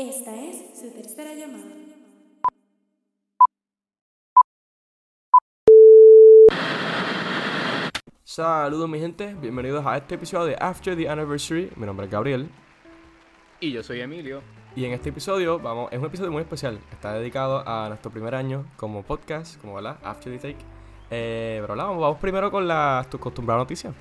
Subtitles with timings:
[0.00, 1.74] Esta es su tercera llamada.
[8.22, 11.72] Saludos mi gente, bienvenidos a este episodio de After the Anniversary.
[11.74, 12.48] Mi nombre es Gabriel
[13.58, 14.40] Y yo soy Emilio.
[14.76, 16.78] y en este episodio vamos, es un episodio muy especial.
[16.92, 19.98] Está dedicado a nuestro primer año como podcast, como ¿verdad?
[20.04, 20.64] After the Take.
[21.10, 23.92] Eh, pero vamos, vamos primero con la tu acostumbrada noticia.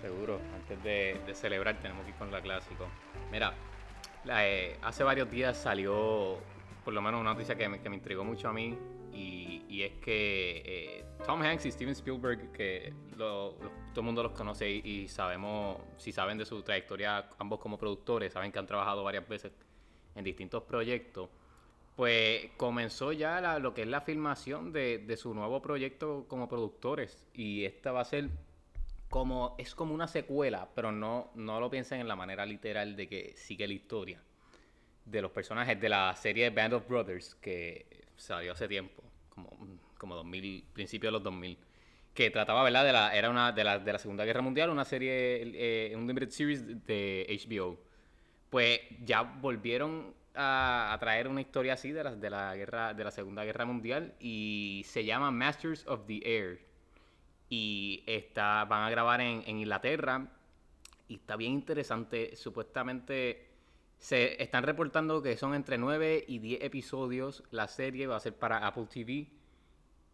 [0.00, 2.86] Seguro, antes de, de celebrar tenemos que ir con la clásico.
[3.30, 3.54] Mira, la,
[4.26, 6.38] eh, hace varios días salió
[6.84, 8.76] por lo menos una noticia que me, intrigó mucho a mí
[9.12, 13.56] y, es que eh, Tom Hanks y Steven Spielberg, que todo
[13.96, 18.52] el mundo los conoce y, sabemos, si saben de su trayectoria, ambos como productores, saben
[18.52, 19.52] que han trabajado varias veces
[20.14, 21.30] en distintos proyectos,
[21.96, 27.64] pues comenzó ya lo que es la filmación de su nuevo proyecto como productores y
[27.64, 28.28] esta va a ser
[29.10, 33.08] como es como una secuela, pero no, no lo piensen en la manera literal de
[33.08, 34.22] que sigue la historia
[35.04, 39.50] de los personajes de la serie Band of Brothers que salió hace tiempo, como,
[39.98, 41.58] como 2000, principio de los 2000,
[42.14, 42.84] que trataba, ¿verdad?
[42.84, 46.06] De la, era una de la, de la Segunda Guerra Mundial, una serie, eh, un
[46.06, 47.80] limited series de HBO.
[48.48, 53.10] Pues ya volvieron a, traer una historia así de la, de la guerra, de la
[53.10, 56.69] Segunda Guerra Mundial y se llama Masters of the Air
[57.50, 60.26] y está, van a grabar en, en Inglaterra
[61.08, 62.36] y está bien interesante.
[62.36, 63.50] Supuestamente
[63.98, 67.42] se están reportando que son entre 9 y 10 episodios.
[67.50, 69.28] La serie va a ser para Apple TV.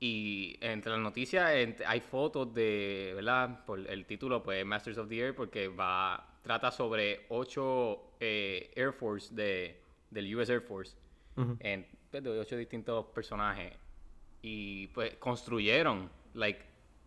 [0.00, 1.50] Y entre las noticias
[1.86, 3.64] hay fotos de, ¿verdad?
[3.64, 8.92] Por el título, pues Masters of the Air, porque va trata sobre ocho eh, Air
[8.92, 10.96] Force de, del US Air Force,
[11.60, 13.72] en, pues, de ocho distintos personajes.
[14.42, 16.60] Y pues construyeron, like,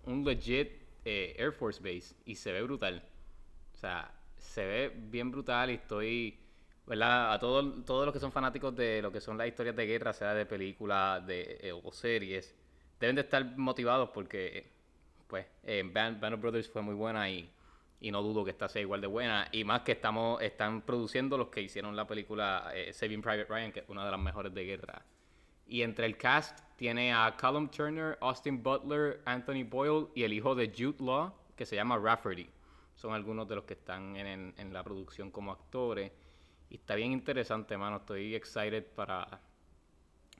[0.05, 0.71] un legit
[1.05, 3.03] eh, Air Force Base y se ve brutal.
[3.73, 6.37] O sea, se ve bien brutal y estoy,
[6.85, 7.33] ¿verdad?
[7.33, 10.13] A todos, todos los que son fanáticos de lo que son las historias de guerra,
[10.13, 12.55] sea de películas de, eh, o series,
[12.99, 14.69] deben de estar motivados porque,
[15.27, 17.49] pues, eh, Band, Band Brothers fue muy buena y,
[18.01, 19.47] y no dudo que esta sea igual de buena.
[19.51, 23.71] Y más que estamos, están produciendo los que hicieron la película eh, Saving Private Ryan,
[23.71, 25.05] que es una de las mejores de guerra.
[25.69, 30.55] Y entre el cast tiene a Callum Turner, Austin Butler, Anthony Boyle y el hijo
[30.55, 32.49] de Jude Law, que se llama Rafferty.
[32.95, 36.11] Son algunos de los que están en, en- la producción como actores.
[36.69, 37.97] Y está bien interesante, mano.
[37.97, 39.41] Estoy excited para,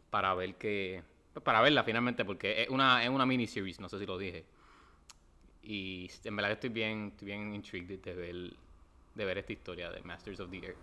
[0.10, 1.04] para ver que.
[1.44, 4.46] Para verla finalmente, porque es una, es una miniseries, no sé si lo dije.
[5.62, 8.58] Y en verdad estoy bien, estoy bien intrigued de ver,
[9.16, 10.78] de ver esta historia de Masters of the Air.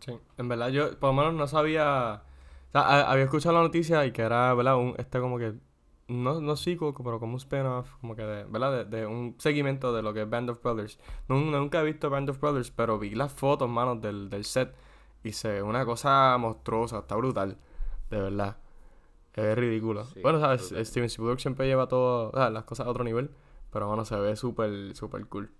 [0.00, 2.22] Sí, en verdad yo por lo menos no sabía,
[2.80, 4.76] sea, había escuchado la noticia y que era, ¿verdad?
[4.76, 5.54] Un, este como que,
[6.08, 8.84] no, no sequel, pero como un spin-off, como que, de, ¿verdad?
[8.86, 10.98] De, de un seguimiento de lo que es Band of Brothers.
[11.28, 14.74] Nun- nunca he visto Band of Brothers, pero vi las fotos, manos, del, del set
[15.24, 17.56] y se ve una cosa monstruosa, está brutal,
[18.10, 18.56] de verdad.
[19.34, 20.04] Es ridículo.
[20.04, 20.72] Sí, bueno, ¿sabes?
[20.88, 23.30] Steven Spielberg siempre lleva todo, las cosas a otro nivel,
[23.70, 25.50] pero bueno, se ve súper, súper cool.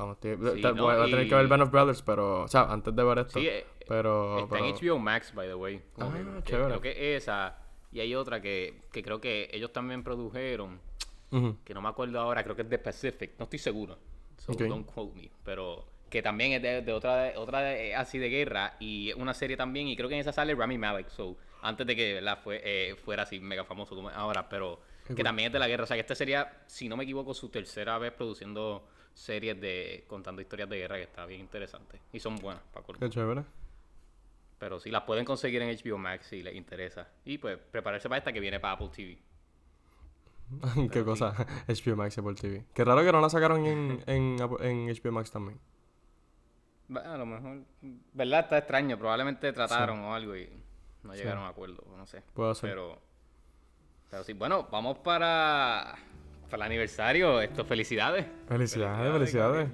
[0.00, 2.48] Vamos, tío, Sí, te- no, voy a tener que ver Band of Brothers, pero, o
[2.48, 3.38] sea, antes de ver esto.
[3.38, 5.82] Sí, eh, Pero, Está en HBO Max, by the way.
[5.98, 6.10] Ah,
[6.42, 6.68] que- chévere.
[6.68, 7.58] Creo que esa.
[7.92, 10.80] Y hay otra que, que creo que ellos también produjeron.
[11.64, 13.32] Que no me acuerdo ahora, creo que es de Pacific.
[13.38, 13.98] No estoy seguro.
[14.38, 14.62] So Ok.
[14.62, 15.30] don't quote me.
[15.44, 18.74] Pero que también es de, de otra, otra de- así de guerra.
[18.80, 19.86] Y es una serie también.
[19.88, 21.08] Y creo que en esa sale Rami Malek.
[21.10, 22.38] So, antes de que ¿verdad?
[22.42, 24.48] Fue, eh, fuera así mega famoso como ahora.
[24.48, 24.80] Pero
[25.14, 25.84] que también es de la guerra.
[25.84, 28.88] O sea, que esta sería, si no me equivoco, su tercera vez produciendo
[29.20, 30.96] series de contando historias de guerra.
[30.96, 32.00] Que está bien interesante.
[32.12, 33.44] Y son buenas, para Qué chévere.
[34.58, 37.08] pero sí, las pueden conseguir en HBO Max si les interesa.
[37.24, 39.18] Y pues prepararse para esta que viene para Apple TV.
[40.92, 41.34] Qué cosa.
[41.68, 42.64] HBO Max y Apple TV.
[42.74, 45.60] Qué raro que no la sacaron en, en, HBO Max también.
[46.92, 47.62] A lo mejor,
[48.14, 48.40] ¿verdad?
[48.40, 48.98] Está extraño.
[48.98, 50.48] Probablemente trataron o algo y
[51.04, 51.84] no llegaron a acuerdo.
[51.96, 52.22] No sé.
[52.34, 52.70] Puede ser.
[52.70, 52.98] Pero,
[54.10, 55.96] pero sí, bueno, vamos para,
[56.50, 57.40] para el aniversario.
[57.40, 58.26] Esto, felicidades.
[58.48, 59.68] Felicidades, felicidades.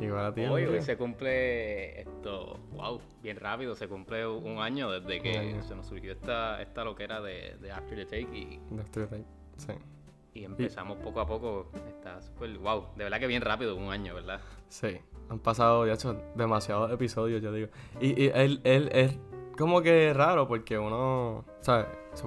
[0.00, 0.42] Igual a ti.
[0.42, 5.62] Hoy, hoy se cumple esto, wow, bien rápido, se cumple un año desde que año.
[5.62, 9.26] se nos surgió esta, esta loquera de, de After the Take y, De Street Fighter.
[9.56, 9.72] Sí.
[10.34, 11.70] Y empezamos poco a poco.
[11.86, 12.58] Está súper.
[12.58, 14.40] Wow, de verdad que bien rápido, un año, ¿verdad?
[14.68, 14.98] Sí.
[15.28, 17.68] Han pasado, ya hecho, demasiados episodios, yo digo.
[18.00, 19.16] Y, y él, él es
[19.56, 21.86] como que raro porque uno, ¿sabes?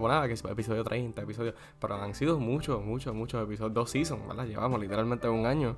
[0.10, 1.54] Ah, que episodio 30, episodio.
[1.80, 3.74] Pero han sido muchos, muchos, muchos episodios.
[3.74, 4.46] Dos seasons, ¿verdad?
[4.46, 5.76] Llevamos literalmente un año.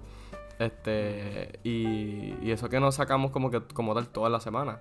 [0.57, 1.59] Este.
[1.63, 4.79] Y, y eso que no sacamos como que como tal toda la semana.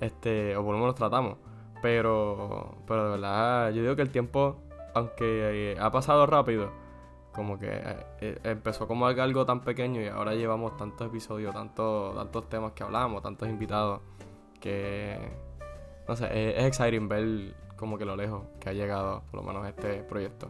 [0.00, 0.56] Este.
[0.56, 1.38] O por lo menos tratamos.
[1.82, 2.76] Pero.
[2.86, 4.58] Pero de verdad, yo digo que el tiempo,
[4.94, 6.70] aunque eh, ha pasado rápido,
[7.32, 12.14] como que eh, eh, empezó como algo tan pequeño y ahora llevamos tantos episodios, tantos,
[12.14, 14.00] tantos temas que hablamos, tantos invitados,
[14.60, 15.18] que
[16.12, 19.46] no sé, es, es exciting ver como que lo lejos que ha llegado por lo
[19.46, 20.48] menos este proyecto.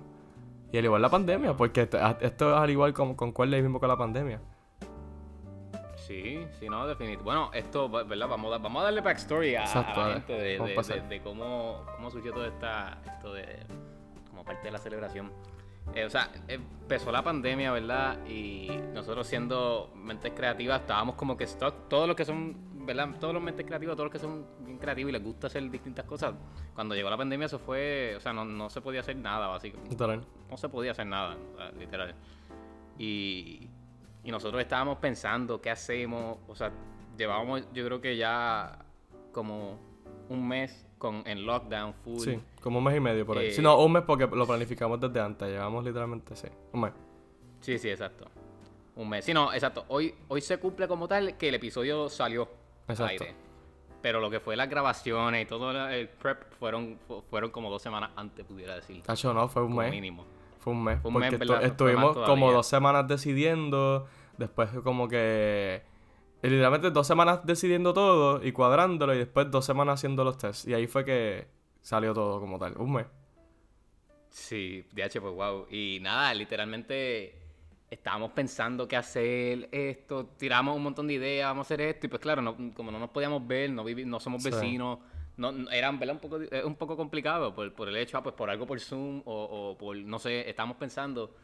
[0.72, 3.78] Y al igual la pandemia, porque esto, esto es al igual con, con cuál mismo
[3.78, 4.40] con la pandemia.
[5.96, 7.22] Sí, sí, no, definitivamente.
[7.22, 8.28] Bueno, esto, ¿verdad?
[8.28, 12.32] Vamos a, vamos a darle backstory a, Exacto, a la gente de, cómo, cómo surgió
[12.32, 13.60] todo esta, esto de,
[14.28, 15.30] como parte de la celebración.
[15.94, 18.26] Eh, o sea, empezó la pandemia, ¿verdad?
[18.26, 21.46] Y nosotros siendo mentes creativas estábamos como que.
[21.88, 23.08] Todos los que son, ¿verdad?
[23.20, 26.04] Todos los mentes creativos, todos los que son bien creativos y les gusta hacer distintas
[26.04, 26.34] cosas.
[26.74, 29.90] Cuando llegó la pandemia eso fue, o sea, no, no se podía hacer nada, básicamente
[29.90, 30.24] Literal.
[30.50, 31.36] no se podía hacer nada,
[31.78, 32.14] literal.
[32.98, 33.68] Y,
[34.24, 36.72] y nosotros estábamos pensando qué hacemos, o sea,
[37.16, 38.78] llevábamos yo creo que ya
[39.32, 39.78] como
[40.28, 42.18] un mes con, en lockdown full.
[42.20, 43.48] Sí, como un mes y medio por ahí.
[43.48, 45.48] Eh, Sí, no, un mes porque lo planificamos desde antes.
[45.48, 46.92] Llevamos literalmente, sí, un mes.
[47.60, 48.26] sí, sí, exacto.
[48.94, 49.24] Un mes.
[49.24, 49.84] Sí, no, exacto.
[49.88, 52.48] Hoy, hoy se cumple como tal que el episodio salió al
[52.88, 53.24] Exacto.
[53.24, 53.34] aire.
[54.00, 57.80] Pero lo que fue las grabaciones y todo el prep fueron, fu- fueron como dos
[57.82, 59.02] semanas antes, pudiera decir.
[59.02, 59.90] Tacho, no, fue un como mes.
[59.92, 60.26] mínimo.
[60.58, 61.00] Fue un mes.
[61.00, 64.06] Fue un porque mes, estuvimos como dos semanas decidiendo.
[64.38, 65.82] Después como que...
[66.42, 70.66] Literalmente dos semanas decidiendo todo y cuadrándolo y después dos semanas haciendo los tests.
[70.66, 71.46] Y ahí fue que
[71.82, 72.76] salió todo como tal.
[72.78, 73.06] Un mes.
[74.30, 75.66] Sí, DH, pues wow.
[75.70, 77.41] Y nada, literalmente
[77.92, 82.08] estábamos pensando qué hacer, esto, tiramos un montón de ideas, vamos a hacer esto, y
[82.08, 84.50] pues claro, no- como no nos podíamos ver, no, vivi- no somos Sí.
[84.50, 84.98] vecinos,
[85.36, 88.34] no, no- era un poco, eh, un poco complicado por, por el hecho, ah, pues
[88.34, 91.34] por algo por Zoom o, o por, no sé, estábamos pensando.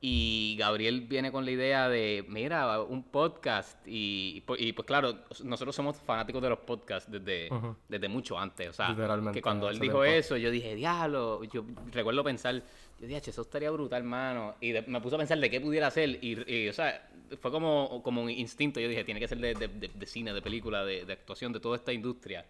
[0.00, 3.78] Y Gabriel viene con la idea de, mira, un podcast.
[3.86, 7.48] Y, pues- y pues claro, nosotros somos fanáticos de los podcasts desde,
[7.88, 8.68] desde mucho antes.
[8.68, 10.18] O sea, Literalmente, que cuando él dijo tiempo.
[10.18, 11.42] eso, yo dije, diablo.
[11.44, 12.62] Yo recuerdo pensar,
[13.00, 14.56] yo dije, "Che, eso estaría brutal, mano.
[14.60, 16.18] Y de- me puse a pensar de qué pudiera hacer.
[16.22, 17.08] Y, y, o sea,
[17.40, 18.80] fue como, como un instinto.
[18.80, 21.50] Yo dije, tiene que ser de, de- de- de cine, de película, de, de actuación,
[21.54, 22.44] de toda esta industria.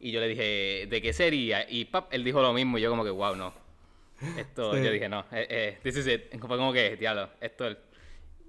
[0.00, 1.64] Y yo le dije, ¿de qué sería?
[1.70, 2.76] Y pap, él dijo lo mismo.
[2.76, 3.54] Y yo, como que, wow, no.
[4.38, 4.82] Esto, Sí.
[4.84, 6.38] yo dije, no, eh, eh, this is it.
[6.38, 7.76] Fue como que, diablo, esto es.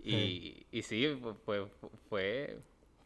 [0.04, 1.66] Y, y sí, fue,
[2.10, 2.58] fue,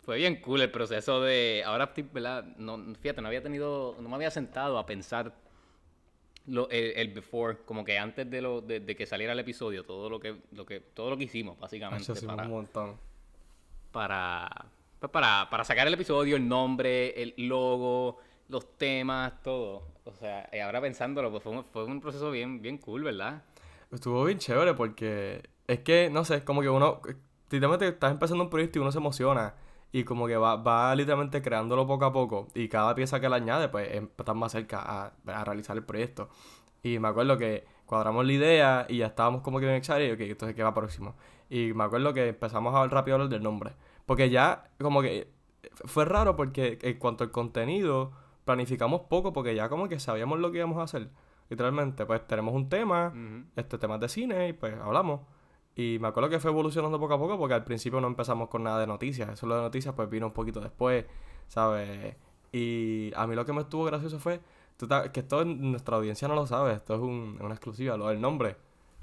[0.01, 1.63] fue bien cool el proceso de.
[1.65, 2.43] Ahora, ¿verdad?
[2.57, 3.95] No, fíjate, no había tenido.
[3.99, 5.33] No me había sentado a pensar
[6.45, 9.83] lo, el, el before, como que antes de, lo, de, de que saliera el episodio,
[9.85, 12.97] todo lo que, lo que, todo lo que hicimos, básicamente, Tacho, hicimos para, un montón.
[13.91, 14.65] para,
[14.99, 18.17] pues, para, para sacar el episodio, el nombre, el logo,
[18.47, 19.87] los temas, todo.
[20.09, 23.43] O sea, y ahora pensándolo, pues fue un, fue un proceso bien, bien cool, ¿verdad?
[23.91, 27.01] Estuvo bien chévere porque es que, no sé, como que uno,
[27.49, 29.53] literalmente estás empezando un proyecto y uno se emociona
[29.91, 33.35] y como que va, va literalmente creándolo poco a poco y cada pieza que le
[33.35, 36.29] añade pues estás más cerca a, realizar el proyecto.
[36.83, 40.21] Y me acuerdo que cuadramos la idea y ya estábamos como que bien excited, ok,
[40.21, 41.15] entonces ¿qué va próximo?
[41.49, 43.73] Y me acuerdo que empezamos a hablar rápido del nombre.
[44.05, 45.27] Porque ya como que
[45.85, 48.11] fue raro porque en cuanto al contenido
[48.49, 51.09] planificamos poco porque ya como que sabíamos lo que íbamos a hacer.
[51.49, 53.13] Literalmente, pues tenemos un tema,
[53.55, 55.21] este temas de cine y pues hablamos.
[55.75, 58.63] Y me acuerdo que fue evolucionando poco a poco porque al principio no empezamos con
[58.63, 59.29] nada de noticias.
[59.29, 61.05] Eso lo de noticias pues vino un poquito después,
[61.47, 62.15] ¿sabes?
[62.51, 64.39] Y a mí lo que me estuvo gracioso fue
[65.13, 68.19] que esto en- nuestra audiencia no lo sabe, esto es un- una exclusiva, lo del
[68.19, 68.55] nombre.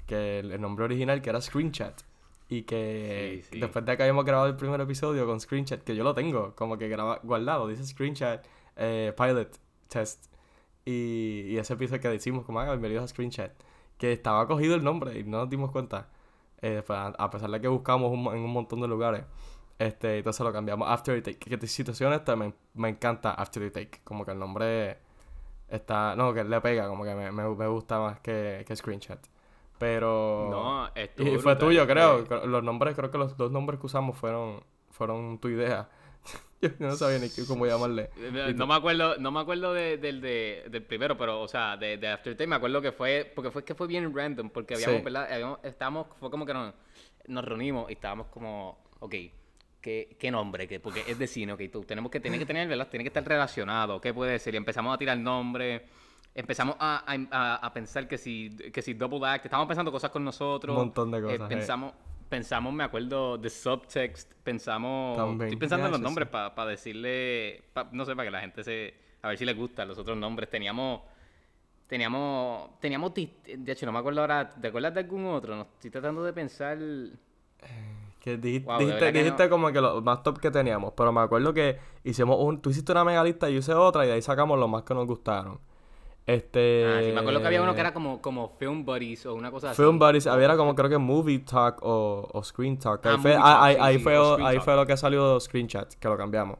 [0.05, 2.01] Que el, el nombre original que era Screenchat.
[2.49, 3.59] Y que Sí, sí.
[3.59, 6.77] después de que habíamos grabado el primer episodio con Screenchat, que yo lo tengo como
[6.77, 8.45] que graba, guardado, dice Screenchat
[8.77, 9.59] eh, Pilot
[9.89, 10.33] Test.
[10.85, 13.51] Y, y ese episodio que decimos, como, ah, bienvenidos a Screenchat,
[13.97, 16.07] que estaba cogido el nombre y no nos dimos cuenta.
[16.61, 19.25] Eh, después, a, a pesar de que buscamos un en un montón de lugares,
[19.79, 21.49] este, entonces lo cambiamos After the Take.
[21.49, 22.53] Que de situación esta me,
[22.89, 24.01] encanta After the Take.
[24.03, 24.97] Como que el nombre
[25.67, 29.19] está, no, que le pega, como que me, me, me gusta más que, que Screenshot.
[29.77, 30.47] Pero...
[30.49, 30.89] No,
[31.23, 32.25] Y fue tuyo, creo.
[32.25, 35.89] Cre- Los nombres, creo que los dos nombres que usamos fueron, fueron tu idea.
[36.61, 38.09] Yo no sabía ni qué- cómo llamarle.
[38.17, 41.77] Eh, No me acuerdo, no me acuerdo de- del, de- del primero, pero, o sea,
[41.77, 44.73] de, de After Day me acuerdo que fue, porque fue que fue bien random, porque
[44.73, 45.03] habíamos, Sí.
[45.03, 45.31] ¿verdad?
[45.31, 46.73] Habíamos, estábamos, fue como que nos,
[47.27, 49.15] nos reunimos y estábamos como, ok,
[49.81, 50.67] ¿qué, qué nombre?
[50.67, 50.79] ¿Qué?
[50.79, 52.87] Porque es de cine, ok, tú, tenemos que, tiene que tener, ¿verdad?
[52.89, 54.55] Tiene que estar relacionado, ¿qué puede ser?
[54.55, 55.83] Y empezamos a tirar nombres,
[56.33, 57.03] empezamos a,
[57.61, 60.75] a- pensar que si, que si Double Act, estábamos pensando cosas con nosotros.
[60.75, 61.55] Un montón de eh, cosas, eh.
[61.55, 61.93] pensamos,
[62.27, 66.29] pensamos, me acuerdo, de Subtext, pensamos, También, estoy pensando en los sí, nombres sí.
[66.29, 69.87] para decirle, pa- no sé, para que la gente se, a ver si les gustan
[69.87, 70.49] los otros nombres.
[70.49, 71.01] Teníamos,
[71.87, 75.55] teníamos, teníamos, de hecho, no me acuerdo ahora, ¿te acuerdas de algún otro?
[75.55, 76.77] No, estoy tratando de pensar,
[78.19, 79.49] Que dijiste, Wow, de dijiste, verdad que dijiste no.
[79.49, 80.93] como que los más top que teníamos.
[80.97, 82.61] Pero me acuerdo que hicimos un...
[82.61, 84.83] Tú hiciste una mega lista y yo hice otra y de ahí sacamos los más
[84.83, 85.59] que nos gustaron.
[86.27, 86.85] Este...
[86.85, 89.49] Ah, sí, me acuerdo que había uno que era como, como Film Buddies o una
[89.49, 89.81] cosa así.
[89.81, 92.99] Film Buddies, había era como creo que Movie Talk o, o Screen Talk.
[93.05, 94.97] Ah, Ahí, fue, Talk, ahí, sí, ahí sí, fue, o Screen ahí fue lo que
[94.97, 96.59] salió Screenchat, que lo cambiamos.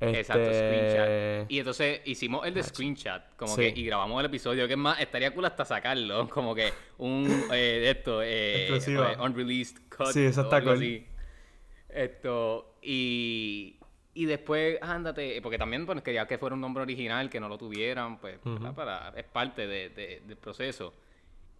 [0.00, 1.50] Exacto, Este, screenshot.
[1.52, 3.72] Y entonces hicimos el de screenshot, como Sí.
[3.72, 7.26] que, y grabamos el episodio, que es más, estaría cool hasta sacarlo, como que un,
[7.52, 10.08] eh, esto, eh, eh, unreleased cut.
[10.08, 10.74] Sí, eso está cool.
[10.74, 11.06] así.
[11.88, 13.77] Esto, y,
[14.22, 17.56] y después, ándate, porque también pues, quería que fuera un nombre original, que no lo
[17.58, 18.38] tuvieran, pues.
[18.74, 20.92] Para, es parte de- de- del proceso.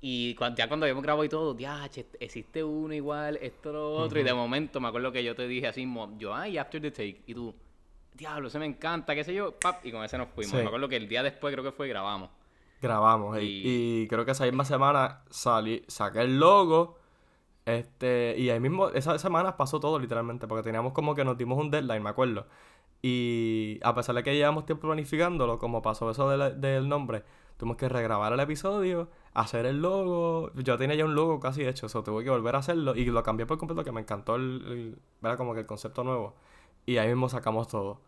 [0.00, 1.88] Y cuan- ya cuando habíamos grabado y todo, ya,
[2.20, 4.20] existe uno igual, esto, lo otro.
[4.20, 5.86] Y de momento me acuerdo que yo te dije así,
[6.18, 7.22] yo, ay, after the take.
[7.26, 7.54] Y tú,
[8.14, 10.52] diablo, se me encanta, qué sé yo, pap, y con ese nos fuimos.
[10.52, 10.56] Sí.
[10.58, 12.30] Me acuerdo que el día después creo que fue grabamos.
[12.80, 13.38] Grabamos.
[13.40, 16.96] Y, Y- y creo que esa misma semana salí, saqué el logo.
[17.68, 21.58] Este, y ahí mismo, esa semana pasó todo literalmente, porque teníamos como que nos dimos
[21.58, 22.46] un deadline, me acuerdo.
[23.02, 27.24] Y a pesar de que llevamos tiempo planificándolo, como pasó eso del, del nombre,
[27.58, 30.50] tuvimos que regrabar el episodio, hacer el logo.
[30.54, 33.22] Yo tenía ya un logo casi hecho, eso tuve que volver a hacerlo y lo
[33.22, 35.36] cambié por completo, que me encantó el, ¿verdad?
[35.36, 36.36] como que el concepto nuevo.
[36.86, 38.00] Y ahí mismo sacamos todo,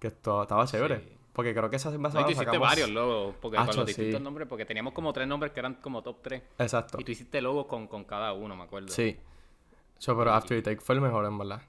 [0.00, 0.98] que esto estaba chévere.
[1.00, 1.23] Sí.
[1.34, 2.68] Porque creo que esa misma No, y semana tú hiciste sacamos...
[2.68, 4.24] varios logos, porque con Acho, los distintos sí.
[4.24, 6.42] nombres, porque teníamos como tres nombres que eran como top tres.
[6.58, 6.98] Exacto.
[7.00, 8.88] Y tú hiciste logos con, con cada uno, me acuerdo.
[8.88, 9.16] Sí.
[10.00, 11.60] Yo, pero After the Take fue el mejor, en verdad.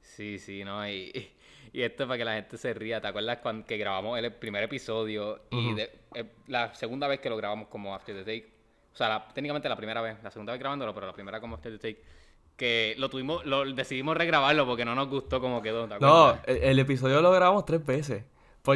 [0.00, 0.86] Sí, sí, ¿no?
[0.88, 1.30] Y,
[1.72, 3.00] y esto es para que la gente se ría.
[3.00, 7.30] ¿Te acuerdas cuando que grabamos el primer episodio y de- eh, la segunda vez que
[7.30, 8.52] lo grabamos como After the Take?
[8.92, 11.54] O sea, la- técnicamente la primera vez, la segunda vez grabándolo, pero la primera como
[11.54, 12.02] After the Take.
[12.56, 15.88] Que lo tuvimos, lo decidimos regrabarlo porque no nos gustó como quedó.
[15.88, 18.24] ¿te No, el episodio lo grabamos tres veces.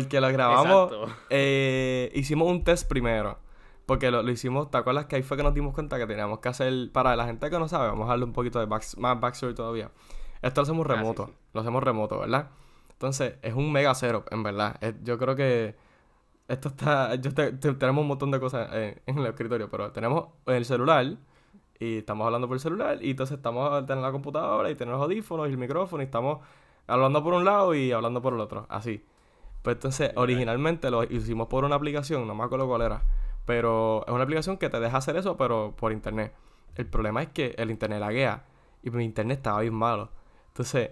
[0.02, 0.92] Porque lo grabamos.
[1.30, 3.38] Eh, hicimos un test primero.
[3.86, 6.38] Porque lo, lo hicimos, ¿te acuerdas que ahí fue que nos dimos cuenta que teníamos
[6.38, 6.90] que hacer.
[6.92, 9.54] Para la gente que no sabe, vamos a darle un poquito de back- más backstory
[9.54, 9.90] todavía.
[10.40, 11.26] Esto lo hacemos Ah, sí, remoto.
[11.26, 11.32] sí.
[11.52, 12.48] Lo hacemos remoto, ¿verdad?
[12.92, 14.76] Entonces, es un mega setup, en verdad.
[14.80, 15.74] Es- yo creo que.
[16.48, 17.14] Esto está.
[17.16, 20.64] Yo te- te- tenemos un montón de cosas en, en el escritorio, pero tenemos el
[20.64, 21.16] celular.
[21.78, 22.98] Y estamos hablando por el celular.
[23.02, 26.02] Y entonces estamos en la computadora y tenemos los audífonos y el micrófono.
[26.02, 26.38] Y estamos
[26.86, 28.64] hablando por un lado y hablando por el otro.
[28.70, 29.04] Así.
[29.64, 33.02] Pues entonces, originalmente lo hicimos por una aplicación, no me acuerdo cuál era.
[33.47, 36.35] Pero es una aplicación que te deja hacer eso, pero por internet.
[36.75, 38.44] El problema es que el internet laguea.
[38.83, 40.11] Y mi internet estaba bien malo.
[40.49, 40.90] Entonces,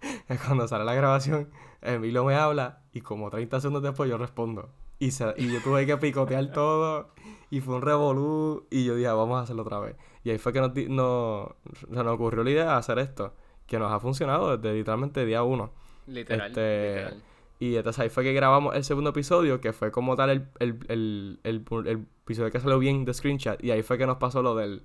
[0.46, 1.48] cuando sale la grabación,
[1.80, 4.68] Emilio me habla y como 30 segundos después yo respondo.
[4.98, 7.08] Y, se- y yo tuve que picotear todo
[7.50, 9.96] y fue un revolú y yo dije, "Ah, vamos a hacerlo otra vez.
[10.22, 13.32] Y ahí fue que nos, se nos ocurrió la idea de hacer esto,
[13.66, 15.70] que nos ha funcionado desde literalmente día uno.
[16.06, 17.22] Literal, este, literal.
[17.58, 21.40] Y entonces ahí fue que grabamos el segundo episodio, que fue como tal el, el,
[21.42, 23.62] el, el, episodio que salió bien de screenshot.
[23.64, 24.82] Y ahí fue que nos pasó lo del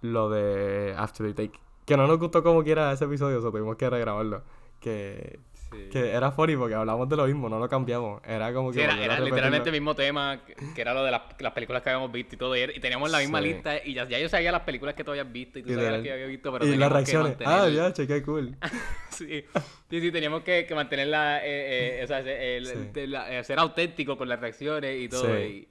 [0.00, 1.60] lo de After the Take.
[1.84, 4.42] Que no nos gustó como quiera ese episodio, o sea, tuvimos que regrabarlo.
[4.80, 5.38] Que,
[5.72, 5.88] Sí.
[5.90, 8.20] que era funny porque hablamos de lo mismo, no lo cambiamos.
[8.26, 8.78] Era como que.
[8.78, 11.90] Sí, era, literalmente el mismo tema, que, que era lo de las, las películas que
[11.90, 12.56] habíamos visto y todo.
[12.56, 13.44] Y, y teníamos la misma Sí.
[13.48, 15.92] lista y ya, ya yo sabía las películas que tú habías visto y tú sabías
[15.92, 17.36] las que yo había visto, pero Y las teníamos que reacciones.
[17.46, 18.56] Ah, ya, che, qué cool.
[19.12, 19.44] Sí,
[19.90, 22.74] sí, sí, teníamos que, que mantener la, eh, eh, o sea, el- Sí.
[22.94, 25.38] el- la- eh, ser auténtico con las reacciones y todo.
[25.38, 25.68] Y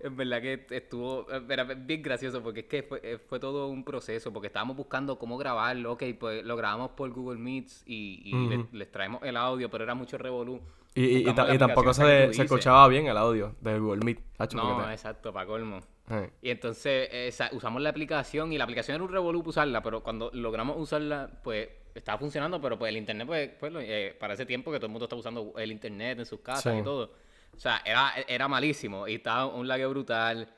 [0.00, 3.84] en verdad que estuvo era bien gracioso porque es que fue, eh, fue todo un
[3.84, 8.34] proceso, porque estábamos buscando cómo grabarlo, ok, pues lo grabamos por Google Meets y, y
[8.34, 8.48] Ujú.
[8.50, 10.60] les, les traemos el audio, pero era mucho revolú.
[10.94, 14.20] Y, y, y, tampoco se, se escuchaba bien el audio del Google Meet.
[14.38, 15.80] Hacho, No, te- exacto, para colmo.
[16.10, 16.30] Eh.
[16.42, 20.02] Y entonces eh, sa- usamos la aplicación y la aplicación era un revolú usarla, pero
[20.02, 24.46] cuando logramos usarla, pues estaba funcionando, pero pues el internet, pues, pues eh, para ese
[24.46, 26.80] tiempo que todo el mundo está usando el internet en sus casas Sí.
[26.80, 27.12] y todo.
[27.58, 30.48] O sea, era, era malísimo y estaba un lague brutal.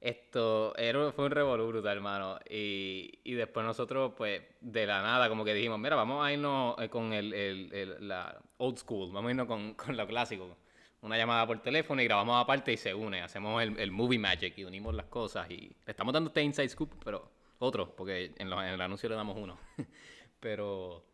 [0.00, 2.38] Esto era, fue un revolú brutal, hermano.
[2.50, 6.76] Y, y después nosotros, pues, de la nada, como que dijimos, mira, vamos a irnos
[6.80, 10.56] eh, con el, el- el- la old school, vamos a irnos con, con lo clásico.
[11.02, 13.22] Una llamada por teléfono y grabamos aparte y se une.
[13.22, 15.50] Hacemos el, el movie magic y unimos las cosas.
[15.50, 19.08] Y le estamos dando este inside scoop, pero otro, porque en, lo- en el anuncio
[19.08, 19.58] le damos uno.
[20.40, 21.04] pero.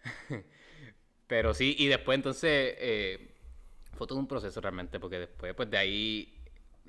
[1.26, 2.74] pero sí, y después entonces.
[2.78, 3.31] eh,
[4.02, 6.38] fue todo un proceso realmente, porque después, pues de ahí.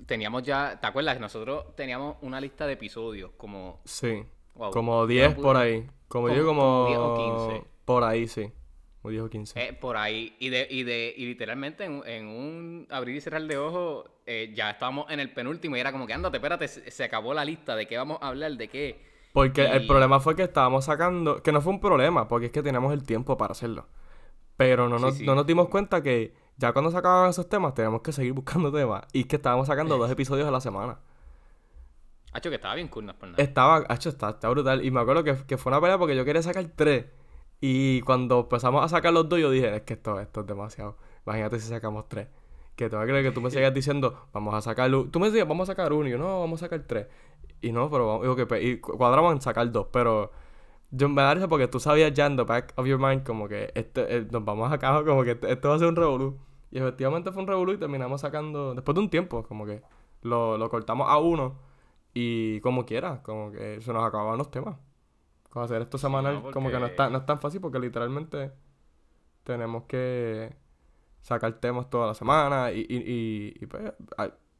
[0.06, 0.78] Teníamos ya.
[0.80, 1.20] ¿Te acuerdas?
[1.20, 3.80] Nosotros teníamos una lista de episodios, como.
[3.84, 4.24] Sí.
[4.54, 4.70] Wow.
[4.72, 5.86] Como Yo 10 no pude- por ahí.
[6.08, 6.60] Como, como- digo, como.
[6.62, 7.66] como 10 o 15.
[7.84, 8.52] Por ahí, sí.
[9.02, 9.62] Como 10 o 15.
[9.68, 10.34] Eh, por ahí.
[10.40, 14.52] Y de, y de, y literalmente en, en un abrir y cerrar de ojos, eh,
[14.54, 17.44] ya estábamos en el penúltimo y era como que ándate, espérate, se, se acabó la
[17.44, 19.00] lista de qué vamos a hablar, de qué.
[19.32, 21.40] Porque el problema fue que estábamos sacando.
[21.42, 23.86] Que no fue un problema, porque es que teníamos el tiempo para hacerlo.
[24.56, 25.24] Pero no Sí, nos, sí.
[25.26, 28.72] no nos dimos cuenta que ya cuando se acababan esos temas, teníamos que seguir buscando
[28.72, 29.04] temas.
[29.12, 30.98] Y es que estábamos sacando dos episodios a la semana.
[32.32, 33.42] Hacho, que estaba bien cool, no es por nada.
[33.42, 34.84] Estaba, hecho, está, está brutal.
[34.84, 37.06] Y me acuerdo que, que fue una pelea porque yo quería sacar tres.
[37.60, 40.96] Y cuando empezamos a sacar los dos, yo dije, es que esto, esto es demasiado.
[41.26, 42.26] Imagínate si sacamos tres.
[42.76, 45.20] que te va a creer que tú me seguías diciendo, vamos a sacar, u- tú
[45.20, 47.06] me decías, vamos a sacar uno, y yo, no, vamos a sacar tres.
[47.60, 50.32] Y no, pero vamos, digo que, pe- y cu- cuadramos en sacar dos, pero
[50.90, 53.48] yo me da risa porque tú sabías ya en the back of your mind como
[53.48, 55.96] que este, eh, nos vamos a acabar, como que este- esto va a ser un
[55.96, 56.38] revolú.
[56.70, 59.82] Y efectivamente fue un revolú y terminamos sacando, después de un tiempo, como que
[60.22, 61.56] lo, lo cortamos a uno
[62.14, 64.76] y como quiera, como que se nos acababan los temas.
[65.50, 67.78] Como hacer esto semanal, no, como que no es, tan, no es tan fácil porque
[67.78, 68.52] literalmente
[69.44, 70.54] tenemos que
[71.22, 73.92] sacar temas toda la semana y, y, y, y, pues,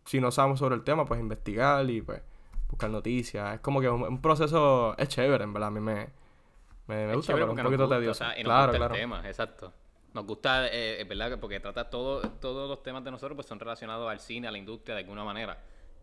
[0.04, 2.22] si no sabemos sobre el tema, pues investigar y pues
[2.68, 3.54] buscar noticias.
[3.54, 6.08] Es como que un, un proceso, es chévere, en verdad, a mí me,
[6.86, 8.24] me, me gusta, pero un poquito gusta, tedioso.
[8.24, 8.94] o sea, y nos claro, gusta claro.
[8.94, 9.72] el tema, exacto.
[10.12, 13.46] Nos gusta, eh, es verdad, que porque trata todo, todos los temas de nosotros pues
[13.48, 15.58] son relacionados al cine, a la industria de alguna manera.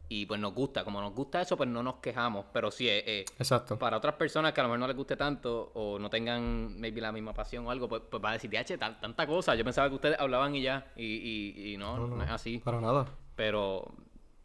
[0.10, 2.46] Y pues nos gusta, como nos gusta eso, pues no nos quejamos.
[2.52, 3.80] Pero sí, eh, eh, Exacto.
[3.80, 7.00] para otras personas que a lo mejor no les guste tanto o no tengan maybe
[7.00, 9.56] la misma pasión o algo, pues, pues va a decir, DH, tan- tanta cosa.
[9.56, 12.30] Yo pensaba que ustedes hablaban y ya, y, y, y no, No, no, no, es
[12.30, 12.58] así.
[12.58, 13.06] Para nada.
[13.38, 13.86] Pero,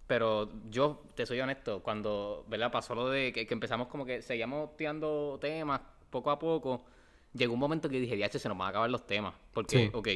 [0.07, 2.71] pero yo te soy honesto, cuando, ¿verdad?
[2.71, 6.85] Pasó lo de que, que empezamos como que seguíamos tirando temas poco a poco,
[7.33, 9.35] llegó un momento que dije, DH, se nos van a acabar los temas.
[9.53, 9.91] Porque, Sí.
[9.93, 10.09] ok,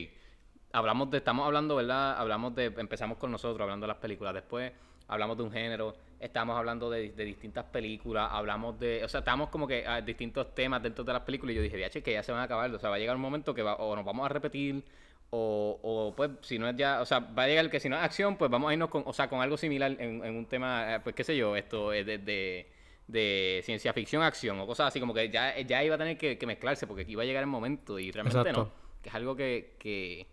[0.72, 2.16] hablamos de, estamos hablando, ¿verdad?
[2.18, 4.72] Hablamos de, empezamos con nosotros hablando de las películas, después
[5.08, 9.48] hablamos de un género, estamos hablando de, de distintas películas, hablamos de, o sea, estamos
[9.48, 12.22] como que a distintos temas dentro de las películas y yo dije, DH, que ya
[12.22, 14.04] se van a acabar, o sea, va a llegar un momento que va, o nos
[14.04, 14.84] vamos a repetir,
[15.30, 17.96] o, o pues si no es ya, o sea, va a llegar que si no
[17.96, 20.46] es acción, pues vamos a irnos con, o sea, con algo similar en, en un
[20.46, 22.66] tema, eh, pues qué sé yo, esto es de, de,
[23.06, 26.36] de ciencia ficción, acción o cosas así, como que ya, ya iba a tener que,
[26.36, 28.64] que mezclarse porque aquí iba a llegar el momento y realmente Exacto.
[28.64, 30.26] no, que es algo que, que,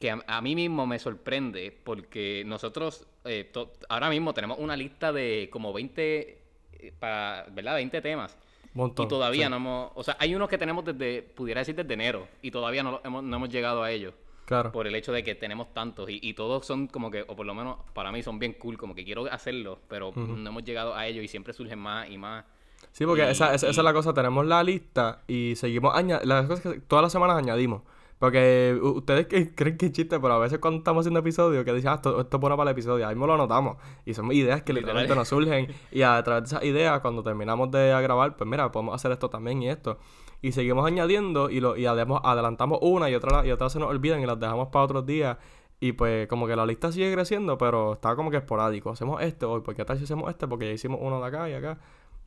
[0.00, 4.76] que a, a mí mismo me sorprende porque nosotros eh, to- ahora mismo tenemos una
[4.76, 6.38] lista de como 20,
[6.72, 7.74] eh, para, ¿verdad?
[7.76, 8.36] 20 temas.
[8.74, 9.06] Montón.
[9.06, 9.50] Y todavía sí.
[9.50, 12.82] no hemos, o sea, hay unos que tenemos desde, pudiera decir desde enero, y todavía
[12.82, 14.12] no, lo- hemos, no hemos llegado a ellos.
[14.44, 14.72] Claro.
[14.72, 17.46] Por el hecho de que tenemos tantos, y, y todos son como que, o por
[17.46, 20.94] lo menos para mí son bien cool, como que quiero hacerlo, pero no hemos llegado
[20.94, 22.44] a ellos y siempre surgen más y más.
[22.92, 26.74] Sí, porque Y- esa, esa, es la cosa, tenemos la lista y seguimos las cosas
[26.74, 27.82] que todas las semanas añadimos.
[28.18, 31.72] Porque ustedes que creen que es chiste, pero a veces cuando estamos haciendo episodios, que
[31.72, 33.76] dicen, ah, esto, esto es bueno para el episodio, ahí mismo lo anotamos.
[34.04, 34.96] Y son ideas que Literal.
[35.04, 35.74] literalmente nos surgen.
[35.90, 39.28] Y a través de esas ideas, cuando terminamos de grabar, pues mira, podemos hacer esto
[39.28, 39.98] también y esto.
[40.46, 44.20] Y seguimos añadiendo y, lo, y adelantamos una y otra, y otras se nos olvidan
[44.20, 45.38] y las dejamos para otros días.
[45.80, 48.90] Y pues como que la lista sigue creciendo, pero está como que esporádico.
[48.90, 50.46] Hacemos esto hoy, ¿por qué tal si hacemos este?
[50.46, 51.78] Porque ya hicimos uno de acá y acá.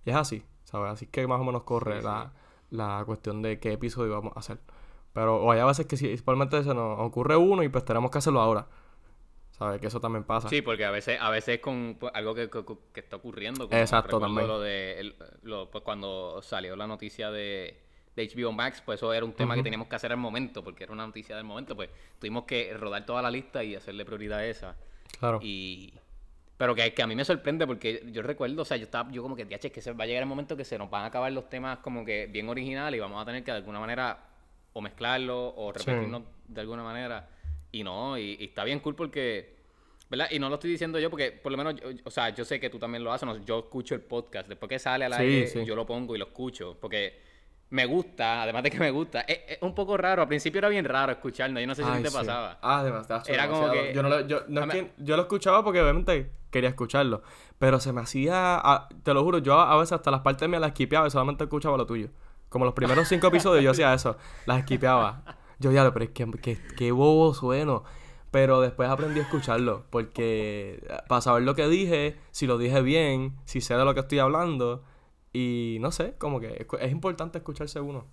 [0.04, 0.92] Y es así, ¿sabes?
[0.94, 2.34] Así que más o menos corre Sí, la,
[2.72, 4.58] la cuestión de qué episodio vamos a hacer.
[5.14, 8.10] Pero o hay a veces que si principalmente se nos ocurre uno y pues tenemos
[8.10, 8.68] que hacerlo ahora.
[9.52, 9.80] ¿Sabes?
[9.80, 10.50] Que eso también pasa.
[10.50, 13.68] Sí, porque a veces, a veces con pues, algo que, que- que está ocurriendo.
[13.68, 14.48] como Exacto, también.
[14.48, 17.80] Lo de, el- lo- pues, cuando salió la noticia de,
[18.18, 19.66] de HBO Max, pues eso era un tema que Ujú.
[19.66, 23.06] teníamos que hacer al momento, porque era una noticia del momento, pues tuvimos que rodar
[23.06, 24.76] toda la lista y hacerle prioridad a esa.
[25.20, 25.40] Claro.
[25.42, 25.94] Y...
[26.58, 29.22] Pero que, que a mí me sorprende porque yo recuerdo, o sea, yo estaba, yo
[29.22, 31.04] como que, "Diache, es que se va a llegar el momento que se nos van
[31.04, 33.80] a acabar los temas como que bien originales y vamos a tener que de alguna
[33.80, 34.18] manera
[34.74, 35.86] o mezclarlo o Sí.
[35.86, 37.30] repetirnos de alguna manera.
[37.72, 39.56] Y no, y, y está bien cool porque,
[40.10, 40.30] ¿verdad?
[40.32, 42.60] Y no lo estoy diciendo yo porque por lo menos, yo- o sea, yo sé
[42.60, 45.22] que tú también lo haces, no, yo escucho el podcast, después que sale al Sí,
[45.22, 45.64] aire, sí.
[45.64, 47.22] yo lo pongo y lo escucho porque
[47.70, 50.70] me gusta, además de que me gusta, es, es un poco raro, al principio era
[50.70, 52.16] bien raro escucharlo, yo no sé si Ay, te sí.
[52.16, 52.58] pasaba.
[52.62, 53.24] Ah, demasiado.
[53.28, 55.82] Era como que- Yo, no lo, yo, no es a que- yo lo escuchaba porque
[55.82, 57.22] obviamente quería escucharlo.
[57.60, 58.56] Pero se me hacía.
[58.64, 61.10] ah, te lo juro, yo a, a veces hasta las partes mías las esquipeaba y
[61.12, 62.10] solamente escuchaba lo tuyo.
[62.50, 64.16] Como los primeros cinco episodios yo hacía eso.
[64.46, 65.24] Las esquipeaba.
[65.60, 67.84] Yo ya, pero es que, que, que bobo sueno.
[68.32, 69.86] Pero después aprendí a escucharlo.
[69.90, 73.94] Porque ah, para saber lo que dije, si lo dije bien, si sé de lo
[73.94, 74.84] que estoy hablando.
[75.38, 78.06] Y no sé, como que es, importante escucharse uno.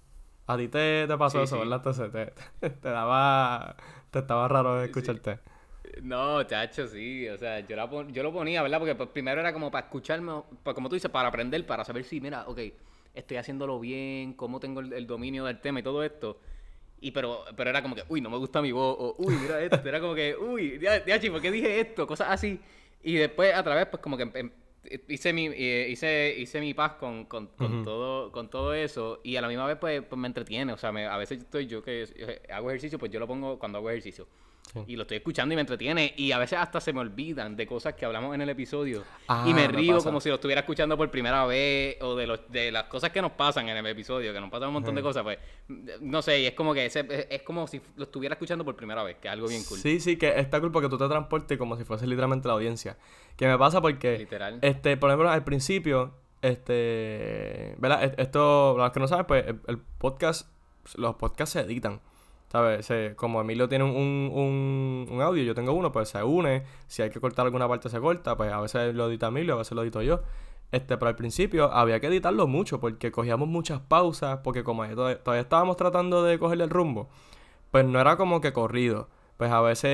[0.47, 1.61] A ti te, te pasó Sí, eso, sí.
[1.61, 1.79] ¿verdad?
[1.79, 2.13] Entonces
[2.61, 3.77] te, te daba.
[4.11, 5.41] Te estaba raro escucharte.
[6.03, 7.29] No, chacho, sí.
[7.29, 8.79] O sea, yo, la pon- yo lo ponía, ¿verdad?
[8.79, 10.33] Porque pues, primero era como para escucharme,
[10.63, 12.61] pues, como tú dices, para aprender, para saber si, mira, ok,
[13.15, 16.41] estoy haciéndolo bien, cómo tengo el, el dominio del tema y todo esto.
[17.01, 19.61] Y pero, pero era como que, uy, no me gusta mi voz, o uy, mira
[19.63, 19.89] esto.
[19.89, 22.07] Era como que, uy, ya, ¿por qué dije esto?
[22.07, 22.61] Cosas así.
[23.03, 24.53] Y después, a través, pues como que em- em-
[25.09, 27.49] hice mi, eh, hice, hice mi paz con, con,
[27.85, 29.21] todo, con todo eso.
[29.25, 30.73] Y a la misma vez, pues, pues me entretiene.
[30.73, 33.59] O sea, me- a veces estoy yo que eh, hago ejercicio, pues yo lo pongo
[33.59, 34.27] cuando hago ejercicio.
[34.73, 34.81] Sí.
[34.87, 36.15] Y lo estoy escuchando y me entretiene.
[36.17, 39.05] Y a veces hasta se me olvidan de cosas que hablamos en el episodio.
[39.29, 41.99] Ah, y me río como si lo estuviera escuchando por primera vez.
[42.01, 44.33] O de, los, de las cosas que nos pasan en el episodio.
[44.33, 45.23] Que nos pasan un montón de cosas.
[45.23, 45.39] Pues
[46.01, 46.41] no sé.
[46.41, 49.19] Y es como que ese- es, es como si lo estuviera escuchando por primera vez.
[49.21, 49.79] Que es algo bien cool.
[49.79, 52.97] Sí, sí, que está cool porque tú te transportes como si fuese literalmente la audiencia.
[53.37, 54.59] Que me pasa porque, Literal.
[54.63, 58.05] este, por ejemplo, al principio, este, ¿verdad?
[58.05, 60.49] E- Esto, los que no saben, pues el, el podcast,
[60.97, 62.01] los podcasts se editan.
[62.49, 62.87] ¿sabes?
[62.87, 63.91] Se- como Emilio tiene un,
[64.33, 66.63] un, un audio, yo tengo uno, pues se une.
[66.87, 68.37] Si hay que cortar alguna parte, se corta.
[68.37, 70.21] Pues a veces lo edita Emilio, a veces lo edito yo.
[70.71, 75.23] Este, pero al principio había que editarlo mucho porque cogíamos muchas pausas, porque como todavía,
[75.23, 77.09] todavía estábamos tratando de cogerle el rumbo,
[77.73, 79.09] pues no era como que corrido.
[79.37, 79.91] Pues a veces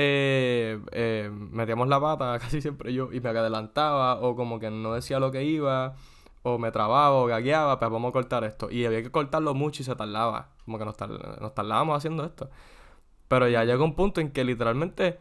[0.92, 5.18] eh, metíamos la pata, casi siempre yo, y me adelantaba, o como que no decía
[5.18, 5.94] lo que iba,
[6.42, 8.70] o me trababa, o gagueaba, pues vamos a cortar esto.
[8.70, 10.50] Y había que cortarlo mucho y se tardaba.
[10.64, 12.50] Como que nos, tar- nos tardábamos haciendo esto.
[13.28, 15.18] Pero ya llega un punto en que literalmente,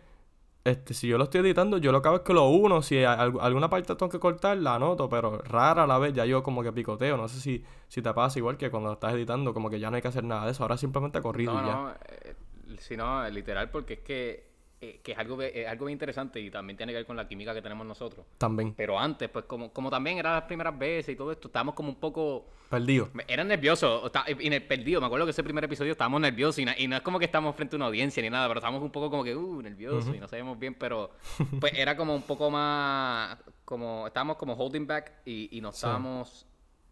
[0.66, 2.82] este, si yo lo estoy editando, yo lo que hago es que lo uno.
[2.82, 6.44] Si alguna parte tengo que cortar, la anoto, pero rara a la vez, ya yo
[6.44, 7.18] como que picoteo.
[7.18, 9.90] No sé si, si te pasa igual que cuando lo estás editando, como que ya
[9.90, 10.64] no hay que hacer nada de eso.
[10.64, 11.74] Ahora simplemente corrido No, y ya.
[11.74, 12.36] no, eh,
[12.78, 14.50] sino literal porque es que,
[14.82, 17.28] eh, que es algo es algo bien interesante y también tiene que ver con la
[17.28, 18.26] química que tenemos nosotros.
[18.38, 18.74] También.
[18.76, 21.90] Pero antes, pues como, como también eran las primeras veces y todo esto, estábamos como
[21.90, 22.46] un poco...
[22.70, 23.10] Perdido.
[23.14, 25.02] me- Era nervioso, está- y ne- perdido.
[25.02, 27.26] Me acuerdo que ese primer episodio estábamos nerviosos y, na- y no es como que
[27.26, 30.16] estamos frente a una audiencia ni nada, pero estábamos un poco como que, uh, nerviosos
[30.16, 31.12] y no sabíamos bien, pero
[31.60, 35.80] pues era como un poco más, como, estábamos como holding back y, y nos Sí.
[35.86, 36.46] estábamos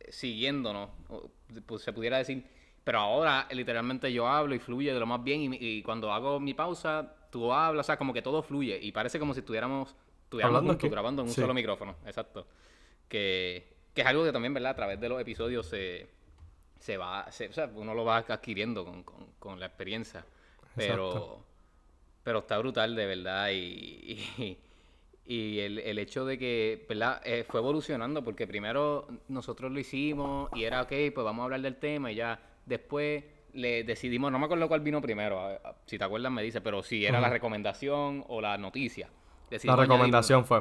[0.09, 1.29] siguiéndonos, o,
[1.65, 2.43] pues se pudiera decir.
[2.87, 5.41] Pero ahora, literalmente, yo hablo y fluye de lo más bien.
[5.53, 8.79] Y, y cuando hago mi pausa, tú hablas, o sea, como que todo fluye.
[8.81, 11.41] Y parece como si estuviéramos, estuviéramos juntos, grabando en un Sí.
[11.41, 11.97] solo micrófono.
[12.05, 12.47] Exacto.
[13.09, 14.71] Que, que es algo que también, ¿verdad?
[14.71, 16.07] A través de los episodios se,
[16.79, 20.23] se va, se- o sea, uno lo va adquiriendo con, con, con la experiencia.
[20.73, 21.43] Pero, Exacto.
[22.23, 23.49] pero está brutal, de verdad.
[23.51, 24.57] Y, y,
[25.25, 27.21] y el, el hecho de que, ¿verdad?
[27.25, 31.59] Eh, fue evolucionando porque primero nosotros lo hicimos y era, ok, pues vamos a hablar
[31.59, 35.75] del tema y ya después le decidimos, no me acuerdo cuál vino primero, a- a-
[35.85, 39.07] si te acuerdas me dice, pero si era la recomendación o la noticia.
[39.07, 40.59] La Decidimos añadir recomendación fue.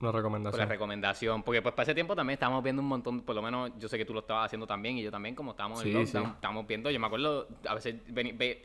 [0.00, 0.12] La
[0.50, 0.68] por la recomendación.
[0.68, 3.88] recomendación, porque pues para ese tiempo también estábamos viendo un montón, por lo menos yo
[3.88, 6.24] sé que tú lo estabas haciendo también y yo también, como estábamos en Sí, lockdown,
[6.26, 6.32] sí.
[6.36, 7.96] estábamos viendo, yo me acuerdo, a veces,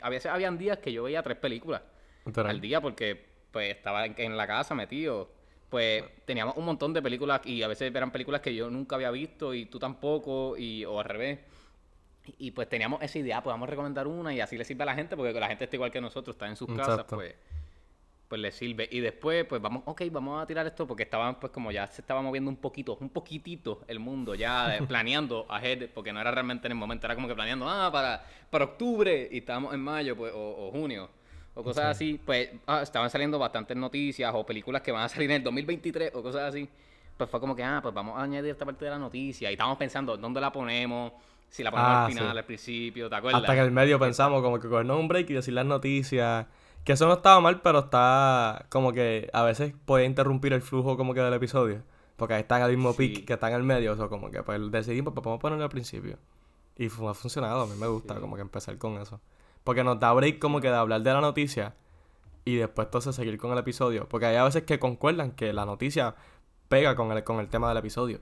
[0.02, 1.82] a veces habían días que yo veía tres películas
[2.36, 5.30] al día porque pues estaba en, en la casa metido.
[5.70, 9.10] Pues teníamos un montón de películas y a veces eran películas que yo nunca había
[9.10, 11.40] visto y tú tampoco, y, o al revés.
[12.38, 14.86] Y pues teníamos esa idea, pues vamos a recomendar una y así le sirve a
[14.86, 17.36] la gente, porque la gente está igual que nosotros, está en sus casas, pues
[18.34, 18.88] pues le sirve.
[18.92, 22.02] Y después, pues vamos, ok, vamos a tirar esto porque estaban, pues como ya se
[22.02, 26.32] estaba moviendo un poquito, un poquitito el mundo, ya eh, planeando ahead, porque no era
[26.32, 29.82] realmente en el momento, era como que planeando, ah, para, para octubre, y estábamos en
[29.82, 31.12] mayo, pues, o, o junio,
[31.54, 35.30] o cosas así, pues ah, estaban saliendo bastantes noticias o películas que van a salir
[35.30, 36.68] en el 2023 o cosas así.
[37.16, 39.52] Pues fue como que, ah, pues vamos a añadir esta parte de la noticia.
[39.52, 41.14] Y estábamos pensando, ¿dónde la ponemos?
[41.54, 42.38] Si la ponemos Ah, al final, sí.
[42.40, 43.42] al principio, ¿te acuerdas?
[43.42, 46.48] Hasta que en el medio pensamos como que cogernos un break y decir las noticias.
[46.84, 50.98] Que eso no estaba mal, pero está como que a veces puede interrumpir el flujo
[50.98, 51.84] como que del episodio.
[52.16, 52.98] Porque ahí está el mismo Sí.
[53.10, 53.94] pic que está en el medio.
[53.94, 56.18] O sea, como que pues decidimos, pues vamos a ponerlo al principio.
[56.76, 58.20] Y fu- ha funcionado, a mí me gusta Sí.
[58.20, 59.22] como que empezar con eso.
[59.64, 61.76] Porque nos da break como que de hablar de la noticia
[62.46, 64.10] y después entonces seguir con el episodio.
[64.10, 66.16] Porque hay a veces que concuerdan que la noticia
[66.68, 68.22] pega con el, con el tema del episodio.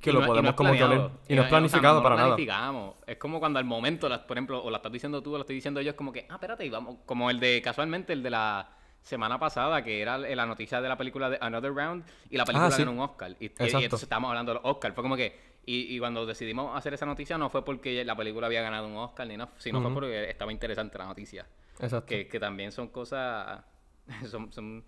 [0.00, 1.10] Que Y lo no- y podemos no como que oler.
[1.28, 2.28] Y no es planificado no para nada.
[2.28, 2.94] planificamos.
[3.06, 5.42] Es como cuando al momento, las- por ejemplo, o la estás diciendo tú o la
[5.42, 6.96] estoy diciendo yo, es como que, ah, espérate, y vamos.
[7.04, 8.68] Como el de, casualmente, el de la
[9.02, 12.68] semana pasada, que era la noticia de la película de Another Round, y la película
[12.68, 12.82] Ah, sí.
[12.82, 13.36] ganó un Oscar.
[13.40, 14.94] Y, entonces estábamos hablando de los Oscars.
[14.94, 18.46] Fue como que, y, y cuando decidimos hacer esa noticia, no fue porque la película
[18.46, 21.46] había ganado un Oscar, ni nada, sino fue porque estaba interesante la noticia.
[21.78, 22.06] Exacto.
[22.06, 23.62] Que, que también son cosas.
[24.30, 24.82] Son, son,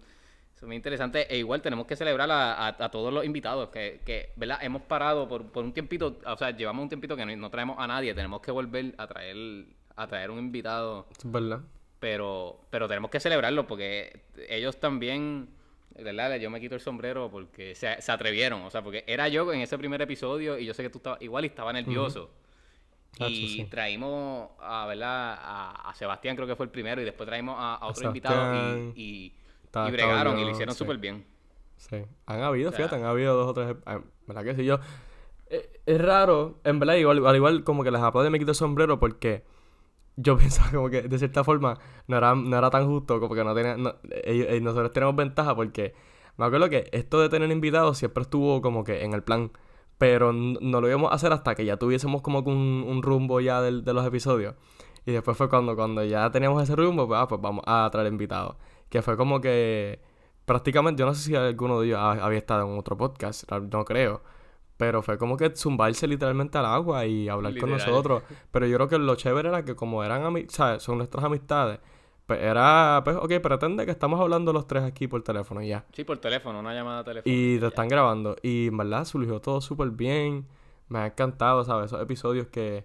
[0.63, 1.27] son muy interesantes.
[1.29, 3.69] E igual tenemos que celebrar a, a- a todos los invitados.
[3.71, 4.59] Que, que, ¿verdad?
[4.63, 6.19] Hemos parado por, por un tiempito.
[6.25, 8.15] O sea, llevamos un tiempito que no, no traemos a nadie.
[8.15, 9.65] Tenemos que volver a traer,
[9.97, 11.09] a traer un invitado.
[11.19, 11.63] Es verdad.
[11.99, 15.49] Pero, pero tenemos que celebrarlo porque ellos también.
[15.99, 16.37] ¿Verdad?
[16.37, 18.63] Yo me quito el sombrero porque se, se atrevieron.
[18.63, 21.21] O sea, porque era yo en ese primer episodio y yo sé que tú estabas
[21.23, 22.31] igual y estaba nervioso.
[23.15, 23.65] Chacho, Y sí.
[23.67, 25.35] traímos a, ¿verdad?
[25.39, 28.37] A, a Sebastián, creo que fue el primero, y después traímos a, a otro invitado
[28.55, 28.93] Sebastián.
[28.97, 29.33] y, y,
[29.89, 30.79] Y bregaron y lo hicieron sí.
[30.79, 31.25] súper bien.
[31.77, 31.97] Sí.
[32.27, 33.77] Han habido, O sea- fíjate, han habido dos o tres.
[33.87, 34.65] eh, ¿Verdad que sí?
[34.65, 34.79] Yo.
[35.47, 38.53] eh, es raro, en verdad, igual, al igual como que les aplaudo y me quito
[38.53, 39.45] el sombrero porque
[40.17, 43.45] yo pensaba como que de cierta forma no era, no era tan justo, como que
[43.45, 43.77] no tenía.
[43.77, 45.95] no- eh, nosotros tenemos ventaja porque
[46.37, 49.51] me acuerdo que esto de tener invitados siempre estuvo como que en el plan.
[49.99, 53.41] Pero no lo íbamos a hacer hasta que ya tuviésemos como que un, un rumbo
[53.41, 54.55] ya del- de los episodios.
[55.07, 58.09] Y después fue cuando, cuando ya teníamos ese rumbo, pues, ah, pues vamos a traer
[58.09, 58.57] invitados.
[58.93, 60.01] Que fue como que
[60.45, 63.85] prácticamente, yo no sé si alguno de ellos ha- había estado en otro podcast, no
[63.87, 64.23] creo.
[64.77, 68.23] Pero fue como que zumbarse literalmente al agua y hablar con nosotros.
[68.51, 70.83] Pero yo creo que lo chévere era que como eran ami- ¿sabes?
[70.83, 71.79] son nuestras amistades,
[72.27, 75.85] pues era, pues, ok, pretende que estamos hablando los tres aquí por teléfono y ya.
[75.93, 77.31] Sí, por teléfono, una llamada telefónica.
[77.31, 77.69] Y te ya.
[77.69, 78.37] están grabando.
[78.43, 80.47] Y en verdad surgió todo súper bien.
[80.89, 81.87] Me ha encantado, ¿sabes?
[81.87, 82.85] Esos episodios que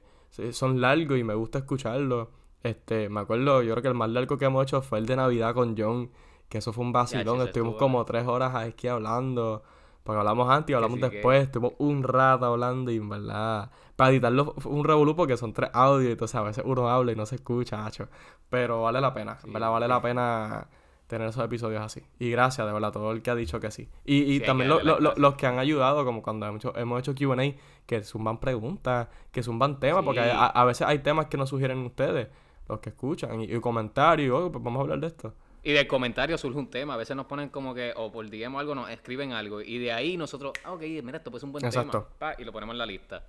[0.51, 2.27] son largos y me gusta escucharlos.
[2.67, 5.15] Este, me acuerdo, yo creo que el más largo que hemos hecho fue el de
[5.15, 6.09] Navidad con John,
[6.49, 7.41] que eso fue un vacilón.
[7.41, 9.63] Estuvimos estuvo como tres horas aquí hablando.
[10.03, 11.43] Porque hablamos antes y hablamos sí, que- después.
[11.43, 13.69] Estuvimos un rato hablando y en verdad.
[13.97, 16.11] Para editarlo fue un revolú porque son tres audios.
[16.11, 18.07] Entonces a veces uno habla y no se escucha, hacho.
[18.49, 19.37] Pero vale la pena.
[19.41, 20.67] Sí, en verdad vale la pena
[21.07, 22.03] tener esos episodios así.
[22.19, 23.89] Y gracias, de verdad, a todo el que ha dicho que sí.
[24.05, 26.73] Y, y Sí, también lo- lo- lo- los que han ayudado, como cuando hemos hecho,
[26.77, 31.25] hemos hecho QA, que zumban preguntas, que zumban temas, porque a, a veces hay temas
[31.27, 32.27] que nos sugieren ustedes,
[32.69, 35.33] los que escuchan, y, y comentarios, "Oh, pues vamos a hablar de esto.
[35.63, 36.93] Y del comentario surge un tema.
[36.93, 39.59] A veces nos ponen como que, o por DM o algo, nos escriben algo.
[39.61, 42.03] Y de ahí nosotros, ah, ok, mira, esto puede ser un buen Exacto.
[42.03, 42.09] tema.
[42.19, 43.25] pa, y lo ponemos en la lista.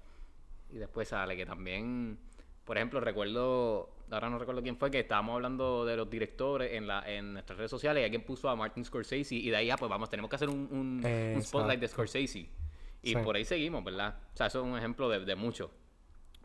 [0.73, 2.19] Y después sale que también,
[2.65, 6.87] por ejemplo, recuerdo, ahora no recuerdo quién fue, que estábamos hablando de los directores en,
[6.87, 9.35] la, en nuestras redes sociales y alguien puso a Martin Scorsese.
[9.35, 11.89] Y de ahí, ah, pues vamos, tenemos que hacer un, un, un spotlight de.
[11.89, 12.39] Scorsese.
[12.39, 12.49] Y
[13.03, 13.17] Sí.
[13.17, 14.17] por ahí seguimos, ¿verdad?
[14.35, 15.71] O sea, eso es un ejemplo de, de mucho.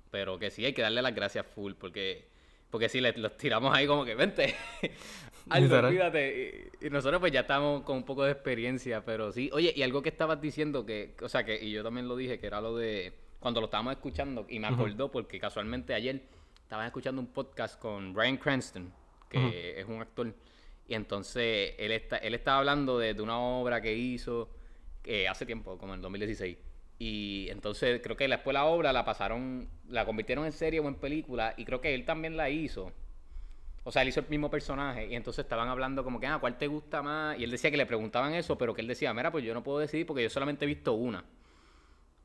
[0.10, 2.28] Pero que sí hay que darle las gracias full, porque
[2.74, 4.56] porque si le, los tiramos ahí como que vente.
[5.50, 6.72] Algo, olvídate.
[6.82, 9.52] Y, y nosotros pues ya estamos con un poco de experiencia, pero sí.
[9.54, 12.40] Oye, y algo que estabas diciendo que, o sea, que, y yo también lo dije,
[12.40, 16.24] que era lo de cuando lo estábamos escuchando, y me acordó porque casualmente ayer
[16.64, 18.92] estaba escuchando un podcast con Brian Cranston,
[19.30, 20.34] que es un actor,
[20.88, 24.50] y entonces él está, él estaba hablando de, de una obra que hizo
[25.04, 26.58] eh, hace tiempo, como en 2016.
[27.00, 30.96] Y entonces creo que después la obra la pasaron, la convirtieron en serie o en
[30.96, 32.92] película, y creo que él también la hizo.
[33.86, 36.58] O sea, él hizo el mismo personaje y entonces estaban hablando como que, ah, ¿cuál
[36.58, 37.38] te gusta más?
[37.38, 39.62] Y él decía que le preguntaban eso, pero que él decía, mira, pues yo no
[39.62, 41.26] puedo decidir porque yo solamente he visto una.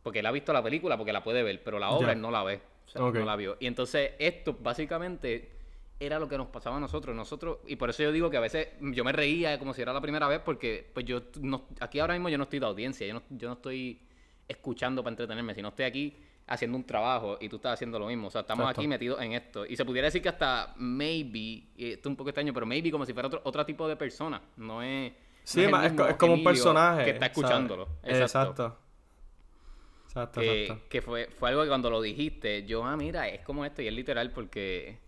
[0.05, 2.31] Porque él ha visto la película porque la puede ver, pero la obra él no
[2.31, 2.61] la ve.
[2.87, 3.57] O sea, no la vio.
[3.59, 5.51] Y entonces esto básicamente
[6.01, 7.15] era lo que nos pasaba a nosotros.
[7.15, 9.93] Nosotros, y por eso yo digo que a veces yo me reía como si era
[9.93, 13.07] la primera vez porque pues yo no, aquí ahora mismo yo no estoy de audiencia,
[13.07, 14.01] yo no, yo no estoy
[14.49, 16.17] escuchando para entretenerme, sino estoy aquí
[16.49, 18.29] haciendo un trabajo y tú estás haciendo lo mismo.
[18.29, 18.81] O sea, estamos Exacto.
[18.81, 19.67] aquí metidos en esto.
[19.67, 23.05] Y se pudiera decir que hasta maybe, esto es un poco extraño, pero maybe como
[23.05, 24.41] si fuera otro, otro tipo de persona.
[24.57, 25.13] No es.
[25.45, 27.05] Sí, no es, como un personaje.
[27.05, 27.39] Que está ¿sabes?
[27.39, 27.89] escuchándolo.
[28.03, 28.25] Exacto.
[28.25, 28.79] Exacto.
[30.07, 30.85] Exacto, Que, exacto.
[30.89, 33.89] que fue, fue algo que cuando lo dijiste, yo, ah, mira, es como esto, y
[33.89, 34.99] es literal porque.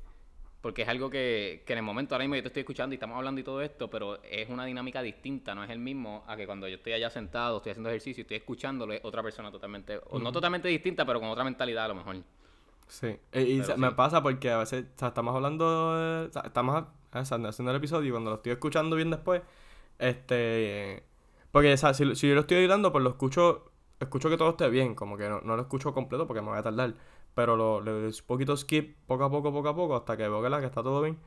[0.61, 2.97] Porque es algo que, que en el momento ahora mismo yo te estoy escuchando y
[2.97, 6.37] estamos hablando y todo esto, pero es una dinámica distinta, no es el mismo a
[6.37, 9.51] que cuando yo estoy allá sentado, estoy haciendo ejercicio y estoy escuchándolo, es otra persona
[9.51, 12.17] totalmente, o no totalmente distinta, pero con otra mentalidad a lo mejor.
[12.89, 16.43] Sí, y, y me pasa porque a veces o sea, estamos hablando, de- o sea,
[16.45, 19.43] estamos haciendo el episodio y cuando lo estoy escuchando bien después,
[19.99, 21.05] este,
[21.53, 23.71] porque o sea, si, si yo lo estoy editando, pues lo escucho,
[24.01, 26.59] escucho que todo esté bien, como que no, no lo escucho completo porque me voy
[26.59, 26.95] a tardar,
[27.35, 30.25] pero lo, le doy un poquito skip poco a poco, poco a poco, hasta que
[30.29, 31.19] veo que, la, que está todo bien,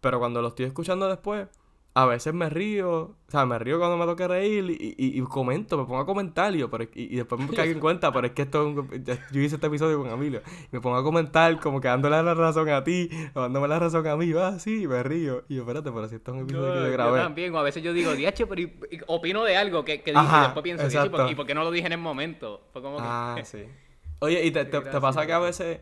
[0.00, 1.48] pero cuando lo estoy escuchando después,
[1.94, 5.22] a veces me río, o sea, me río cuando me toque reír y, y, y
[5.22, 8.12] comento, me pongo a comentar y, yo, pero- y, y después me caigo en cuenta,
[8.12, 8.72] pero es que esto
[9.32, 12.34] yo hice este episodio con Emilio y me pongo a comentar como que dándole la
[12.34, 15.44] razón a ti o dándome la razón a mí, yo, ah, sí, me río.
[15.48, 17.20] Y yo, espérate, pero si esto es un episodio que yo yo grabé.
[17.20, 18.68] también, o a veces yo digo, diache, pero
[19.08, 21.30] opino de algo que, que dije Ajá, y después pienso, "Diache, ¿y por-.
[21.32, 22.60] ¿y por qué no lo dije en el momento?
[22.72, 23.02] Fue como que...
[23.04, 23.64] Ah, sí.
[24.20, 25.80] Oye, y te, te, te pasa que a veces,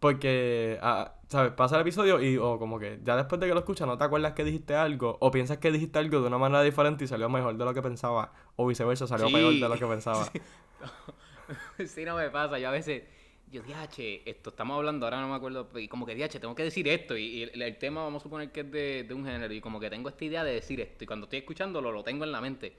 [0.00, 1.52] porque, ah, ¿sabes?
[1.52, 4.04] Pasa el episodio y, o como que ya después de que lo escuchas no te
[4.04, 7.28] acuerdas que dijiste algo, o piensas que dijiste algo de una manera diferente y salió
[7.28, 9.32] mejor de lo que pensaba, o viceversa, salió Sí.
[9.32, 10.32] peor de lo que pensaba.
[11.86, 12.58] sí, no me pasa.
[12.58, 13.04] Yo a veces,
[13.50, 16.64] yo, diache, esto estamos hablando, ahora no me acuerdo, y como que, diache, tengo que
[16.64, 19.24] decir esto, y, y el, el tema vamos a suponer que es de, de un
[19.24, 22.04] género, y como que tengo esta idea de decir esto, y cuando estoy escuchándolo lo
[22.04, 22.76] tengo en la mente.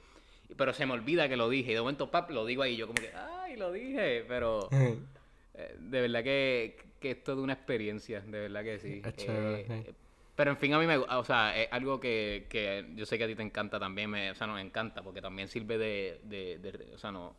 [0.57, 2.87] Pero se me olvida que lo dije, y de momento, pap, lo digo ahí, yo
[2.87, 4.67] como que, ay, lo dije, pero
[5.53, 9.01] eh, de verdad que, que es toda una experiencia, de verdad que sí.
[9.15, 9.91] Chévere, Eh, sí.
[10.35, 13.17] Pero en fin, a mí me gu- o sea, es algo que, que yo sé
[13.17, 16.21] que a ti te encanta también, me, o sea, nos encanta, porque también sirve de,
[16.23, 17.35] de, de- o sea, no,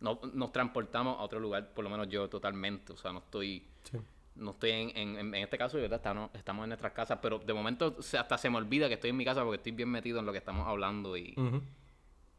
[0.00, 3.64] no, nos transportamos a otro lugar, por lo menos yo totalmente, o sea, no estoy,
[3.82, 3.98] Sí.
[4.36, 5.96] no estoy en, en, en este caso, ¿verdad?
[5.96, 9.16] Estamos, estamos en nuestras casas, pero de momento hasta se me olvida que estoy en
[9.16, 11.34] mi casa porque estoy bien metido en lo que estamos hablando y.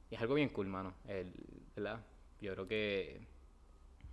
[0.10, 1.34] y es algo bien cool, mano, el,
[1.76, 2.00] ¿verdad?
[2.42, 3.22] Yo creo que,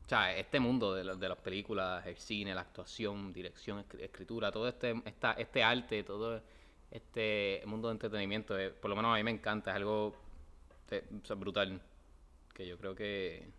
[0.06, 4.02] o sea, este mundo de, la- de las películas, el cine, la actuación, dirección, escri-
[4.02, 6.42] escritura, todo este, esta, este arte, todo
[6.90, 10.14] este mundo de entretenimiento, eh, por lo menos a mí me encanta, es algo
[10.90, 11.80] eh, o sea, brutal,
[12.54, 13.52] que yo creo que,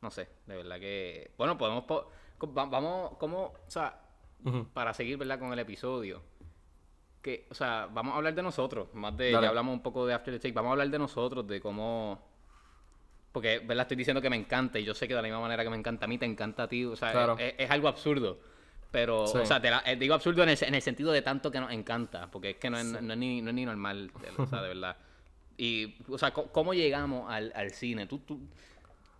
[0.00, 2.10] no sé, de verdad que, bueno, podemos, po-
[2.40, 4.00] vamos, como, o sea,
[4.74, 5.38] para seguir, ¿verdad?
[5.40, 6.22] Con el episodio.
[7.28, 9.44] Que, o sea, vamos a hablar de nosotros, más de, Dale.
[9.44, 12.18] ya hablamos un poco de After the Take, vamos a hablar de nosotros, de cómo,
[13.32, 13.82] porque, ¿verdad?
[13.82, 15.76] Estoy diciendo que me encanta y yo sé que de la misma manera que me
[15.76, 17.36] encanta a mí, te encanta a ti, o sea, Claro.
[17.38, 18.38] es, es algo absurdo.
[18.90, 19.36] Pero, Sí.
[19.36, 21.60] o sea, te la- eh, digo absurdo en el, en el sentido de tanto que
[21.60, 24.46] nos encanta, porque es que no es, no es ni, no es ni normal, o
[24.46, 24.96] sea, de verdad.
[25.58, 28.06] Y, o sea, ¿cómo llegamos al, al cine?
[28.06, 28.40] ¿Tú, tú,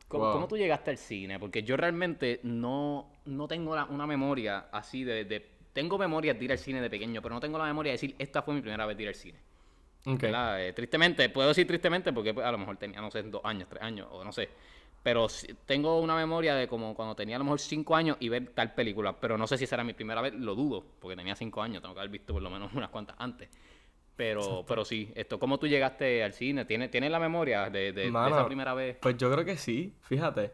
[0.09, 0.33] ¿cómo, Wow.
[0.33, 1.38] cómo tú llegaste al cine?
[1.38, 6.45] Porque yo realmente no, no tengo la- una memoria así de, de tengo memorias de
[6.45, 8.61] ir al cine de pequeño, pero no tengo la memoria de decir, esta fue mi
[8.61, 9.38] primera vez de ir al cine.
[10.07, 10.23] Ok.
[10.23, 10.67] ¿verdad?
[10.67, 13.69] Eh, tristemente, puedo decir tristemente porque pues, a lo mejor tenía, no sé, dos años,
[13.69, 14.49] tres años, o no sé.
[15.03, 15.29] Pero
[15.67, 18.75] tengo una memoria de como cuando tenía a lo mejor cinco años y ver tal
[18.75, 19.12] película.
[19.21, 21.81] Pero no sé si esa era mi primera vez, lo dudo, porque tenía cinco años,
[21.81, 23.49] tengo que haber visto por lo menos unas cuantas antes.
[24.17, 26.64] Pero, pero sí, esto, ¿cómo tú llegaste al cine?
[26.64, 28.97] ¿Tienes, ¿tienes la memoria de, de- esa primera vez?
[29.01, 30.51] Pues yo creo que sí, fíjate.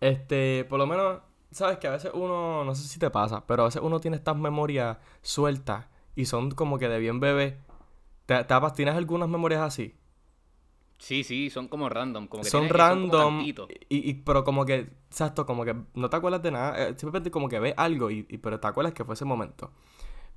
[0.00, 1.22] Este, por lo menos,
[1.56, 4.16] sabes que a veces uno, no sé si te pasa, pero a veces uno tiene
[4.16, 7.58] estas memorias sueltas y son como que de bien bebé.
[8.26, 9.94] ¿Te, te ¿Tienes algunas memorias así?
[10.98, 12.26] Sí, sí, son como random.
[12.26, 13.68] Como que son como random, cantitos.
[13.90, 17.30] y, y- pero como que, exacto, como que no te acuerdas de nada, eh, simplemente
[17.30, 19.72] como que ves algo, y, y- pero te acuerdas que fue ese momento.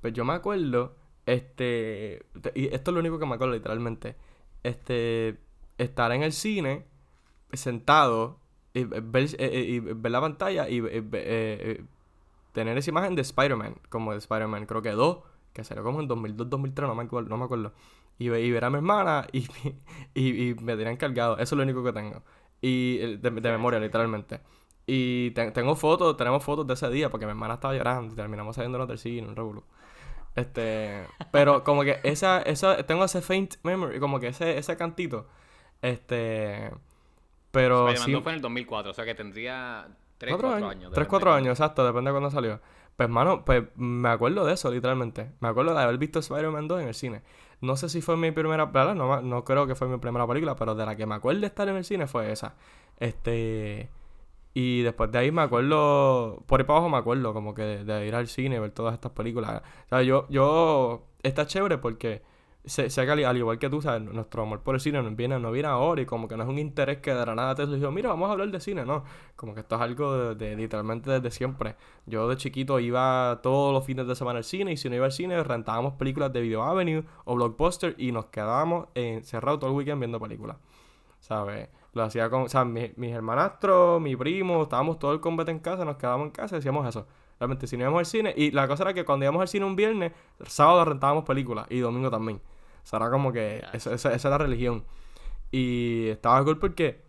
[0.02, 4.16] Pues yo me acuerdo, este, te- y esto es lo único que me acuerdo literalmente,
[4.64, 5.38] este,
[5.78, 6.86] estar en el cine,
[7.52, 8.39] sentado,
[8.74, 11.84] y ver, eh, eh, y ver la pantalla y eh, eh,
[12.52, 15.18] tener esa imagen de Spider-Man, como de Spider-Man, creo que dos,
[15.52, 17.72] que salió como en 2002, 2003, no me acuerdo, no me acuerdo.
[18.18, 19.46] Y, ve- y ver a mi hermana y,
[20.14, 21.34] y, y me tenían cargado.
[21.34, 22.22] Eso es lo único que tengo.
[22.60, 24.40] Y de, de memoria, literalmente.
[24.86, 28.16] Y te- tengo fotos, tenemos fotos de ese día porque mi hermana estaba llorando y
[28.16, 29.64] terminamos saliéndonos del cine, un revolú.
[30.36, 35.26] Este, pero como que esa, esa, tengo ese faint memory, como que ese, ese cantito.
[35.82, 36.70] Este,
[37.50, 40.56] pero Spider-Man sí, 2 fue en el 2004, o sea que tendría 3, Cuatro 4
[40.56, 40.70] años.
[40.70, 40.80] años.
[40.80, 42.60] Tres, depende cuatro de años, exacto, depende de cuándo salió.
[42.96, 45.30] Pues, mano, pues me acuerdo de eso, literalmente.
[45.40, 47.22] Me acuerdo de haber visto Spider-Man 2 en el cine.
[47.62, 48.94] No sé si fue mi primera, ¿verdad?
[48.94, 51.46] No, no creo que fue mi primera película, pero de la que me acuerdo de
[51.46, 52.54] estar en el cine fue esa.
[52.98, 53.88] Este.
[54.52, 57.84] Y después de ahí me acuerdo, por ahí para abajo me acuerdo, como que de,
[57.84, 59.62] de ir al cine y ver todas estas películas.
[59.86, 62.20] O sea, yo, yo, está chévere porque
[62.64, 65.38] sé, que al, al igual que tú, sabes, nuestro amor por el cine no viene,
[65.40, 67.66] no viene ahora y como que no es un interés que de la nada te
[67.66, 69.04] surgió, mira, vamos a hablar de cine, no.
[69.36, 71.76] Como que esto es algo de, de- literalmente desde siempre.
[72.06, 75.06] Yo de chiquito iba todos los fines de semana al cine y si no iba
[75.06, 79.76] al cine rentábamos películas de Video Avenue o Blockbuster y nos quedábamos encerrados todo el
[79.76, 80.56] weekend viendo películas.
[81.20, 81.68] ¿Sabes?
[81.92, 85.58] Lo hacía con, o sea, mi- mis hermanastros, mi primo, estábamos todo el combate en
[85.60, 87.06] casa, nos quedábamos en casa y hacíamos eso.
[87.38, 89.64] Realmente, si no íbamos al cine, y la cosa era que cuando íbamos al cine
[89.66, 90.12] un viernes,
[90.46, 92.40] sábado rentábamos películas y domingo también.
[92.82, 94.84] O sea, era como que esa, esa, esa era la religión.
[95.52, 97.02] Y estaba cool porque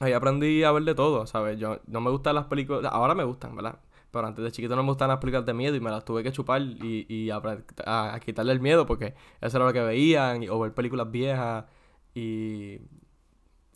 [0.00, 1.58] ahí aprendí a ver de todo, ¿sabes?
[1.58, 3.78] Yo no me gustan las películas, ahora me gustan, ¿verdad?
[4.10, 6.22] Pero antes de chiquito no me gustaban las películas de miedo y me las tuve
[6.22, 7.42] que chupar y, y a,
[8.14, 11.64] a quitarle el miedo porque eso era lo que veían, y- o ver películas viejas
[12.14, 12.78] y...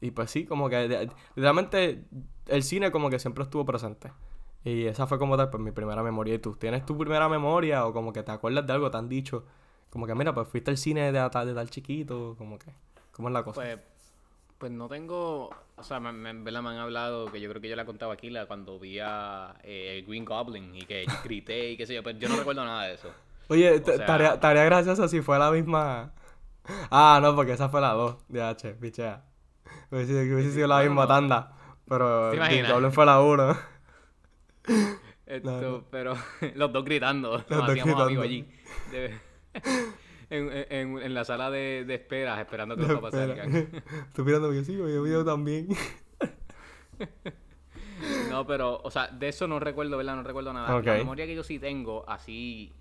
[0.01, 2.05] Y pues sí, como que literalmente
[2.49, 4.13] el cine como que siempre estuvo presente.
[4.65, 6.35] Y esa fue como tal, pues mi primera memoria.
[6.35, 9.45] ¿Y tú tienes tu primera memoria o como que te acuerdas de algo tan dicho?
[9.93, 12.73] Como que mira, pues fuiste al cine de, tal- de tal chiquito, como que...
[13.13, 13.61] ¿Cómo es la cosa?
[13.61, 13.79] Pues,
[14.57, 17.77] pues no tengo, o sea, me, me, me han hablado, que yo creo que yo
[17.77, 21.87] la contaba aquí, la, cuando vi a eh, Green Goblin y que grité y qué
[21.87, 23.11] sé yo, pero yo no recuerdo nada de eso.
[23.49, 26.13] Oye, O sea- tarea, tarea graciosa si fue la misma.
[26.91, 29.25] Ah, no, porque esa fue la 2 de H, pichea.
[29.91, 31.53] Hubiese, hubiese sido la misma tanda.
[31.89, 32.73] Pero ¿Te Big imaginas?
[32.73, 33.57] Goblin fue la 1.
[35.27, 35.85] Esto, no.
[35.91, 36.15] pero
[36.55, 38.23] los dos gritando, nos dos amigos gritando.
[38.23, 38.49] allí.
[38.91, 39.32] De-
[40.31, 43.55] en, en, en la sala de, de espera, esperando que los papás salgan.
[44.09, 45.69] Estoy mirando que sí, yo video también.
[48.31, 50.17] No, pero, o sea, de eso no recuerdo, ¿verdad?
[50.17, 50.81] No recuerdo nada.
[50.81, 52.73] La memoria que yo sí tengo, así,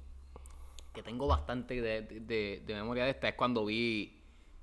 [0.93, 4.19] que tengo bastante de, de, de memoria de esta, es cuando vi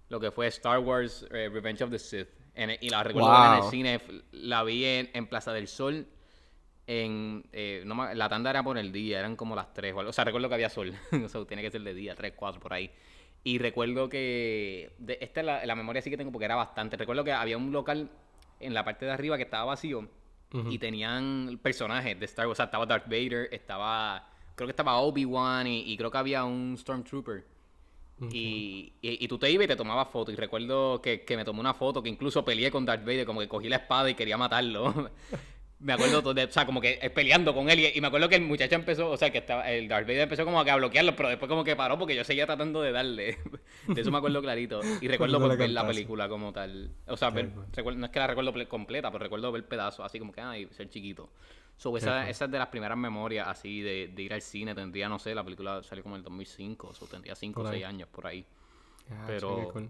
[0.09, 2.29] lo que fue Star Wars eh, Revenge of the Sith.
[2.55, 3.71] En y la recuerdo ver en el Wow.
[3.71, 4.01] cine,
[4.33, 6.09] la vi en, en Plaza del Sol.
[6.91, 9.99] En, eh, no me- la tanda era por el día, eran como las 3 o
[10.01, 10.09] algo.
[10.09, 10.95] O sea, recuerdo que había sol.
[11.25, 12.91] o sea, tiene que ser de día, 3, 4 por ahí.
[13.45, 14.91] Y recuerdo que.
[14.99, 16.97] de- esta es la, la memoria sí que tengo porque era bastante.
[16.97, 18.11] Recuerdo que había un local
[18.59, 20.09] en la parte de arriba que estaba vacío
[20.71, 22.57] y tenían personajes de Star Wars.
[22.57, 24.27] O sea, estaba Darth Vader, estaba.
[24.55, 27.45] Creo que estaba Obi-Wan y, y creo que había un Stormtrooper.
[28.33, 30.33] Y, y, y tú te ibas y te tomabas fotos.
[30.33, 33.41] Y recuerdo que, que me tomé una foto que incluso peleé con Darth Vader, como
[33.41, 35.11] que cogí la espada y quería matarlo.
[35.81, 37.79] me acuerdo, todo de, o sea, como que eh, peleando con él.
[37.81, 40.23] Y, y me acuerdo que el muchacho empezó, o sea, que estaba, el Darth Vader
[40.23, 42.93] empezó como que a bloquearlo, pero después como que paró porque yo seguía tratando de
[42.93, 43.39] darle.
[43.87, 44.81] de eso me acuerdo clarito.
[45.01, 46.91] Y recuerdo ver la película como tal.
[47.07, 47.67] O sea, ver- cool.
[47.73, 50.41] recuerdo- no es que la recuerdo ple- completa, pero recuerdo ver pedazos, así como que,
[50.41, 51.31] ay, ser chiquito.
[51.77, 54.75] So, esa, esa es de las primeras memorias así de, de ir al cine.
[54.75, 57.73] Tendría, no sé, la película salió como en el 2005, o tendría 5 o Por
[57.73, 57.79] ahí.
[57.81, 58.45] 6 años por ahí.
[59.11, 59.89] Ah, Pero- cool.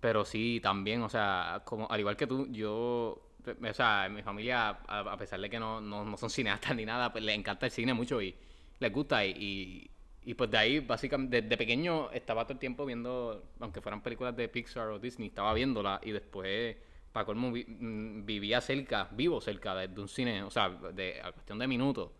[0.00, 4.70] Pero sí, también, o sea, como al igual que tú, yo, o sea, mi familia,
[4.88, 7.72] a, pesar de que no, no, no son cineastas ni nada, pues les encanta el
[7.72, 8.34] cine mucho y
[8.78, 9.24] les gusta.
[9.24, 9.88] Y,
[10.24, 14.36] y, pues de ahí, básicamente, desde pequeño estaba todo el tiempo viendo, aunque fueran películas
[14.36, 16.76] de Pixar o Disney, estaba viéndola y después,
[17.12, 21.32] para colmo, vi- mm, vivía cerca, vivo cerca de, un cine, o sea, de, a
[21.32, 22.10] cuestión de minutos.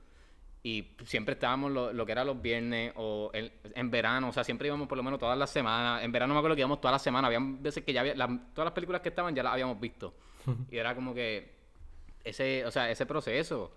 [0.63, 4.43] Y siempre estábamos lo, lo que era los viernes o el- en verano, o sea,
[4.45, 6.03] siempre íbamos por lo menos todas las semanas.
[6.03, 7.29] En verano me acuerdo que íbamos todas las semanas.
[7.29, 10.15] Había veces que ya había, las- todas las películas que estaban ya las habíamos visto.
[10.71, 11.57] y era como que
[12.25, 13.73] ese, o sea, ese proceso.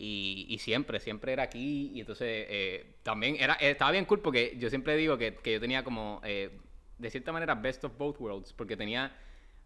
[0.00, 1.90] Y, y siempre, siempre era aquí.
[1.94, 5.60] Y entonces eh, también era, estaba bien cool porque yo siempre digo que, que yo
[5.60, 6.50] tenía como, eh,
[6.98, 8.52] de cierta manera, best of both worlds.
[8.52, 9.16] Porque tenía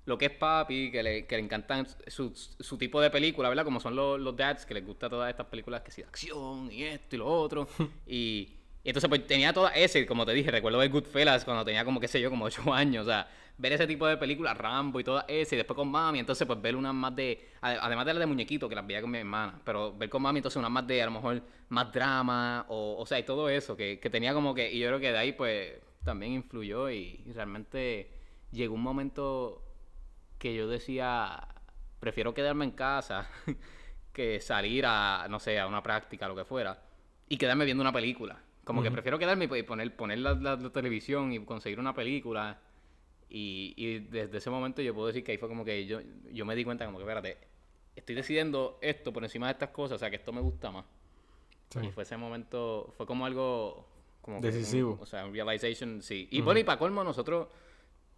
[0.04, 3.64] lo que es papi, que le, que le encantan su, su tipo de película, ¿verdad?
[3.64, 6.72] Como son los, los dads, que les gusta todas estas películas que sí, de acción
[6.72, 7.68] y esto y lo otro.
[8.06, 11.84] y, y entonces pues tenía toda ese, como te dije, recuerdo ver Goodfellas cuando tenía
[11.84, 13.06] como, qué sé yo, como 8 años.
[13.06, 13.28] O sea,
[13.58, 16.60] ver ese tipo de películas, Rambo y todas ese, y después con mami, entonces pues
[16.60, 19.18] ver unas más de, ade- además de las de muñequito, que las veía con mi
[19.18, 22.96] hermana, pero ver con mami entonces unas más de, a lo mejor, más drama, o,
[22.98, 25.18] o sea, y todo eso, que, que tenía como que, y yo creo que de
[25.18, 25.72] ahí pues
[26.04, 28.10] también influyó y, y realmente
[28.50, 29.62] llegó un momento
[30.38, 31.46] que yo decía,
[32.00, 33.28] prefiero quedarme en casa
[34.12, 36.82] que salir a, no sé, a una práctica, lo que fuera,
[37.28, 38.38] y quedarme viendo una película.
[38.64, 42.58] Como que prefiero quedarme y poner, poner la, la- la televisión y conseguir una película.
[43.34, 46.44] Y, y desde ese momento yo puedo decir que ahí fue como que yo, yo
[46.44, 47.38] me di cuenta como que, espérate,
[47.96, 50.84] estoy decidiendo esto por encima de estas cosas, o sea, que esto me gusta más.
[51.70, 51.78] Sí.
[51.86, 53.88] Y fue ese momento, fue como algo...
[54.20, 54.98] Como que un- Decisivo.
[55.00, 56.28] o sea, un realization, sí.
[56.30, 57.48] Y bueno, y para colmo, nosotros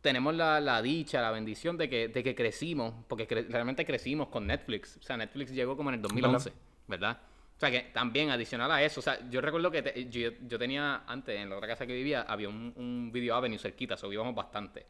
[0.00, 4.28] tenemos la, la dicha, la bendición de que, de que crecimos, porque cre- realmente crecimos
[4.28, 4.96] con Netflix.
[4.98, 6.52] O sea, Netflix llegó como en el 2011,
[6.88, 7.20] ¿verdad?
[7.56, 10.58] O sea, que también adicional a eso, o sea, yo recuerdo que te- yo, yo
[10.58, 13.96] tenía antes, en la otra casa que vivía, había un, un Video Avenue cerquita, o
[13.96, 14.84] sea, íbamos bastante.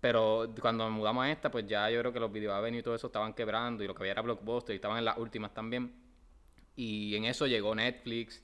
[0.00, 2.82] Pero cuando nos mudamos a esta, pues ya yo creo que los Video Avenue y
[2.82, 5.52] todo eso estaban quebrando y lo que había era Blockbuster y estaban en las últimas
[5.52, 5.92] también.
[6.76, 8.42] Y en eso llegó Netflix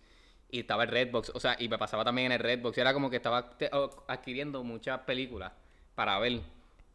[0.50, 2.76] y estaba el Redbox, o sea, y me pasaba también en el Redbox.
[2.76, 3.56] y Era como que estaba
[4.06, 5.52] adquiriendo muchas películas
[5.94, 6.40] para ver.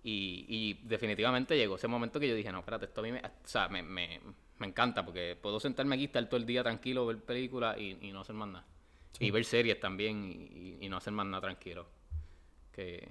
[0.03, 3.20] Y, y definitivamente llegó ese momento que yo dije, no, espérate, esto a mí me,
[3.20, 4.20] o sea, me, me,
[4.57, 8.12] me encanta porque puedo sentarme aquí, estar todo el día tranquilo, ver películas y, y
[8.12, 8.66] no hacer más nada.
[9.20, 11.88] Y ver series también y, y no hacer más nada tranquilo.
[12.72, 13.09] Que,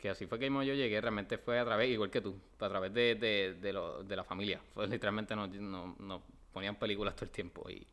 [0.00, 2.92] que así fue que yo llegué, realmente fue a través, igual que tú, a través
[2.92, 4.60] de, de, de, lo- de la familia.
[4.74, 6.22] Fue literalmente nos, nos, nos
[6.52, 7.86] ponían películas todo el tiempo y...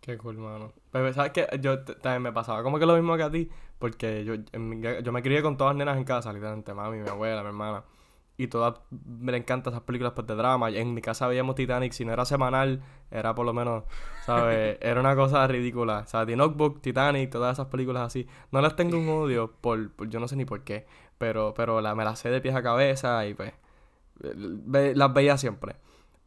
[0.00, 0.72] Qué cool, mano.
[0.90, 1.46] Pero, ¿sabes qué?
[1.60, 5.22] Yo también me pasaba como que lo mismo que a ti, porque yo, yo me
[5.22, 7.84] crié con todas las nenas en casa, literalmente, mami, mi abuela, mi hermana.
[8.36, 10.70] Y todas me encantan esas películas pues, de drama.
[10.70, 12.82] Y En mi casa veíamos Titanic, si no era semanal,
[13.12, 13.84] era por lo menos,
[14.26, 14.78] ¿sabes?
[14.80, 15.98] era una cosa ridícula.
[16.04, 18.26] O sea, The Notebook, Titanic, todas esas películas así.
[18.50, 20.86] No las tengo un odio, por, por- yo no sé ni por qué,
[21.22, 23.52] pero, pero la, me las sé de pies a cabeza y pues
[24.18, 25.76] ve- las veía siempre.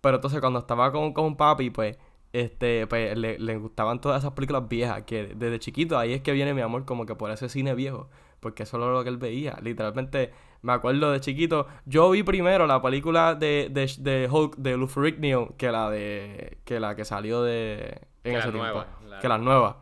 [0.01, 1.97] Pero entonces cuando estaba con, con papi, pues,
[2.31, 6.31] este, pues le, le gustaban todas esas películas viejas, que desde chiquito ahí es que
[6.31, 9.17] viene mi amor como que por ese cine viejo, porque eso era lo que él
[9.17, 9.57] veía.
[9.61, 10.31] Literalmente,
[10.61, 14.87] me acuerdo de chiquito, yo vi primero la película de, de, de Hulk de Lou
[14.87, 19.09] Ferrigno que la de que la que salió de en Que la ese nueva, tiempo,
[19.09, 19.81] la- que la nueva.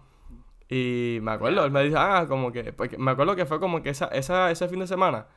[0.73, 3.83] Y me acuerdo, él me dice, ah, como que, porque me acuerdo que fue como
[3.83, 5.27] que esa, esa, ese fin de semana,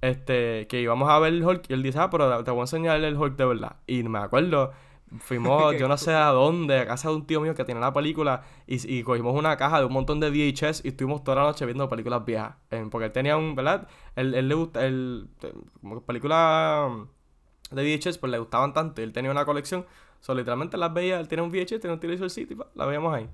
[0.00, 2.62] este, que íbamos a ver el Hulk, y él dice, ah, pero te voy a
[2.62, 3.76] enseñar el Hulk de verdad.
[3.86, 4.72] Y me acuerdo,
[5.18, 7.92] fuimos, yo no sé a dónde, a casa de un tío mío que tiene la
[7.92, 11.42] película, y, y cogimos una caja de un montón de VHS y estuvimos toda la
[11.42, 12.54] noche viendo películas viejas.
[12.70, 13.86] Eh, porque él tenía un, ¿verdad?
[14.16, 15.28] Él, él le gusta, él,
[15.82, 16.90] como que películas
[17.70, 19.84] de VHS, pues le gustaban tanto, y él tenía una colección,
[20.20, 23.12] so, literalmente las veía, él tenía un VHS, tenía un televisor City, pa, la veíamos
[23.14, 23.28] ahí.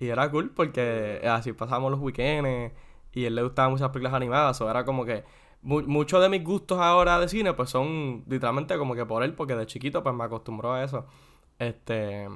[0.00, 2.72] Y era cool porque así pasábamos los weekends
[3.12, 4.60] y a él le gustaban muchas películas animadas.
[4.62, 5.22] O era como que
[5.62, 9.34] mu- muchos de mis gustos ahora de cine pues son literalmente como que por él
[9.34, 11.06] porque de chiquito pues me acostumbró a eso.
[11.58, 12.28] Este,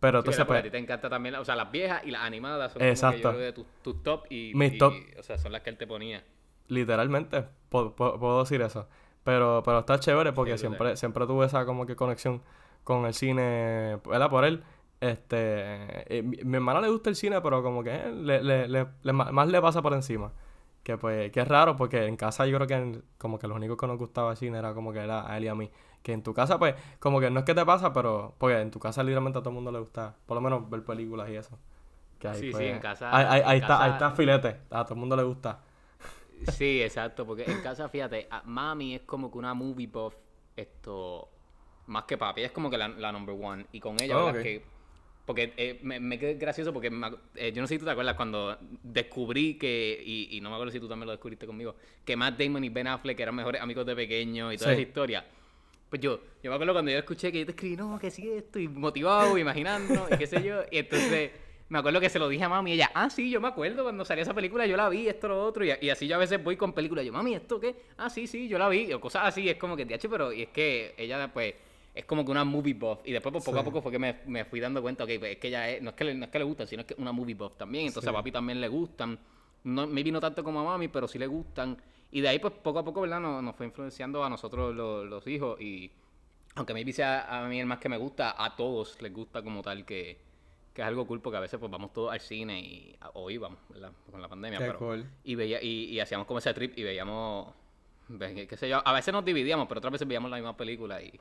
[0.00, 0.44] pero entonces.
[0.46, 2.78] Porque a pues ti te encanta también, o sea, las viejas y las animadas son
[2.80, 3.18] como que Exacto.
[3.18, 3.52] yo creo de
[3.82, 4.94] tus top y, Mis y- top.
[5.18, 6.24] o sea, son las que él te ponía.
[6.68, 8.88] literalmente po- puedo decir eso.
[9.24, 12.40] Pero pero está chévere porque Sí, siempre siempre tuve esa como que conexión
[12.84, 14.30] con el cine, ¿verdad?
[14.30, 14.62] Por él.
[15.00, 18.68] Este, eh, mi, mi hermana le gusta el cine, pero como que eh, le, le,
[18.68, 20.32] le- más le pasa por encima.
[20.82, 23.54] Que pues, que es raro porque en casa yo creo que en- como que lo
[23.54, 25.70] único que nos gustaba el cine era como que era a él y a mí.
[26.02, 28.70] Que en tu casa pues, como que no es que te pasa, pero porque en
[28.70, 31.36] tu casa literalmente a todo el mundo le gusta, por lo menos ver películas y
[31.36, 31.58] eso.
[32.18, 34.94] Que ahí, Sí, sí, pues, en casa- Ahí, ahí- está, ahí está filete, a todo
[34.94, 35.60] el mundo le gusta.
[36.52, 40.14] Sí, exacto, porque en casa, fíjate, a- mami es como que una movie buff,
[40.56, 41.28] esto,
[41.86, 43.66] más que papi, es como que la, la number one.
[43.72, 44.42] Y con ella, Oh, ¿verdad?
[44.42, 44.64] Que,
[45.30, 47.06] porque eh, me, me quedé gracioso porque me
[47.36, 50.56] eh, yo no sé si tú te acuerdas cuando descubrí que, y, y no me
[50.56, 53.60] acuerdo si tú también lo descubriste conmigo, que Matt Damon y Ben Affleck eran mejores
[53.62, 54.80] amigos de pequeño y toda Sí.
[54.80, 55.24] esa historia.
[55.88, 58.28] Pues yo, yo me acuerdo cuando yo escuché que yo te escribí, no, que sí
[58.28, 61.30] esto, y motivado, imaginando, y qué sé yo, y entonces
[61.68, 63.84] me acuerdo que se lo dije a mami y ella, ah, sí, yo me acuerdo
[63.84, 66.18] cuando salió esa película, yo la vi, esto, lo otro, y, y así yo a
[66.18, 67.74] veces voy con películas, yo, mami, ¿esto qué?
[67.96, 70.42] Ah, sí, sí, yo la vi, o cosas así, es como que, TH, pero, y
[70.42, 71.54] es que ella, pues,
[71.94, 73.00] es como que una movie buff.
[73.04, 73.64] Y después, pues, poco a Sí.
[73.66, 75.90] poco fue que me, me fui dando cuenta, ok, pues, es que ella es, no
[75.90, 77.56] es que, le, no es que le gustan, sino es que es una movie buff
[77.56, 77.86] también.
[77.86, 78.14] Entonces Sí.
[78.14, 79.18] a papi también le gustan.
[79.64, 81.76] No, maybe no tanto como a mami, pero sí le gustan.
[82.12, 83.20] Y de ahí, pues, poco a poco, ¿verdad?
[83.20, 85.60] Nos, nos fue influenciando a nosotros los, los hijos.
[85.60, 85.90] Y
[86.54, 89.62] aunque maybe sea a mí el más que me gusta, a todos les gusta como
[89.62, 90.18] tal que,
[90.74, 93.58] que es algo cool porque a veces pues vamos todos al cine y o íbamos,
[93.68, 93.92] ¿verdad?
[94.10, 95.04] Con la pandemia, Qué pero cool.
[95.24, 97.52] y veía y, y hacíamos como ese trip y veíamos
[98.08, 101.00] ve- qué sé yo, a veces nos dividíamos, pero otras veces veíamos la misma película
[101.02, 101.12] y,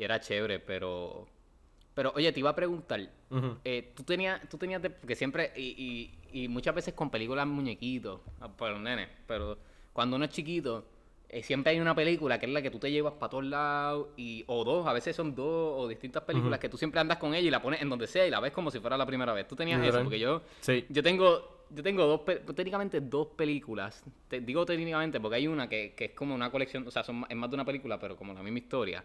[0.00, 1.26] y era chévere, pero
[1.92, 3.00] pero oye, te iba a preguntar,
[3.64, 7.46] eh, tú tenías, tú tenías, de- porque siempre, y, y, y muchas veces con películas
[7.46, 9.58] muñequitos, ah, para los nenes, pero
[9.92, 10.86] cuando uno es chiquito,
[11.28, 14.08] eh, siempre hay una película que es la que tú te llevas para todos lados,
[14.16, 17.34] y, o dos, a veces son dos o distintas películas que tú siempre andas con
[17.34, 19.34] ella y la pones en donde sea y la ves como si fuera la primera
[19.34, 19.46] vez.
[19.46, 20.86] Tú tenías eso, porque yo, Sí.
[20.88, 22.20] yo tengo, yo tengo dos,
[22.56, 26.86] técnicamente dos películas, te digo técnicamente porque hay una que, que es como una colección,
[26.86, 29.04] o sea, son, es más de una película, pero como la misma historia.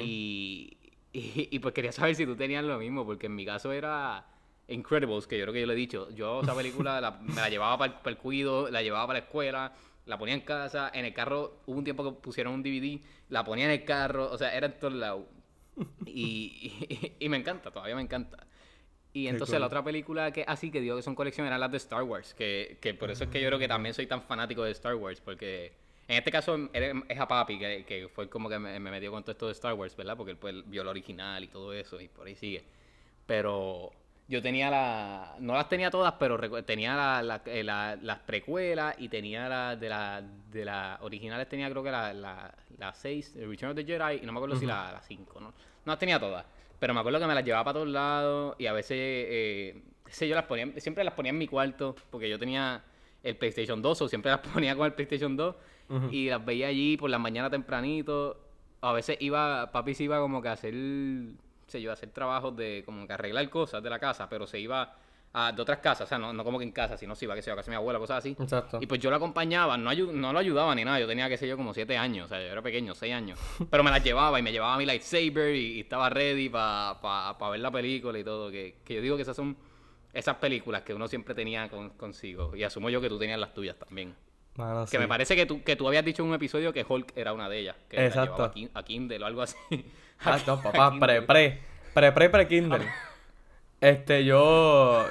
[0.00, 0.76] Y,
[1.12, 4.26] y, y, pues quería saber si tú tenías lo mismo, porque en mi caso era
[4.68, 6.10] Incredibles, que yo creo que yo le he dicho.
[6.10, 9.72] Yo esa película la- me la llevaba para el, cuido, la llevaba para la escuela,
[10.04, 13.00] la ponía en casa, en el carro, hubo un tiempo que pusieron un DVD,
[13.30, 15.24] la ponía en el carro, o sea, era en todos lados.
[16.06, 18.46] Y, y, y me encanta, todavía me encanta.
[19.12, 19.60] Y entonces cool.
[19.60, 22.34] la otra película que así que digo que son colección eran las de Star Wars,
[22.34, 24.94] que, que por eso es que yo creo que también soy tan fanático de Star
[24.96, 25.72] Wars, porque
[26.08, 29.10] en este caso era- es a papi, que, que fue como que me, me metió
[29.12, 30.16] con todo esto de Star Wars, ¿verdad?
[30.16, 32.64] Porque él pues, vio la original y todo eso, y por ahí sigue.
[33.26, 33.92] Pero
[34.26, 35.36] yo tenía la...
[35.40, 39.76] No las tenía todas, pero tenía la- la- eh, la- las precuelas y tenía la,
[39.76, 43.76] de las de las originales, tenía creo que la, la, la 6, The Return of
[43.76, 45.48] the Jedi, y no me acuerdo si la, la 5, ¿no?
[45.48, 46.44] No las tenía todas.
[46.78, 50.28] Pero me acuerdo que me las llevaba para todos lados y a veces, eh, sé
[50.28, 52.82] yo, las ponía, siempre las ponía en mi cuarto porque yo tenía
[53.22, 55.54] el PlayStation 2 o siempre las ponía con el PlayStation 2
[56.12, 58.36] Y las veía allí por la mañana tempranito.
[58.80, 60.74] A veces iba, papi se iba como que a hacer,
[61.66, 64.60] sé yo, a hacer trabajos de como que arreglar cosas de la casa, pero se
[64.60, 64.94] iba
[65.32, 67.34] a, de otras casas, o sea, no, no como que en casa, sino se iba,
[67.34, 68.36] que sé yo, a casa de mi abuela, cosas así.
[68.38, 68.78] Exacto.
[68.80, 71.46] Y pues yo lo acompañaba, no, no lo ayudaba ni nada, yo tenía, qué sé
[71.48, 73.38] yo, como siete años, o sea, yo era pequeño, seis años.
[73.70, 77.60] Pero me las llevaba y me llevaba mi lightsaber y, y estaba ready para ver
[77.60, 79.56] la película y todo, que, que yo digo que esas son
[80.12, 82.56] esas películas que uno siempre tenía con- consigo.
[82.56, 84.14] Y asumo yo que tú tenías las tuyas también.
[84.58, 84.98] Mano, Que sí.
[84.98, 87.48] me parece que tú, que tú habías dicho en un episodio que Hulk era una
[87.48, 88.32] de ellas, que la Exacto.
[88.34, 89.56] llevaba a, Kin- a Kindle o algo así.
[90.24, 91.60] Ah, no, papá, pre, pre,
[91.94, 92.84] pre, pre, pre Kindle.
[93.80, 95.04] Este, yo,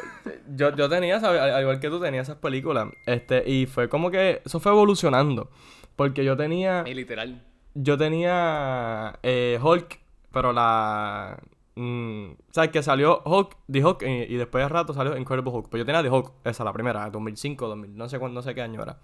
[0.53, 1.15] yo, yo tenía.
[1.17, 2.89] Al, al igual que tú, tenía esas películas.
[3.05, 5.49] Este, y fue como que, eso fue evolucionando.
[5.95, 7.41] Porque yo tenía, Y literal.
[7.75, 9.99] yo tenía eh, Hulk,
[10.33, 11.37] pero la,
[11.75, 12.71] mm, ¿sabes?
[12.71, 15.69] Que salió Hulk, The Hulk, y, y después de rato salió Incredible Hulk.
[15.69, 18.53] Pues yo tenía The Hulk, esa, la primera, 2005, 2000, no sé cuándo, no sé
[18.53, 18.97] qué año era.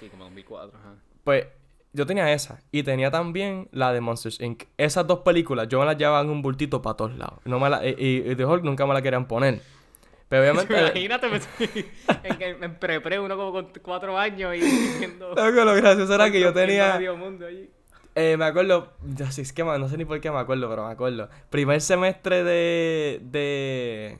[0.00, 0.94] Sí, como 2004, ajá.
[1.24, 1.46] Pues
[1.92, 2.60] yo tenía esa.
[2.72, 4.64] Y tenía también la de Monsters Inc.
[4.76, 7.40] Esas dos películas yo me las llevaba en un bultito para todos lados.
[7.44, 9.60] No me la, y, y, y The Hulk nunca me la querían poner.
[10.28, 10.74] Pero obviamente.
[10.78, 11.48] Imagínate, pues,
[12.24, 14.60] en, que- en pre-pre uno como con cuatro años y.
[15.18, 16.94] Loco, lo gracioso era que yo tenía.
[16.94, 17.70] medio mundo allí.
[18.14, 18.92] Eh, me acuerdo.
[19.04, 21.28] Ya sé, es que no sé ni por qué me acuerdo, pero me acuerdo.
[21.50, 23.20] Primer semestre de.
[23.22, 24.18] de.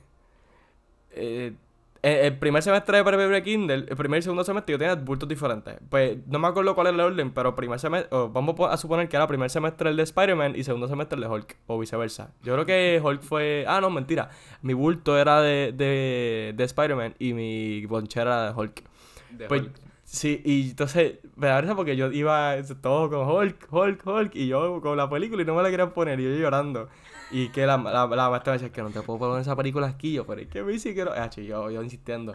[1.11, 1.53] eh, eh,
[2.01, 5.75] el primer semestre de pre Kindle, el primer y segundo semestre yo tenía bultos diferentes.
[5.89, 9.15] Pues no me acuerdo cuál era el orden, pero primer semestre, vamos a suponer que
[9.15, 12.33] era primer semestre el de Spider-Man y segundo semestre el de Hulk, o viceversa.
[12.43, 13.65] Yo creo que Hulk fue.
[13.67, 14.29] Ah, no, mentira.
[14.61, 18.83] Mi bulto era de, de, de Spider-Man y mi bonchera era de Hulk.
[19.29, 19.71] De Pues, Hulk.
[20.03, 24.47] sí, y entonces me da risa porque yo iba todo con Hulk, Hulk, Hulk, y
[24.47, 26.89] yo con la película y no me la querían poner, y yo llorando.
[27.31, 29.87] Y que la, la, la maestra me decía que no te puedo poner esa película
[29.87, 31.11] aquí, yo, pero es que me sí quiero.
[31.15, 32.33] Ah, chi, yo, yo insistiendo.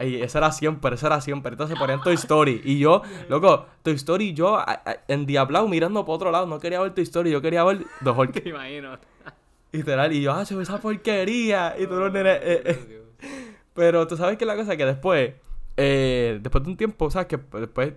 [0.00, 1.52] Y eso era siempre, eso era siempre.
[1.52, 2.62] Entonces ponían Toy Story.
[2.64, 6.46] Y yo, loco, Toy Story, yo a- a- endiablado mirando para otro lado.
[6.46, 8.32] No quería ver Toy Story, yo quería ver The Hulk.
[8.42, 8.96] Te imagino.
[9.72, 10.12] Literal.
[10.14, 11.74] Y yo, ah, se ve esa porquería.
[11.78, 12.38] Y tú los nenes.
[12.42, 13.02] eh, eh.
[13.74, 15.34] Pero tú sabes que la cosa que después,
[15.76, 17.26] eh, después de un tiempo, ¿sabes?
[17.28, 17.92] Que después,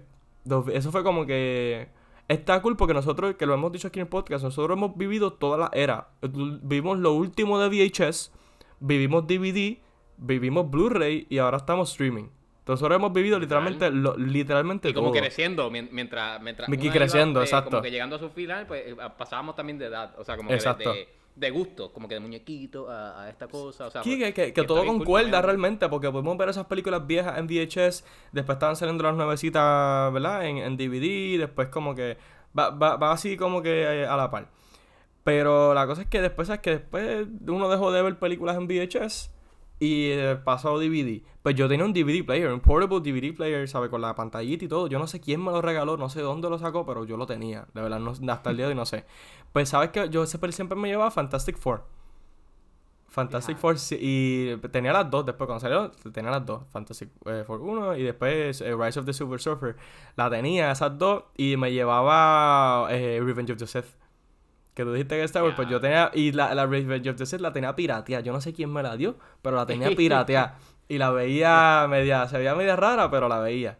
[0.73, 1.87] eso fue como que
[2.27, 5.33] está cool porque nosotros, que lo hemos dicho aquí en el podcast, nosotros hemos vivido
[5.33, 6.09] toda la era.
[6.21, 8.31] Vivimos lo último de VHS,
[8.79, 9.77] vivimos DVD,
[10.17, 12.29] vivimos Blu-ray y ahora estamos streaming.
[12.67, 15.21] Nosotros hemos vivido literalmente, lo- literalmente Y como todo.
[15.21, 16.41] creciendo, mien- mientras...
[16.41, 17.69] mientras creciendo, eh, exacto.
[17.71, 20.13] Como que llegando a su final, pues eh, pasábamos también de edad.
[20.19, 20.91] O sea, como que de, Exacto.
[20.93, 21.07] de,
[21.37, 23.87] de gusto, como que de muñequito a, a esta cosa.
[23.87, 26.65] O sea, Sí, pues, que, que- que todo cool concuerda realmente, porque podemos ver esas
[26.65, 30.45] películas viejas en VHS, después estaban saliendo las nuevecitas, ¿verdad?
[30.45, 32.17] En, en DVD, después como que
[32.57, 34.49] va, va, va así como que eh, a la par.
[35.23, 36.61] Pero la cosa es que después, ¿sabes?
[36.61, 39.29] Que después uno dejó de ver películas en VHS
[39.79, 41.21] y eh, pasó a DVD.
[41.43, 43.89] Pues yo tenía un DVD player, un portable DVD player, ¿sabes?
[43.89, 44.87] Con la pantallita y todo.
[44.87, 47.25] Yo no sé quién me lo regaló, no sé dónde lo sacó, pero yo lo
[47.25, 47.67] tenía.
[47.73, 49.05] De verdad, no, hasta el día de hoy no sé.
[49.53, 51.83] Pues sabes que yo siempre me llevaba Fantastic Four.
[53.09, 57.61] Fantastic Four y tenía las dos después cuando salió tenía las dos Fantastic eh, Four
[57.61, 59.75] 1 y después eh, Rise of the Super Surfer
[60.15, 63.85] la tenía esas dos y me llevaba Revenge of the Sith
[64.77, 66.11] que tú dijiste que Star Wars, pues yo tenía.
[66.13, 68.23] Y la, la Revenge of the Sith la tenía pirateada.
[68.23, 70.59] Yo no sé quién me la dio, pero la tenía pirateada.
[70.87, 72.27] y la veía media.
[72.27, 73.79] Se veía media rara, pero la veía.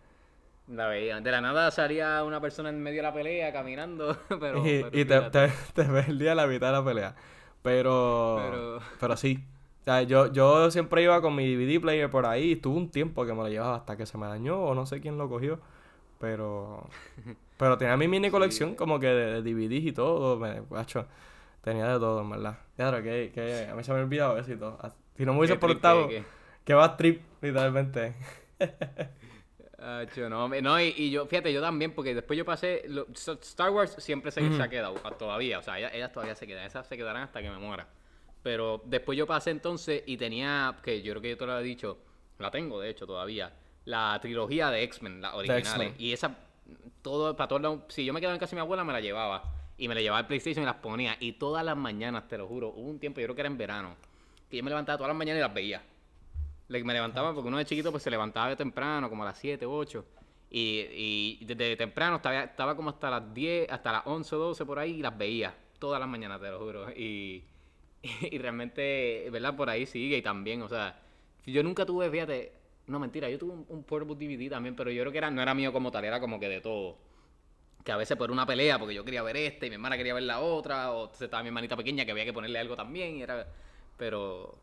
[0.68, 1.22] La veía.
[1.22, 4.18] De la nada salía una persona en medio de la pelea caminando.
[4.40, 7.16] pero, y, y te, te, te perdía la mitad de la pelea.
[7.62, 8.42] Pero.
[8.42, 9.44] Pero, pero sí.
[9.82, 12.54] O sea, yo, yo siempre iba con mi DVD player por ahí.
[12.54, 15.00] Estuvo un tiempo que me lo llevaba hasta que se me dañó o no sé
[15.00, 15.60] quién lo cogió.
[16.20, 16.90] Pero.
[17.58, 20.38] Pero tenía mi mini colección como que de, DVDs y todo.
[20.38, 20.62] Me,
[21.62, 22.58] tenía de todo, en verdad.
[22.76, 24.78] Claro, que, que a mí se me ha olvidado eso y todo.
[24.82, 26.08] Ah, si no me hubiese portado,
[26.64, 28.14] que va a trip, literalmente.
[30.30, 32.86] no, no y, yo, fíjate, yo también, porque después yo pasé.
[33.42, 35.60] Star Wars siempre se, ha quedado, todavía.
[35.60, 36.66] O sea, ellas, todavía se quedan.
[36.66, 37.88] Esas se quedarán hasta que me muera.
[38.44, 40.76] Pero después yo pasé entonces y tenía.
[40.84, 41.98] Que yo creo que yo te lo he dicho.
[42.38, 43.52] La tengo, de hecho, todavía.
[43.86, 45.94] La trilogía de X-Men, las originales.
[45.98, 46.36] Y esa
[47.02, 49.54] todo, para todos si yo me quedaba en casa de mi abuela, me la llevaba.
[49.78, 51.18] Y me la llevaba al PlayStation y las ponía.
[51.20, 53.58] Y todas las mañanas, te lo juro, hubo un tiempo, yo creo que era en
[53.58, 53.96] verano,
[54.50, 55.84] que yo me levantaba todas las mañanas y las veía.
[56.70, 59.66] Me levantaba, porque uno de chiquito pues se levantaba de temprano, como a las 7,
[59.66, 60.06] 8.
[60.50, 64.66] Y, y desde temprano estaba, estaba como hasta las 10, hasta las 11 o 12
[64.66, 65.54] por ahí y las veía.
[65.80, 66.88] Todas las mañanas, te lo juro.
[66.96, 67.44] Y,
[68.32, 69.56] y realmente, ¿verdad?
[69.56, 71.00] Por ahí sigue y también, o sea,
[71.46, 72.54] yo nunca tuve, fíjate,
[72.88, 75.42] no, mentira, yo tuve un, un, portable DVD también, pero yo creo que era, no
[75.42, 76.98] era mío como tal, era como que de todo.
[77.84, 80.14] Que a veces por una pelea, porque yo quería ver esta y mi hermana quería
[80.14, 83.22] ver la otra, o estaba mi hermanita pequeña que había que ponerle algo también, y
[83.22, 83.48] era...
[83.98, 84.60] Pero,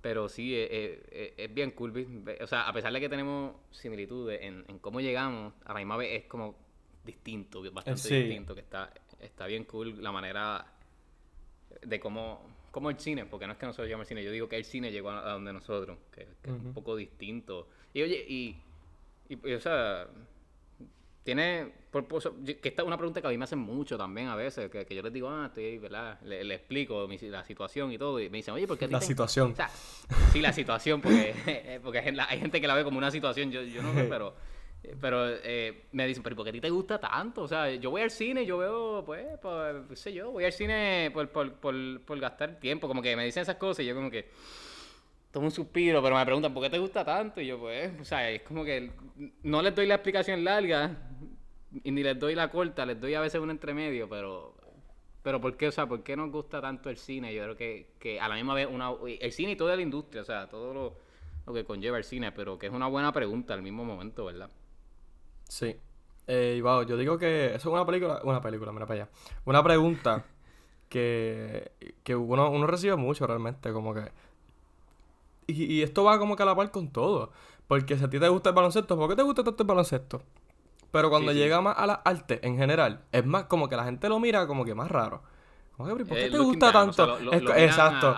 [0.00, 2.24] pero sí, es, bien cool.
[2.40, 6.22] O sea, a pesar de que tenemos similitudes en, cómo llegamos, a la misma vez
[6.22, 6.54] es como
[7.04, 10.66] distinto, bastante distinto, que está, está bien cool la manera
[11.82, 14.56] de cómo como el cine, porque no es que nosotros llamemos cine, yo digo que
[14.58, 17.68] el cine llegó a, donde nosotros, que, es un poco distinto.
[17.94, 18.54] Y oye, y,
[19.30, 20.06] y, o sea,
[21.22, 21.72] tiene,
[22.44, 24.94] que esta es una pregunta que a mí me hacen mucho también a veces, que,
[24.94, 26.20] yo les digo, ah, estoy ahí, ¿verdad?
[26.20, 28.88] Le, explico la situación y todo, y me dicen, oye, ¿por qué?
[28.88, 29.52] La situación.
[29.52, 29.70] O sea,
[30.30, 33.82] sí, la situación, porque, porque hay gente que la ve como una situación, yo, yo
[33.82, 34.34] no sé, pero
[35.00, 37.42] pero eh, me dicen, pero ¿por qué a ti te gusta tanto?
[37.42, 40.52] O sea, yo voy al cine, yo veo, pues, pues, qué sé yo, voy al
[40.52, 42.86] cine por, por, por, por gastar tiempo.
[42.86, 44.28] Como que me dicen esas cosas y yo como que
[45.30, 47.40] tomo un suspiro, pero me preguntan, ¿por qué te gusta tanto?
[47.40, 48.92] Y yo, pues, o sea, es como que
[49.42, 50.96] no les doy la explicación larga
[51.82, 54.54] y ni les doy la corta, les doy a veces un entremedio, pero...
[55.22, 55.66] Pero ¿por qué?
[55.66, 57.34] O sea, ¿por qué nos gusta tanto el cine?
[57.34, 60.22] Yo creo que, que a la misma vez una, el cine y toda la industria,
[60.22, 60.98] o sea, todo lo,
[61.44, 64.48] lo que conlleva el cine, pero que es una buena pregunta al mismo momento, ¿verdad?
[65.48, 65.76] Sí.
[66.26, 69.10] Eh, wow, yo digo que eso es una película, una película, mira para allá.
[69.44, 70.24] Una pregunta
[70.88, 71.72] que,
[72.02, 74.10] que uno, uno recibe mucho realmente, como que...
[75.48, 77.30] Y, esto va como que a la par con todo.
[77.68, 80.22] Porque si a ti te gusta el baloncesto, ¿por qué te gusta tanto el baloncesto?
[80.90, 84.08] Pero cuando llega más a la arte en general, es más como que la gente
[84.08, 85.22] lo mira como que más raro.
[85.76, 87.18] ¿por qué eh, te gusta tanto?
[87.54, 88.16] exacto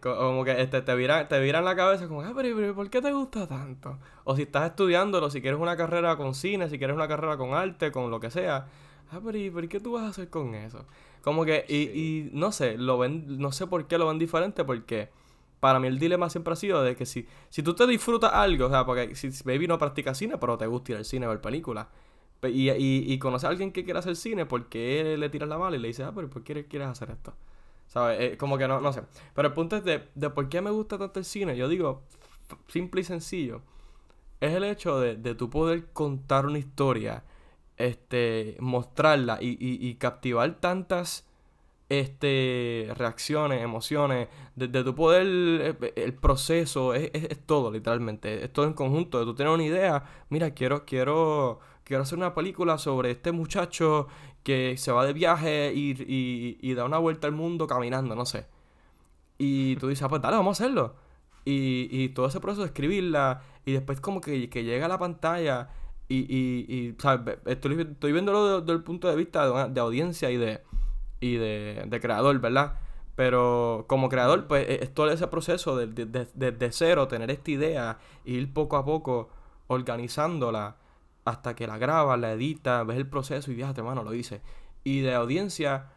[0.00, 3.12] como que este, te viran, te viran la cabeza como, ah, pero, ¿por qué te
[3.12, 3.98] gusta tanto?
[4.24, 7.54] O si estás estudiándolo, si quieres una carrera con cine, si quieres una carrera con
[7.54, 8.68] arte, con lo que sea.
[9.10, 10.84] Ah, pero ¿y por qué tú vas a hacer con eso?
[11.22, 14.64] Como que, y, y no sé, lo ven, no sé por qué lo ven diferente,
[14.64, 15.10] porque
[15.60, 18.66] para mí el dilema siempre ha sido de que si, si tú te disfrutas algo,
[18.66, 21.28] o sea, porque si Baby no practica cine, pero te gusta ir al cine a
[21.30, 21.88] ver películas.
[22.42, 25.76] Y, y, y conoces a alguien que quiere hacer cine, porque le tiras la mala
[25.76, 27.34] y le dices, ah, pero ¿por qué quieres hacer esto?
[28.10, 29.02] Eh, como que no, no sé.
[29.34, 31.56] Pero el punto es de, de por qué me gusta tanto el cine.
[31.56, 32.02] Yo digo,
[32.68, 33.62] simple y sencillo.
[34.40, 37.24] Es el hecho de, de tu poder contar una historia,
[37.76, 41.26] este, mostrarla y, y, captivar tantas
[41.88, 48.44] este, reacciones, emociones, de, de tu poder, eh, el, proceso, es, es, todo, literalmente.
[48.44, 49.24] Es todo en conjunto.
[49.24, 54.08] Tú tienes una idea, mira, quiero, quiero, quiero hacer una película sobre este muchacho
[54.46, 58.46] que se va de viaje y, da una vuelta al mundo caminando, no sé.
[59.38, 60.94] Y tú dices, ah, pues dale, vamos a hacerlo.
[61.44, 65.70] Y, todo ese proceso de escribirla y después como que, llega a la pantalla
[66.08, 66.96] y, y.
[67.46, 72.78] Estoy, estoy viéndolo desde el punto de vista de, audiencia y de, creador, ¿verdad?
[73.16, 78.52] Pero como creador, pues es todo ese proceso de, de, cero, tener esta idea, ir
[78.52, 79.28] poco a poco
[79.66, 80.76] organizándola
[81.26, 84.40] hasta que la grabas, la editas, ves el proceso y fíjate, mano, lo hice.
[84.84, 85.90] Y de audiencia,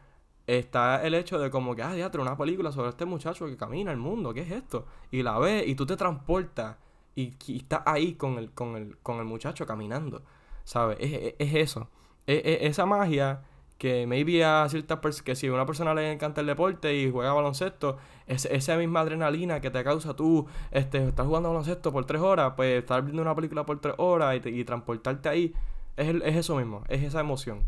[0.57, 3.91] está el hecho de como que, ah, teatro, una película sobre este muchacho que camina
[3.91, 4.88] el mundo, ¿qué es esto?
[5.11, 6.77] Y la ves y tú te transportas
[7.15, 10.23] y, y estás ahí con el, con, el, con el muchacho caminando,
[10.63, 10.97] ¿sabes?
[10.99, 11.89] Es, es, eso.
[12.25, 13.43] Es, esa magia
[13.77, 17.32] que maybe a ciertas personas, que si una persona le encanta el deporte y juega
[17.34, 17.97] baloncesto,
[18.30, 22.53] es, esa misma adrenalina que te causa tú, este, estar jugando baloncesto por tres horas,
[22.55, 25.53] pues estar viendo una película por tres horas y, transportarte ahí,
[25.97, 27.63] es, es eso mismo, es esa emoción.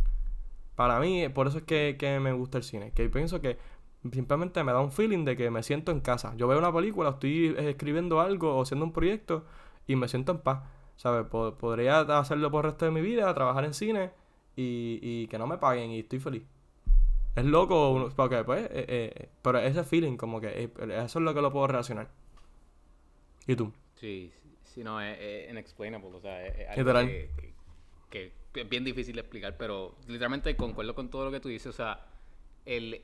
[0.76, 3.58] Para mí, por eso es que, que me gusta el cine, que pienso que
[4.12, 6.34] simplemente me da un feeling de que me siento en casa.
[6.38, 9.46] Yo veo una película, estoy escribiendo algo o haciendo un proyecto
[9.88, 10.64] y me siento en paz.
[10.98, 11.26] ¿Sabes?
[11.28, 14.12] podría hacerlo por el resto de mi vida, trabajar en cine
[14.56, 16.44] y, y que no me paguen y estoy feliz.
[17.36, 20.70] Es loco, porque pues, eh, eh, pero ese feeling, como que eh,
[21.04, 22.10] eso es lo que lo puedo relacionar.
[23.48, 23.72] ¿Y tú?
[23.96, 24.32] Sí,
[24.64, 27.30] sí, no, es, inexplicable, o sea, es, algo que,
[28.10, 31.68] que, es bien difícil de explicar, pero literalmente concuerdo con todo lo que tú dices,
[31.68, 32.06] o sea,
[32.66, 33.02] el,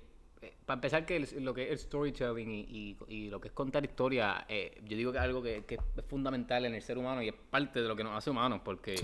[0.66, 4.46] para empezar, que lo que es el storytelling y, y, lo que es contar historia,
[4.48, 7.30] eh, yo digo que es algo que, que, es fundamental en el ser humano y
[7.30, 8.96] es parte de lo que nos hace humanos, porque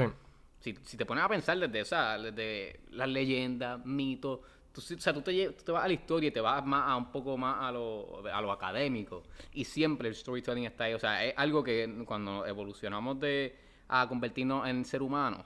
[0.60, 4.42] si, si, te pones a pensar desde, o sea, desde las leyendas, mitos,
[4.74, 6.90] tú, o sea, tú te, tú te, vas a la historia y te vas más
[6.90, 9.24] a un poco más a lo, a lo académico.
[9.54, 13.56] Y siempre el storytelling está ahí, o sea, es algo que cuando evolucionamos de
[13.88, 15.46] a convertirnos en ser humano,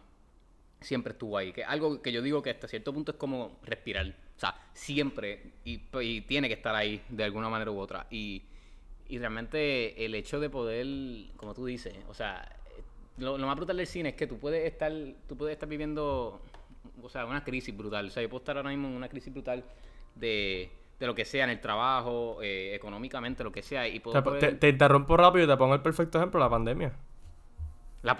[0.80, 4.08] siempre estuvo ahí, que algo que yo digo que hasta cierto punto es como respirar.
[4.08, 5.78] O sea, siempre y,
[6.22, 8.08] tiene que estar ahí de alguna manera u otra.
[8.12, 8.44] Y,
[9.10, 10.86] y realmente el hecho de poder,
[11.38, 12.58] como tú dices, o sea,
[13.18, 14.92] lo, más brutal del cine es que tú puedes estar,
[15.28, 16.40] tú puedes estar viviendo,
[17.02, 18.08] o sea, una crisis brutal.
[18.08, 19.64] O sea, yo puedo estar ahora mismo en una crisis brutal
[20.16, 20.70] de,
[21.00, 23.88] de lo que sea, en el trabajo, eh, económicamente, lo que sea.
[23.88, 26.94] Y puedo te, interrumpo rápido y te pongo el perfecto ejemplo, la pandemia.
[28.04, 28.18] La,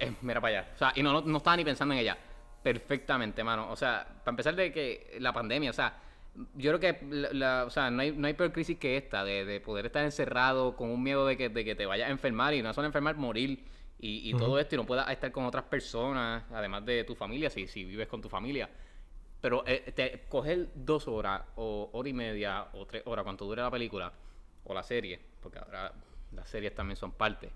[0.00, 0.70] eh, mira para allá.
[0.74, 2.16] O sea, y no, no estaba ni pensando en ella
[2.62, 3.70] perfectamente, mano.
[3.70, 5.94] O sea, para empezar de que la pandemia, o sea,
[6.56, 9.44] yo creo que la, o sea, no hay, no hay peor crisis que esta, de,
[9.44, 12.54] de, poder estar encerrado con un miedo de que, de que te vayas a enfermar
[12.54, 13.64] y no solo enfermar, morir
[13.98, 17.48] y, y todo esto y no puedas estar con otras personas, además de tu familia,
[17.48, 18.68] si, si vives con tu familia.
[19.40, 23.62] Pero eh, te, coger dos horas o hora y media o tres horas, cuanto dure
[23.62, 24.12] la película
[24.64, 25.92] o la serie, porque ahora
[26.32, 27.50] las series también son parte,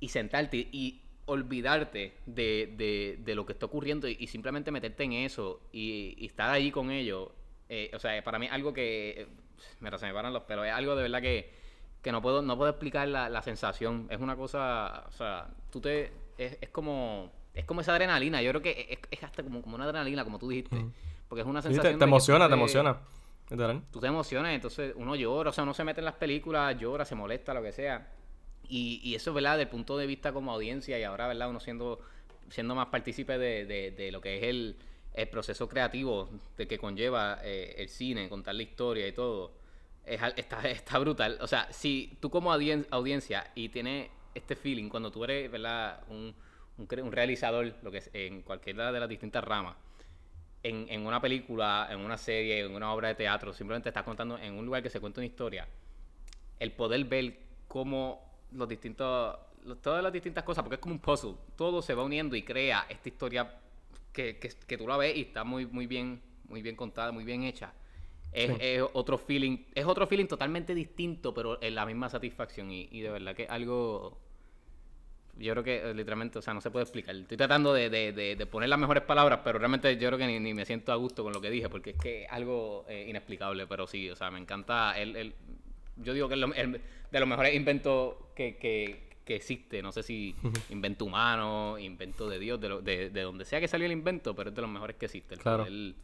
[0.00, 5.12] y sentarte y olvidarte de, de, de, lo que está ocurriendo y, simplemente meterte en
[5.12, 7.30] eso y, estar ahí con ellos.
[7.68, 9.28] Eh, o sea, para mí es algo que.
[9.80, 10.66] Mira, se me paran los pelos.
[10.66, 11.50] Es algo de verdad que,
[12.02, 14.06] que no puedo no puedo explicar la, la sensación.
[14.10, 15.04] Es una cosa.
[15.08, 16.12] O sea, tú te.
[16.36, 17.30] Es, es como.
[17.54, 18.42] Es como esa adrenalina.
[18.42, 20.84] Yo creo que es, es hasta como, como una adrenalina, como tú dijiste.
[21.28, 21.98] Porque es una sensación.
[21.98, 22.98] te, emociona, te, emociona.
[23.90, 27.04] Tú te emocionas, entonces uno llora, o sea, uno se mete en las películas, llora,
[27.04, 28.08] se molesta, lo que sea.
[28.68, 29.52] Y, y eso, ¿verdad?
[29.52, 31.50] Desde el punto de vista como audiencia y ahora, ¿verdad?
[31.50, 32.00] Uno siendo,
[32.48, 34.76] siendo más partícipe de, de, lo que es el,
[35.12, 39.52] el, proceso creativo de que conlleva eh, el cine, contar la historia y todo,
[40.14, 41.38] es, está, está brutal.
[41.40, 46.02] O sea, si tú como audiencia y tienes este feeling cuando tú eres, ¿verdad?
[46.08, 46.34] Un,
[46.78, 49.76] un, realizador, lo que es en cualquiera de las distintas ramas,
[50.62, 54.38] en, en, una película, en una serie, en una obra de teatro, simplemente estás contando
[54.38, 55.66] en un lugar que se cuenta una historia,
[56.58, 57.36] el poder ver
[57.66, 59.36] cómo los distintos,
[59.80, 61.34] todas las distintas cosas, porque es como un puzzle.
[61.56, 63.58] Todo se va uniendo y crea esta historia
[64.12, 67.42] que, que, tú la ves y está muy, muy bien, muy bien contada, muy bien
[67.44, 67.72] hecha.
[68.32, 72.70] Es, otro feeling, es otro feeling totalmente distinto, pero es la misma satisfacción.
[72.70, 74.18] Y, y de verdad que algo
[75.38, 77.14] yo creo que eh, literalmente, o sea, no se puede explicar.
[77.16, 80.54] Estoy tratando de, de, de, poner las mejores palabras, pero realmente yo creo que ni,
[80.54, 83.66] me siento a gusto con lo que dije, porque es que es algo eh, inexplicable,
[83.66, 85.34] pero sí, o sea, me encanta el, el
[85.96, 86.72] yo digo que es
[87.10, 89.82] de los mejores inventos que, que, que, existe.
[89.82, 90.34] No sé si
[90.70, 94.56] invento humano, invento de Dios, de, de, donde sea que salió el invento, pero es
[94.56, 95.34] de los mejores que existe.
[95.34, 95.64] El claro.
[95.64, 95.94] poder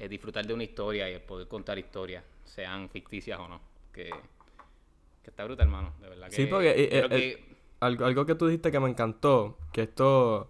[0.00, 3.60] eh, disfrutar de una historia y el poder contar historias, sean ficticias o no.
[3.92, 4.08] Que,
[5.22, 5.92] que está brutal, hermano.
[6.00, 6.36] De verdad que.
[6.36, 6.70] Sí, porque.
[6.70, 10.48] Eh, eh, algo, algo que tú dijiste que me encantó, que esto.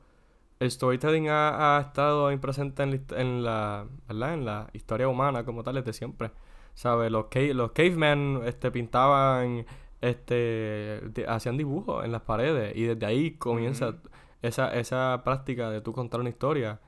[0.61, 4.35] El storytelling ha, ha estado ahí presente en, en, la, ¿verdad?
[4.35, 6.31] en la historia humana como tal desde siempre.
[6.75, 7.11] ¿Sabes?
[7.11, 9.65] Los, los cavemen este, pintaban,
[10.03, 13.97] este, hacían dibujos en las paredes y desde ahí comienza
[14.43, 16.79] esa, esa práctica de tú contar una historia.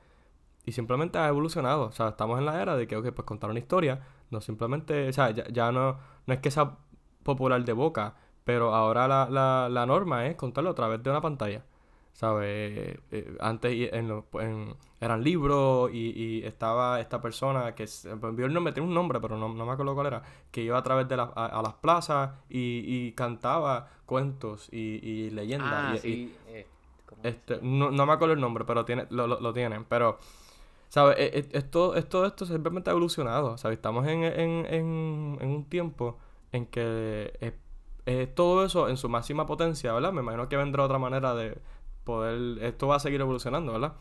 [0.65, 1.85] Y simplemente ha evolucionado.
[1.85, 4.01] O sea, estamos en la era de que, ok, pues contar una historia,
[4.31, 6.77] no simplemente, o sea, ya, no, no es que sea
[7.23, 11.21] popular de boca, pero ahora la, la, la norma es contarlo a través de una
[11.21, 11.63] pantalla.
[12.13, 12.99] ¿sabes?
[13.11, 17.85] Eh, antes en, en, eran libros y, y, estaba esta persona que
[18.33, 20.77] vio el nombre, tiene un nombre, pero no, no, me acuerdo cuál era, que iba
[20.77, 25.95] a través de la, a, las plazas y, y, cantaba cuentos y, y leyendas.
[25.95, 26.33] Ah, sí.
[26.47, 26.67] Eh,
[27.23, 29.85] este, no, no, me acuerdo el nombre, pero tiene, lo, lo, tienen.
[29.85, 30.19] Pero,
[30.93, 31.17] ¿Sabes?
[31.17, 33.57] E- e- Esto, esto, esto simplemente ha evolucionado.
[33.57, 33.77] ¿Sabes?
[33.77, 36.19] Estamos en, en, en, en un tiempo
[36.51, 37.57] en que eh,
[38.05, 40.13] eh, todo eso en su máxima potencia, ¿verdad?
[40.13, 41.57] Me imagino que vendrá otra manera de
[42.03, 42.63] poder.
[42.63, 43.95] Esto va a seguir evolucionando, ¿verdad?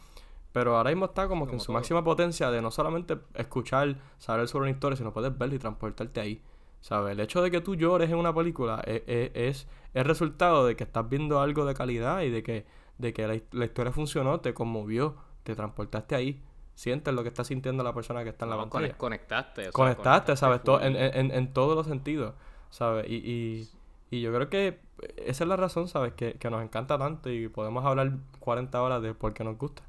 [0.53, 1.73] Pero ahora mismo está como que en su todo.
[1.73, 6.21] máxima potencia de no solamente escuchar, saber sobre una historia, sino puedes verla y transportarte
[6.21, 6.43] ahí.
[6.81, 7.13] ¿Sabes?
[7.13, 10.77] El hecho de que tú llores en una película e- e- es, es, resultado de
[10.77, 12.67] que estás viendo algo de calidad y de que,
[12.99, 16.43] de que la, la historia funcionó, te conmovió, te transportaste ahí.
[16.75, 18.97] Sientes lo que está sintiendo la persona que está en la No, pantalla.
[18.97, 19.61] conectaste.
[19.61, 20.61] o sea, Conectaste, ¿sabes?
[20.81, 22.35] En, en, en todos los sentidos,
[22.71, 23.07] ¿sabes?
[23.09, 23.69] Y, y,
[24.11, 24.81] y yo creo que
[25.17, 26.15] esa es la razón, ¿sabes?
[26.15, 29.83] Que, que nos encanta tanto y podemos hablar 40 horas de por qué nos gusta.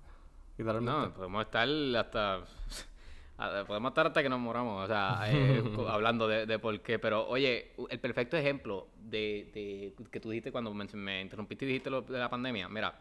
[0.57, 0.99] Literalmente.
[1.07, 1.67] No, podemos estar
[1.97, 2.41] hasta.
[3.67, 6.97] Podemos estar hasta que nos moramos, o sea, eh, hablando de, de por qué.
[6.99, 11.69] Pero, oye, el perfecto ejemplo de, de que tú dijiste cuando me, me interrumpiste y
[11.69, 12.93] dijiste lo de la pandemia, mira,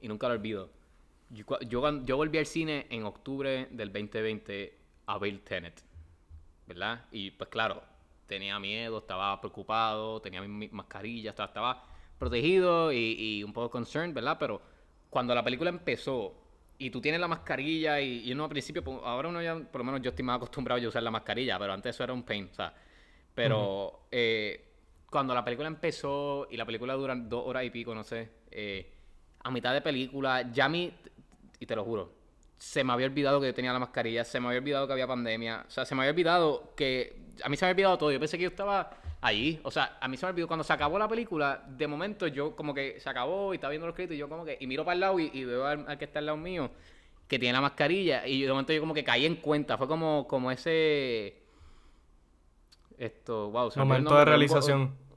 [0.00, 0.70] y nunca lo olvido.
[1.30, 5.82] Yo, yo, volví al cine en octubre del 2020 a ver Tenet,
[6.66, 7.04] ¿verdad?
[7.12, 7.82] Y pues claro,
[8.26, 11.84] tenía miedo, estaba preocupado, tenía mi, mi mascarilla, estaba, estaba
[12.18, 14.36] protegido y, y un poco concerned, ¿verdad?
[14.38, 14.60] Pero
[15.10, 16.34] cuando la película empezó
[16.78, 19.80] y tú tienes la mascarilla y, y uno al principio, pues, ahora uno ya, por
[19.80, 22.22] lo menos yo estoy más acostumbrado a usar la mascarilla, pero antes eso era un
[22.22, 22.72] pain, o sea,
[23.34, 24.64] pero eh,
[25.10, 28.92] cuando la película empezó y la película dura dos horas y pico, no sé, eh,
[29.40, 30.92] a mitad de película, ya mí,
[31.60, 32.12] y te lo juro,
[32.58, 35.06] se me había olvidado que yo tenía la mascarilla, se me había olvidado que había
[35.06, 38.12] pandemia, o sea, se me había olvidado que, a mí se me había olvidado todo,
[38.12, 38.90] yo pensé que yo estaba
[39.20, 42.26] allí, o sea, a mí se me olvidó, cuando se acabó la película, de momento
[42.26, 44.66] yo como que se acabó y estaba viendo los créditos y yo como que, y
[44.66, 46.70] miro para el lado y, y veo al, al que está al lado mío,
[47.28, 50.26] que tiene la mascarilla, y de momento yo como que caí en cuenta, fue como,
[50.26, 51.36] como ese...
[52.98, 55.07] Esto, wow, se me Momento de un po- realización.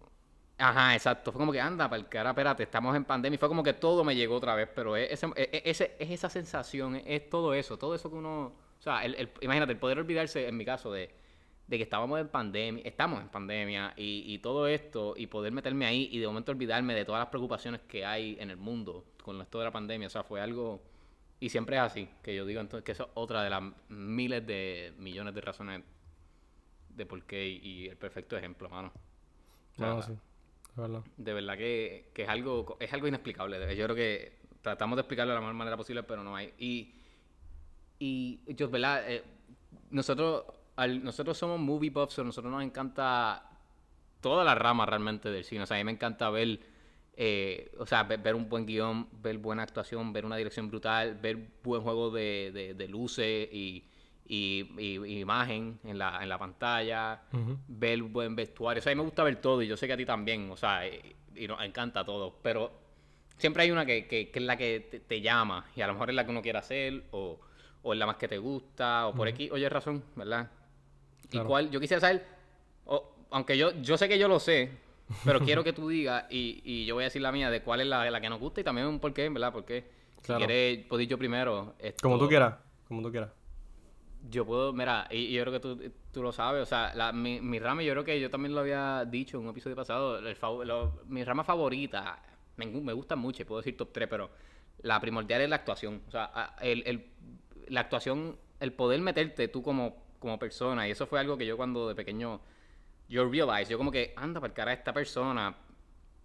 [0.64, 1.32] Ajá, exacto.
[1.32, 3.40] Fue como que anda, para el cara, espérate, estamos en pandemia.
[3.40, 4.70] Fue como que todo me llegó otra vez.
[4.76, 5.32] Pero es, es,
[5.66, 8.54] ese- es esa sensación, es, todo eso, todo eso que uno.
[8.80, 11.14] O sea, el, imagínate, el poder olvidarse, en mi caso, de,
[11.68, 15.86] de que estábamos en pandemia, estamos en pandemia y, y todo esto, y poder meterme
[15.86, 19.42] ahí y de momento olvidarme de todas las preocupaciones que hay en el mundo con
[19.42, 20.08] esto de la pandemia.
[20.08, 20.82] O sea, fue algo.
[21.40, 24.46] Y siempre es así, que yo digo entonces que eso es otra de las miles
[24.46, 25.84] de millones de razones
[26.90, 28.92] de por qué y, el perfecto ejemplo, mano.
[29.78, 30.12] O sí.
[31.18, 33.76] De verdad que, que es algo es algo inexplicable.
[33.76, 36.54] Yo creo que tratamos de explicarlo de la mejor manera posible, pero no hay.
[36.58, 36.94] Y,
[38.00, 39.04] y yo, ¿verdad?
[39.12, 39.24] Eh,
[39.92, 40.46] nosotros,
[40.76, 43.44] al- nosotros somos movie buffs, o nosotros nos encanta
[44.22, 45.64] toda la rama realmente del cine.
[45.64, 46.60] O sea, a mí me encanta ver,
[47.16, 51.38] eh, o sea, ver, un buen guion, ver buena actuación, ver una dirección brutal, ver
[51.64, 53.86] buen juego de- de luces y,
[54.34, 57.58] y- y- imagen en la, en la pantalla, Ujú.
[57.68, 58.80] ver buen vestuario.
[58.80, 60.50] O sea, a mí me gusta ver todo y yo sé que a ti también,
[60.50, 62.36] o sea, y, y nos encanta todo.
[62.42, 62.72] Pero
[63.38, 65.94] siempre hay una que, que- que es la que te, te llama y a lo
[65.94, 67.40] mejor es la que uno quiere hacer o,
[67.84, 70.50] o es la más que te gusta o por aquí, oye, razón, ¿verdad?
[71.30, 71.46] Claro.
[71.46, 72.26] Y cuál, yo quisiera saber,
[72.86, 74.72] o- aunque yo, yo sé que yo lo sé,
[75.26, 77.82] pero quiero que tú digas y, y yo voy a decir la mía de cuál
[77.82, 79.52] es la, la que nos gusta y también un por qué, ¿verdad?
[79.52, 79.84] Porque
[80.22, 80.46] si Claro.
[80.46, 81.74] quieres, puedo ir yo primero.
[81.80, 82.56] esto- Como tú quieras.
[82.88, 83.30] Como tú quieras.
[84.30, 87.42] Yo puedo, mira, y, yo creo que tú, tú lo sabes, o sea, la- mi,
[87.42, 90.38] mi rama, yo creo que yo también lo había dicho en un episodio pasado, el
[91.08, 92.22] mi rama favorita,
[92.58, 94.30] me, me gusta mucho, puedo decir top 3, pero
[94.82, 97.12] la primordial es la actuación, o sea, a- el, el-
[97.70, 101.58] la actuación, el poder meterte tú como, como persona, y eso fue algo que yo
[101.58, 102.42] cuando de pequeño,
[103.10, 105.56] yo realize, yo como que, anda, para el cara esta persona,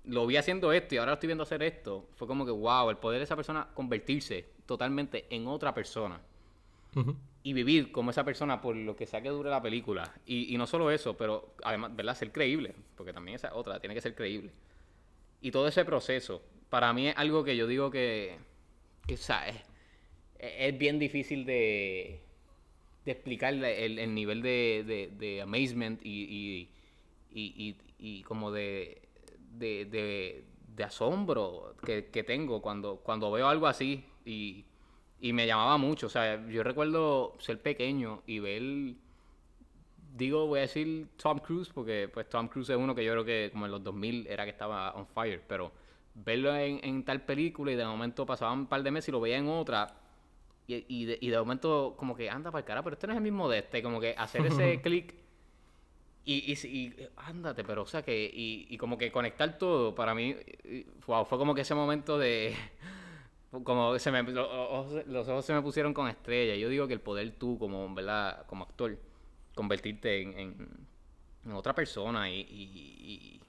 [0.04, 2.90] lo vi haciendo esto y ahora lo estoy viendo hacer esto, fue como que, wow,
[2.90, 6.20] el poder de esa persona convertirse totalmente en otra persona
[7.42, 10.14] Y vivir como esa persona por lo que sea que dure la película.
[10.26, 12.16] Y, y no solo eso, pero además, ¿verdad?
[12.16, 14.50] Ser creíble, porque también esa otra, tiene que ser creíble.
[15.40, 18.36] Y todo ese proceso, para mí es algo que yo digo que,
[19.06, 19.44] que, o sea,
[20.38, 22.20] es, bien difícil de,
[23.04, 26.68] explicar el, el nivel de, amazement y,
[27.30, 29.02] y, como de,
[29.52, 30.44] de, de,
[30.74, 34.64] de asombro que, que tengo cuando, cuando veo algo así y,
[35.20, 36.06] y me llamaba mucho.
[36.06, 38.94] O sea, yo recuerdo ser pequeño y ver,
[40.16, 43.24] digo, voy a decir Tom Cruise, porque pues Tom Cruise es uno que yo creo
[43.24, 45.72] que como en los 2000 era que estaba on fire, pero
[46.14, 49.20] verlo en, en tal película y de momento pasaban un par de meses y lo
[49.20, 49.86] veía en otra.
[50.68, 53.12] Y, y, de, y de momento como que anda para el cara, pero este no
[53.12, 55.14] es el mismo de este, como que hacer ese clic
[56.28, 60.34] y, y, ándate, pero o sea que, y, como que conectar todo, para mí,
[61.06, 62.52] wow, fue como que ese momento de,
[63.64, 64.48] como se me, los,
[65.28, 66.56] ojos, se me pusieron con estrella.
[66.56, 68.46] Yo digo que el poder tú, como, ¿verdad?
[68.46, 68.98] Como actor,
[69.54, 70.86] convertirte en,
[71.52, 73.40] otra persona y,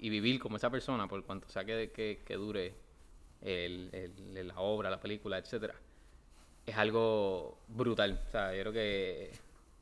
[0.00, 1.90] vivir como esa persona, por cuanto sea que,
[2.24, 2.74] que, dure
[3.42, 5.74] la obra, la película, etcétera
[6.66, 8.20] es algo brutal.
[8.28, 9.32] O sea, yo creo que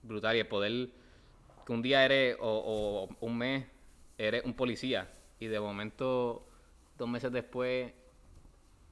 [0.03, 0.89] brutal y el poder
[1.67, 3.67] que un día eres o un mes
[4.17, 6.47] eres un policía y de momento
[6.99, 7.93] dos meses después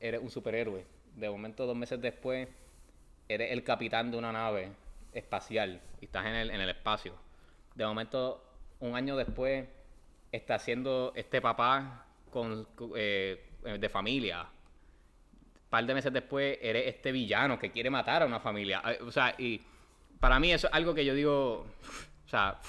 [0.00, 0.84] eres un superhéroe.
[1.14, 2.48] De momento dos meses después
[3.28, 4.70] eres el capitán de una nave
[5.12, 7.14] espacial y estás en el, en el espacio.
[7.74, 8.42] De momento
[8.80, 9.66] un año después
[10.32, 12.06] estás siendo este papá
[12.94, 13.42] eh,
[13.78, 14.42] de familia.
[14.42, 18.82] Un par de meses después eres este villano que quiere matar a una familia.
[18.86, 19.60] Eh, O sea, y
[20.20, 21.66] para mí eso es algo que yo digo,
[22.26, 22.60] o sea,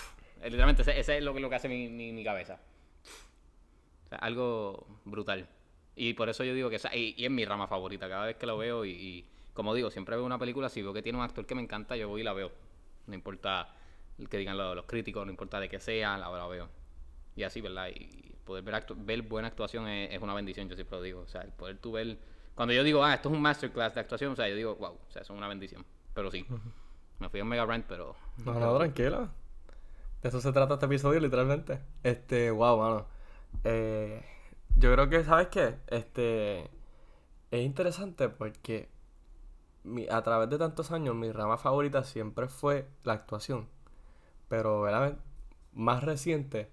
[0.44, 2.60] literalmente ese, ese es lo que, lo que hace mi, mi, mi cabeza.
[4.06, 5.48] O sea, algo brutal.
[6.00, 8.08] Y por eso yo digo que esa, y, y es mi rama favorita.
[8.08, 10.94] Cada vez que lo veo y, y, como digo, siempre veo una película, si veo
[10.94, 12.52] que tiene un actor que me encanta, yo voy y la veo.
[13.08, 13.74] No importa
[14.20, 16.70] el que digan los, los críticos, no importa de qué sea, la, la veo.
[17.36, 17.90] Y así, ¿verdad?
[17.90, 21.22] Y poder ver, actu- ver buena actuación es, es una bendición, yo siempre lo digo.
[21.22, 22.18] O sea, el poder tú ver...
[22.54, 24.94] Cuando yo digo, ah, esto es un masterclass de actuación, o sea, yo digo, wow,
[24.94, 25.86] o sea, eso es una bendición.
[26.14, 26.46] Pero sí,
[27.20, 28.16] me fui a un mega rant, pero...
[28.46, 29.30] No, no, tranquilo.
[30.22, 31.80] De eso se trata este episodio, literalmente.
[32.02, 33.08] Este, wow, mano.
[33.64, 34.24] Eh,
[34.80, 35.76] yo creo que, ¿sabes qué?
[35.88, 36.62] Este,
[37.52, 38.90] es interesante porque
[39.84, 43.70] mi- a través de tantos años mi rama favorita siempre fue la actuación.
[44.50, 45.18] Pero, ¿verdad?
[45.74, 46.72] Más reciente,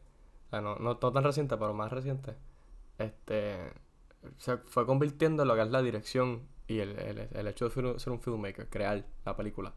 [0.48, 2.36] o sea, no, no, no tan reciente, pero más reciente,
[2.98, 3.72] este,
[4.38, 7.98] se fue convirtiendo en lo que es la dirección y el, el, el hecho de
[8.00, 9.74] ser un- filmmaker, crear la película.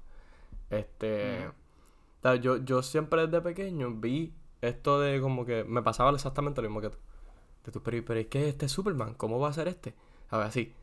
[0.69, 6.11] Este, o sea, yo, yo siempre desde pequeño vi esto de como que me pasaba
[6.11, 6.97] exactamente lo mismo que tú.
[7.71, 9.93] Tú, pero, pero es que este es Superman, ¿cómo va a ser este?
[10.29, 10.73] A ver, así.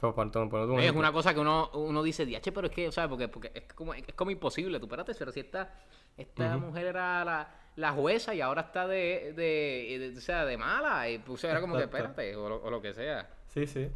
[0.00, 3.06] Pero un Es una cosa que uno, uno dice, diache, pero es que, o sea,
[3.06, 4.78] porque, porque es, como, es como imposible.
[4.80, 5.74] Tú espérate, pero si esta,
[6.16, 10.56] esta mujer era la, la jueza y ahora está de, de, de- o sea, de
[10.56, 11.08] mala.
[11.10, 13.28] Y pues era como que, espérate, o lo, o lo que sea.
[13.48, 13.88] Sí, sí.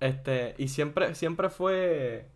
[0.00, 2.28] Este, y siempre, siempre fue.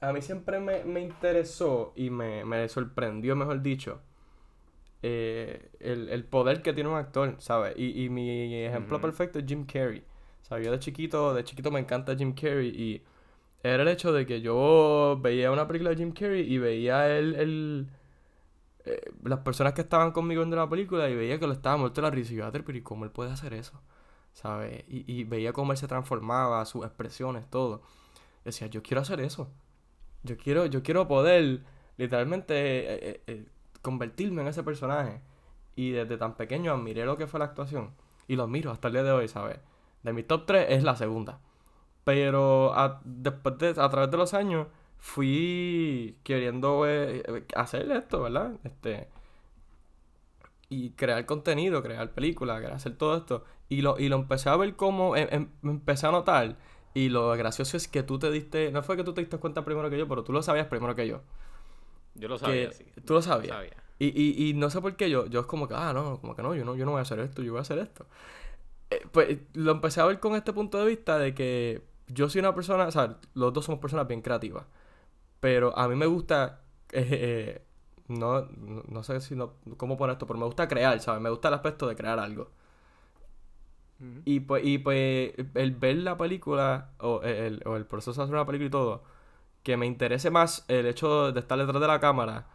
[0.00, 4.00] A mí siempre me, me interesó y me, me sorprendió, mejor dicho,
[5.02, 7.74] eh, el, el poder que tiene un actor, ¿sabes?
[7.76, 10.04] Y, y mi ejemplo perfecto es Jim Carrey.
[10.42, 10.66] ¿Sabes?
[10.66, 13.02] Yo de chiquito, de chiquito me encanta Jim Carrey y
[13.62, 17.34] era el hecho de que yo veía una película de Jim Carrey y veía el,
[17.36, 17.88] el,
[18.84, 22.00] eh, las personas que estaban conmigo viendo la película y veía que lo estaba muerto
[22.02, 23.80] la risa y yo, "Ader, pero ¿y cómo él puede hacer eso?
[24.32, 24.84] ¿Sabes?
[24.88, 27.82] Y, y veía cómo él se transformaba, sus expresiones, todo.
[28.44, 29.50] Decía, yo quiero hacer eso.
[30.24, 31.62] Yo quiero, yo quiero poder
[31.96, 32.54] literalmente
[33.26, 33.46] eh,
[33.82, 35.20] convertirme en ese personaje.
[35.76, 37.92] Y desde tan pequeño admiré lo que fue la actuación.
[38.28, 39.58] Y lo admiro hasta el día de hoy, ¿sabes?
[40.02, 41.40] De mi top 3 es la segunda.
[42.04, 44.68] Pero a, después de, a través de los años
[44.98, 48.52] fui queriendo eh, hacer esto, ¿verdad?
[48.64, 49.08] Este,
[50.68, 53.44] y crear contenido, crear películas, hacer todo esto.
[53.68, 56.56] Y lo, y lo empecé a ver como, em- em- empecé a notar.
[56.94, 59.64] Y lo gracioso es que tú te diste, no fue que tú te diste cuenta
[59.64, 61.20] primero que yo, pero tú lo sabías primero que yo.
[62.14, 62.84] Yo lo Que sabía, sí.
[63.04, 63.56] tú lo sabías.
[63.56, 63.76] Sabía.
[63.98, 66.34] Y, y, y no sé por qué yo, yo es como que, ah, no, como
[66.34, 68.06] que no, yo no, yo no voy a hacer esto, yo voy a hacer esto.
[68.90, 72.40] Eh, pues lo empecé a ver con este punto de vista de que yo soy
[72.40, 74.66] una persona, o sea, los dos somos personas bien creativas.
[75.40, 77.62] Pero a mí me gusta, eh, eh,
[78.08, 81.22] no, no, no sé si no, cómo poner esto, pero me gusta crear, ¿sabes?
[81.22, 82.50] Me gusta el aspecto de crear algo.
[84.24, 88.34] Y pues, y pues el ver la película o el, o el proceso de hacer
[88.34, 89.02] una película y todo,
[89.62, 92.46] que me interese más el hecho de estar detrás de la cámara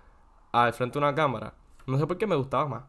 [0.51, 1.53] al frente de una cámara,
[1.85, 2.83] no sé por qué me gustaba más.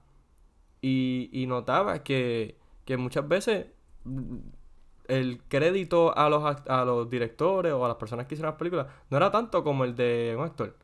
[0.81, 3.67] Y, y notaba que, que muchas veces
[4.05, 4.39] mm,
[5.09, 8.87] el crédito a los, a los directores o a las personas que hicieron las películas
[9.11, 10.77] no era tanto como el de un actor.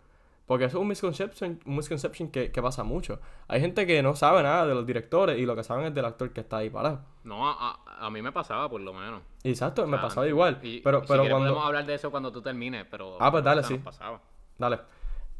[0.47, 3.19] Porque eso es un misconception, un misconception que, que pasa mucho.
[3.49, 6.05] Hay gente que no sabe nada de los directores y lo que saben es del
[6.05, 7.01] actor que está ahí parado.
[7.25, 9.23] No, a, a- mí me pasaba por lo menos.
[9.43, 10.59] Exacto, me pasaba igual.
[10.63, 11.39] y- pero y si pero cuando.
[11.39, 13.17] podemos hablar de eso cuando tú termines, pero...
[13.21, 13.79] Ah, pues dale, sí.
[13.79, 14.21] pasaba.
[14.59, 14.81] Dale.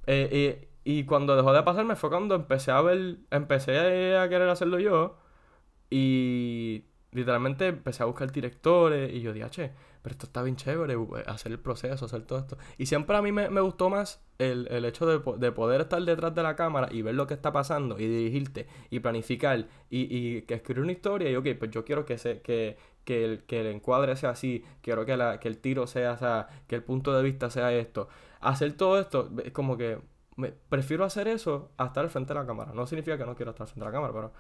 [0.07, 3.17] Eh, y, y cuando dejó de pasarme fue cuando empecé a ver.
[3.31, 5.17] Empecé a querer hacerlo yo.
[5.91, 9.13] Y literalmente empecé a buscar directores.
[9.13, 9.73] Y yo dije, che,
[10.05, 10.97] pero esto está bien chévere.
[11.27, 12.59] Hacer el proceso, hacer todo esto.
[12.79, 16.01] Y siempre a mí me, me gustó más el, el hecho de, de poder estar
[16.03, 17.99] detrás de la cámara y ver lo que está pasando.
[17.99, 18.69] Y dirigirte.
[18.91, 19.67] Y planificar.
[19.91, 21.31] Y, y que escribir una historia.
[21.31, 22.43] Y ok, pues yo quiero que se.
[22.43, 26.13] Que, que el, que el encuadre sea así, quiero que, la, que el tiro sea,
[26.13, 28.09] o sea, que el punto de vista sea esto.
[28.41, 29.99] Hacer todo esto, es como que
[30.37, 32.73] me- prefiero hacer eso a estar al frente de la cámara.
[32.75, 34.33] No significa que no quiero estar frente de la cámara, pero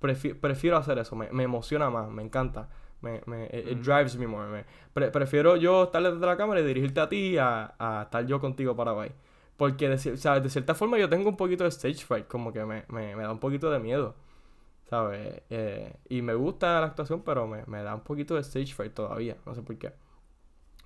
[0.00, 2.68] prefi- prefiero hacer eso, me, me emociona más, me encanta.
[3.00, 4.48] Me, me, it, it drives me more.
[4.48, 8.02] me- pre- prefiero yo estar detrás de la cámara y dirigirte a ti a, a
[8.04, 9.12] estar yo contigo para ahí.
[9.56, 10.42] Porque de, ¿sabes?
[10.42, 13.22] de cierta forma yo tengo un poquito de stage fright, como que me, me, me
[13.22, 14.14] da un poquito de miedo.
[14.90, 15.42] ¿Sabes?
[15.50, 18.94] Eh, y me gusta la actuación, pero me, me da un poquito de stage fright
[18.94, 19.36] todavía.
[19.46, 19.92] No sé por qué.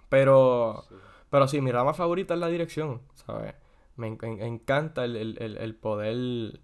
[0.09, 0.85] Pero,
[1.31, 3.55] Pero sí, mi rama favorita es la dirección, ¿sabes?
[3.97, 6.61] Me en- en- encanta el, el- el- el poder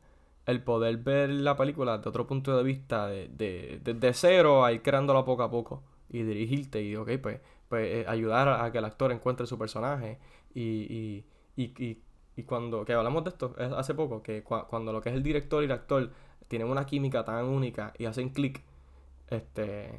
[0.48, 4.72] el poder ver la película de otro punto de vista, de, de, desde cero a
[4.72, 8.78] ir creándola poco a poco y dirigirte y, ok, pues, pues eh, ayudar a, que
[8.78, 10.18] el actor encuentre su personaje
[10.54, 11.24] y,
[11.56, 11.98] y, y,
[12.36, 15.22] y, cuando, que hablamos de esto hace poco, que cua- cuando lo que es el
[15.22, 16.10] director y el actor
[16.48, 18.62] tienen una química tan única y hacen clic,
[19.30, 19.92] este,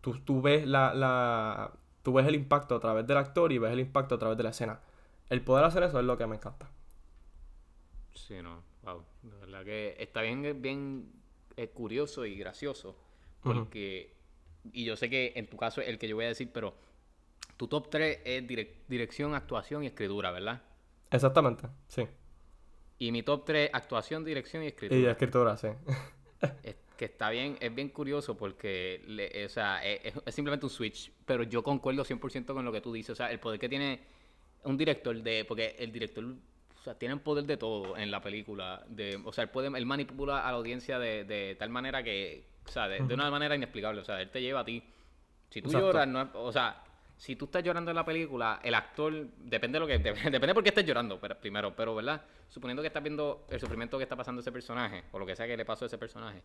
[0.00, 1.72] tú, tú ves la, la,
[2.02, 4.44] tú ves el impacto a través del actor y ves el impacto a través de
[4.44, 4.80] la escena.
[5.30, 6.70] El poder hacer eso es lo que me encanta.
[8.14, 8.56] Sí, no.
[8.56, 8.67] De
[9.58, 11.12] verdad que está bien, bien
[11.56, 12.96] eh, curioso y gracioso.
[13.42, 14.12] Porque,
[14.72, 16.74] y yo sé que en tu caso es el que yo voy a decir, pero
[17.56, 20.62] tu top 3 es direc- dirección, actuación y escritura, ¿verdad?
[21.10, 22.06] Exactamente, sí.
[22.98, 25.00] Y mi top 3, actuación, dirección y Y escritura.
[25.02, 25.68] de escritura, sí.
[26.62, 30.70] Es que está bien, es bien curioso porque, le- o sea, es, es- simplemente un
[30.70, 33.68] switch, pero yo concuerdo 100% con lo que tú dices, o sea, el poder que
[33.68, 34.00] tiene
[34.64, 36.24] un director de, porque el director,
[36.88, 39.86] sea, tiene el poder de todo en la película, de, o sea, él puede, él
[39.86, 43.54] manipula a la audiencia de, de tal manera que, o sea, de, de una manera
[43.54, 44.82] inexplicable, o sea, él te lleva a ti.
[45.50, 45.86] Si tú Exacto.
[45.86, 46.82] lloras, no o sea,
[47.16, 49.98] si tú estás llorando en la película, el actor, depende de lo que,
[50.30, 52.22] depende por qué estés llorando, pero, primero, pero, ¿verdad?
[52.48, 55.46] Suponiendo que estás viendo el sufrimiento que está pasando ese personaje, o lo que sea
[55.46, 56.42] que le pasó a ese personaje,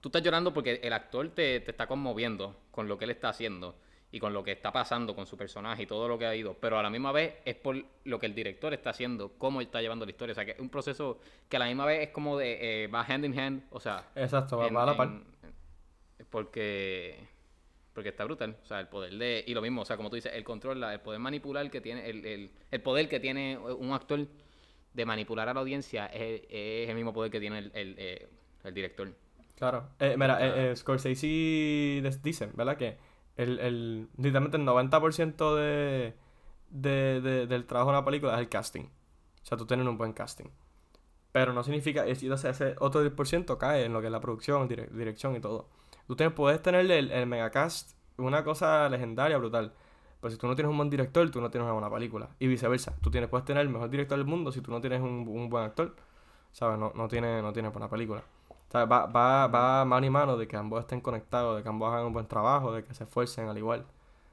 [0.00, 3.28] tú estás llorando porque el actor te, te está conmoviendo con lo que él está
[3.28, 3.76] haciendo
[4.16, 6.54] y con lo que está pasando con su personaje y todo lo que ha ido,
[6.58, 9.66] pero a la misma vez es por lo que el director está haciendo, cómo él
[9.66, 12.08] está llevando la historia, o sea, que es un proceso que a la misma vez
[12.08, 14.86] es como de, eh, va hand in hand, o sea, Exacto, va, en- va a
[14.86, 15.08] la par.
[15.08, 15.24] en-
[16.30, 17.16] porque
[17.92, 20.16] porque está brutal, o sea, el poder de y lo mismo, o sea, como tú
[20.16, 23.92] dices, el control, el poder manipular que tiene el, el, el poder que tiene un
[23.92, 24.26] actor
[24.92, 28.28] de manipular a la audiencia es, es el mismo poder que tiene el, el, eh,
[28.64, 29.12] el director.
[29.56, 29.88] Claro.
[29.98, 31.26] Eh, mira, eh, eh, Scorsese
[32.22, 32.76] dice, ¿verdad?
[32.76, 32.98] Que
[33.36, 36.14] el, el, literalmente el 90% de,
[36.70, 38.84] de, de- del trabajo de una película es el casting.
[38.84, 40.46] O sea, tú tienes un buen casting.
[41.32, 44.20] Pero no significa, es, o sea, ese otro 10% cae en lo que es la
[44.20, 45.68] producción, dire- dirección y todo.
[46.06, 49.74] Tú tienes, puedes tener el, el megacast, una cosa legendaria, brutal.
[50.20, 52.30] Pero si tú no tienes un buen director, tú no tienes una buena película.
[52.38, 52.96] Y viceversa.
[53.02, 55.48] Tú tienes, puedes tener el mejor director del mundo si tú no tienes un, un
[55.50, 55.94] buen actor.
[56.52, 56.78] ¿Sabes?
[56.78, 58.24] No, no tiene, no tiene buena película.
[58.68, 61.68] O sea, va, va, va mano y mano de que ambos estén conectados, de que
[61.68, 63.86] ambos hagan un buen trabajo, de que se esfuercen al igual.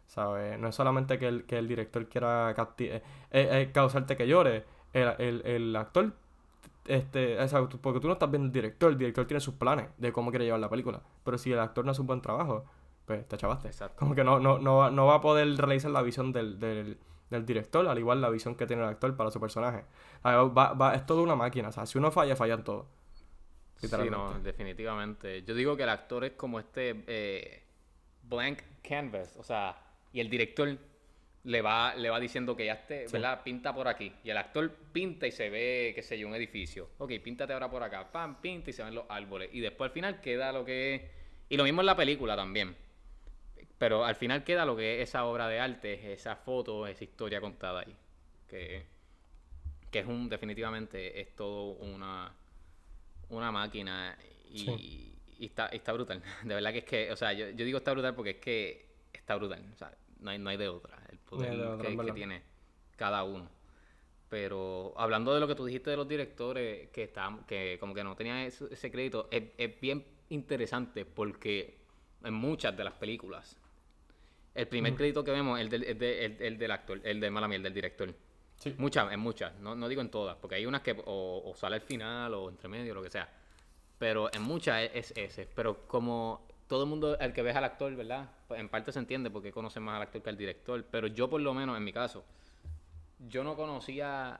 [0.08, 0.60] ¿Sabes?
[0.60, 4.66] No es solamente que el, que el director quiera eh, eh, eh, causarte que llore.
[4.94, 6.14] El, el, el actor,
[6.86, 9.88] este, o sea, porque tú no estás viendo el director, el director tiene sus planes
[9.98, 11.02] de cómo quiere llevar la película.
[11.24, 12.66] Pero si el actor no hace un buen trabajo,
[13.06, 13.68] pues te chavaste.
[13.68, 13.96] Exacto.
[14.00, 16.98] Como que no, no, no, va, no va a poder realizar la visión del, del,
[17.30, 19.86] del director, al igual la visión que tiene el actor para su personaje.
[20.22, 21.70] Sea, va, va- es toda una máquina.
[21.70, 22.86] O sea, si uno falla, fallan todos.
[23.88, 25.44] Sí, no, definitivamente.
[25.44, 27.64] Yo digo que el actor es como este eh,
[28.24, 29.78] blank canvas, o sea,
[30.12, 30.78] y el director
[31.44, 33.44] le va, le va diciendo que ya esté, ¿verdad?
[33.44, 34.14] Pinta por aquí.
[34.24, 36.90] Y el actor pinta y se ve, qué sé yo, un edificio.
[37.00, 38.12] Ok, píntate ahora por acá.
[38.12, 39.50] Pam, pinta y se ven los árboles.
[39.52, 41.02] Y después al final queda lo que es.
[41.50, 42.76] Y lo mismo en la película también.
[43.78, 47.42] Pero al final queda lo que es esa obra de arte, esa foto, esa historia
[47.42, 47.96] contada ahí.
[48.48, 48.86] Que,
[49.92, 52.34] que es un, definitivamente, es todo una,
[53.36, 54.18] una máquina
[54.50, 55.16] y, Sí.
[55.40, 56.22] y está, está brutal.
[56.44, 58.86] De verdad que es que, o sea, yo, yo digo está brutal porque es que
[59.14, 59.64] está brutal.
[59.74, 60.98] O sea, no hay, no hay de otra.
[61.12, 62.42] El poder otra, que, tiene
[62.96, 63.50] cada uno.
[64.30, 68.04] Pero hablando de lo que tú dijiste de los directores que estaban, que como que
[68.04, 71.78] no tenían ese, ese crédito, es, es bien interesante porque
[72.24, 73.60] en muchas de las películas,
[74.56, 77.20] el primer crédito que vemos es el del, el de- el- el del actor, el
[77.20, 78.14] de mala mía, el del director.
[78.78, 81.82] Muchas, en muchas, no, no digo en todas, porque hay unas que o, sale al
[81.82, 83.30] final o entre medio, lo que sea.
[83.98, 85.48] Pero en muchas es, es ese.
[85.56, 88.30] Pero como todo el mundo, el que ves al actor, ¿verdad?
[88.48, 90.84] Pues en parte se entiende porque conoce más al actor que al director.
[90.90, 92.24] Pero yo por lo menos, en mi caso,
[93.30, 94.40] yo no conocía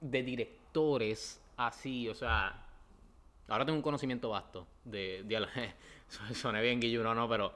[0.00, 2.66] de directores así, o sea,
[3.48, 5.46] ahora tengo un conocimiento vasto de, de
[6.34, 7.52] soné bien guilluno, no, pero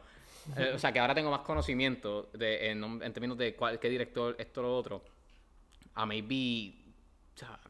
[0.56, 3.88] eh, o sea, que ahora tengo más conocimiento de, en, en términos de cuál, qué
[3.88, 5.02] director, esto, lo otro.
[5.94, 6.74] A maybe,
[7.34, 7.60] o sea,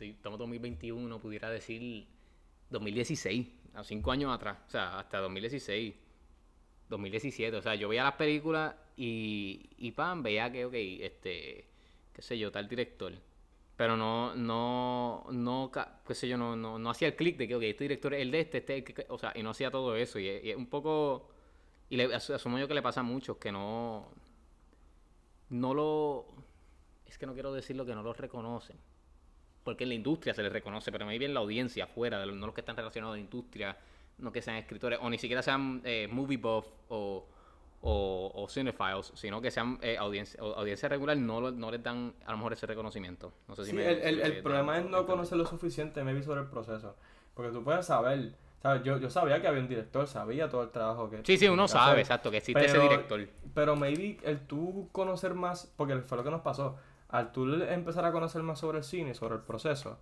[0.00, 2.06] estamos en 2021, pudiera decir
[2.70, 5.94] 2016, a cinco años atrás, o sea, hasta 2016,
[6.88, 11.66] 2017, o sea, yo veía las películas y, y pam, veía que, ok, este,
[12.12, 13.12] qué sé yo, tal director.
[13.76, 15.70] Pero no, no, no,
[16.06, 18.22] qué sé yo, no, no, no hacía el clic de que, ok, este director es
[18.22, 20.18] el de este, este, es el que- o sea, y no hacía todo eso.
[20.20, 21.28] Y, es- un poco,
[21.90, 24.08] y le, asu- asumo yo que le pasa a muchos que no,
[25.50, 26.26] no lo,
[27.14, 28.76] es que no quiero decir lo que no lo reconocen.
[29.62, 32.36] Porque en la industria se les reconoce, pero muy bien la audiencia afuera, de los-
[32.36, 33.76] no los que están relacionados a la industria,
[34.18, 37.24] no que sean escritores, o ni siquiera sean eh, movie buff o,
[37.82, 42.12] o, o cinephiles, sino que sean eh, audiencia, audiencia regular, no, lo- no les dan
[42.26, 43.32] a lo mejor ese reconocimiento.
[43.48, 46.22] No sé si Sí, me- el, el- me- problema es no conocer lo suficiente, maybe,
[46.22, 46.96] sobre el proceso.
[47.34, 48.82] Porque tú puedes saber, ¿sabes?
[48.82, 51.20] Yo, yo sabía que había un director, sabía todo el trabajo que...
[51.24, 53.28] Sí, sí, uno sabe, hacer, exacto, que existe ese director.
[53.54, 56.76] Pero maybe el tú conocer más, porque fue lo que nos pasó,
[57.14, 59.98] al tú empezar a conocer más sobre el cine, sobre el proceso,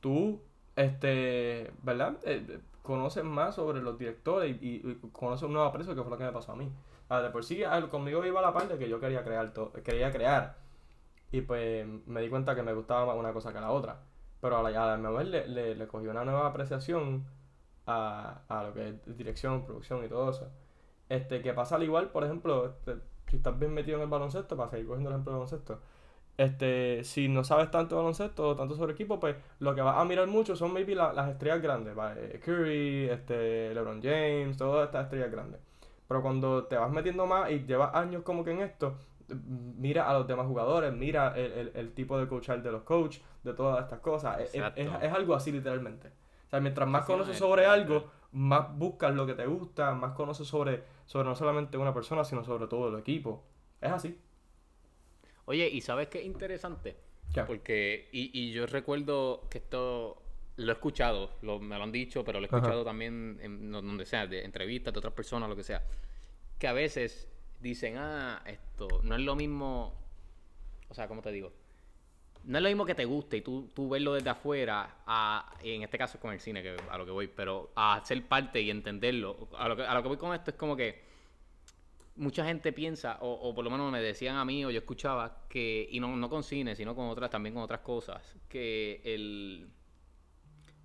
[0.00, 0.42] tú,
[0.76, 2.18] este, ¿verdad?
[2.24, 6.18] Eh, eh, conoces más sobre los directores y, conoces un nuevo aprecio que fue lo
[6.18, 6.70] que me pasó a mí.
[7.08, 10.58] Ah, de por sí, conmigo iba la parte que yo quería crear todo, quería crear.
[11.32, 14.00] Y pues me di cuenta que me gustaba más una cosa que la otra.
[14.42, 17.24] Pero a la, a la le, le, le cogí una nueva apreciación
[17.86, 20.50] a, a lo que es dirección, producción y todo eso.
[21.08, 22.96] Este, que pasa al igual, por ejemplo, este,
[23.30, 25.80] si estás bien metido en el baloncesto, para seguir cogiendo el ejemplo del baloncesto,
[26.36, 30.04] este, si no sabes tanto baloncesto o tanto sobre equipo, pues lo que vas a
[30.04, 32.40] mirar mucho son maybe la- las estrellas grandes, ¿vale?
[32.40, 35.60] Curry, este, LeBron James, todas estas estrellas grandes.
[36.08, 38.96] Pero cuando te vas metiendo más y llevas años como que en esto,
[39.28, 43.22] mira a los demás jugadores, mira el, el, el tipo de coachar de los coaches,
[43.42, 44.40] de todas estas cosas.
[44.40, 46.08] Es, es, es- algo así literalmente.
[46.46, 50.12] O sea, mientras más conoces es, sobre algo, más buscas lo que te gusta, más
[50.12, 53.42] conoces sobre, sobre no solamente una persona, sino sobre todo el equipo.
[53.80, 54.18] Es así.
[55.46, 56.96] Oye, ¿y sabes qué es interesante?
[57.32, 57.42] ¿Qué?
[57.42, 60.22] Porque, y, y yo recuerdo que esto
[60.56, 62.58] lo he escuchado, lo- me lo han dicho, pero lo he Ajá.
[62.58, 65.82] escuchado también en donde sea, de entrevistas de otras personas, lo que sea,
[66.58, 67.28] que a veces
[67.60, 69.94] dicen, ah, esto no es lo mismo,
[70.88, 71.52] o sea, ¿cómo te digo?
[72.44, 75.82] No es lo mismo que te guste y tú, tú verlo desde afuera, a, en
[75.82, 78.70] este caso con el cine, que a lo que voy, pero a ser parte y
[78.70, 79.48] entenderlo.
[79.56, 81.03] A lo que, a lo que voy con esto es como que
[82.16, 85.44] mucha gente piensa, o, o por lo menos me decían a mí, o yo escuchaba,
[85.48, 89.68] que, y no, no con cine, sino con otras, también con otras cosas, que el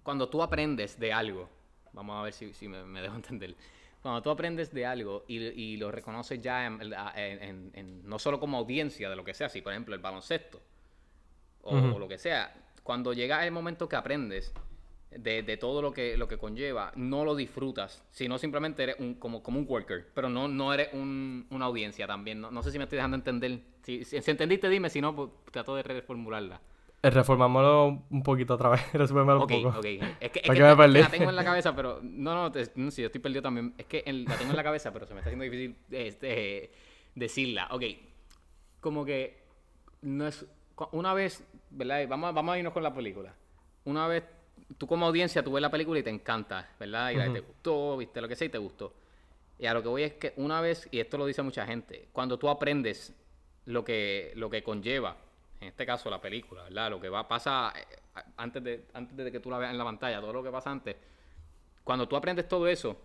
[0.04, 1.50] cuando tú aprendes de algo,
[1.94, 3.56] vamos a ver si, si me, me dejo entender,
[4.02, 6.94] cuando tú aprendes de algo y, y lo reconoces ya en, en-
[7.44, 10.62] en- en- no solo como audiencia de lo que sea, si por ejemplo el baloncesto
[11.62, 12.54] o lo que sea,
[12.84, 14.54] cuando llega el momento que aprendes
[15.12, 19.16] de, de todo lo que, lo que conlleva, no lo disfrutas, sino simplemente eres un,
[19.16, 22.40] como, como un worker, pero no, no eres un- una audiencia también.
[22.42, 23.60] No, no sé si me estoy dejando entender.
[23.84, 26.62] Si, si, si entendiste, dime, si no, pues trato de reformularla.
[27.02, 29.80] Eh, reformámoslo un poquito otra vez, resumémoslo Ok, un poco.
[29.80, 29.86] ok.
[29.86, 31.00] Es que, es que, ¿Para qué me perdí?
[31.00, 32.00] la tengo en la cabeza, pero.
[32.04, 33.74] No, no, te- no, sí, yo estoy perdido también.
[33.78, 36.72] Es que en- la tengo en la cabeza, pero se me está haciendo difícil este,
[37.16, 37.68] decirla.
[37.72, 37.84] Ok.
[38.82, 39.44] Como que.
[40.02, 40.46] No es.
[40.92, 42.08] Una vez, ¿verdad?
[42.08, 43.34] Vamos, vamos a irnos con la película.
[43.86, 44.24] Una vez,
[44.78, 47.12] tú como audiencia, tú ves la película y te encanta, ¿verdad?
[47.12, 47.34] Y la- Ujú.
[47.34, 48.94] te gustó, viste lo que sea y te gustó.
[49.58, 52.08] Y a lo que voy es que una vez, y esto lo dice mucha gente,
[52.14, 53.14] cuando tú aprendes
[53.66, 55.18] lo que, lo que conlleva,
[55.60, 56.90] en este caso la película, ¿verdad?
[56.92, 57.86] Lo que va pasa eh,
[58.38, 60.72] antes de, antes de que tú la veas en la pantalla, todo lo que pasa
[60.72, 60.96] antes.
[61.84, 62.98] Cuando tú aprendes todo eso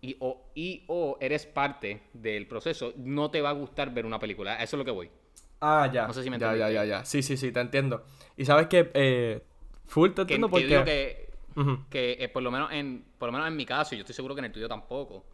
[0.00, 4.18] y o, y, o eres parte del proceso, no te va a gustar ver una
[4.18, 4.54] película.
[4.62, 5.10] Eso es lo que voy.
[5.60, 6.06] Ah, ya.
[6.06, 7.04] No sé si me ya, ya, ya, ya.
[7.04, 8.04] Sí, sí, sí, te entiendo.
[8.36, 9.42] Y sabes que, eh,
[9.90, 10.66] full te Que, yo porque...
[10.66, 11.78] digo que, Ujú.
[11.90, 14.14] que eh, por lo menos en por lo menos en mi caso, y yo estoy
[14.14, 15.24] seguro que en el tuyo tampoco.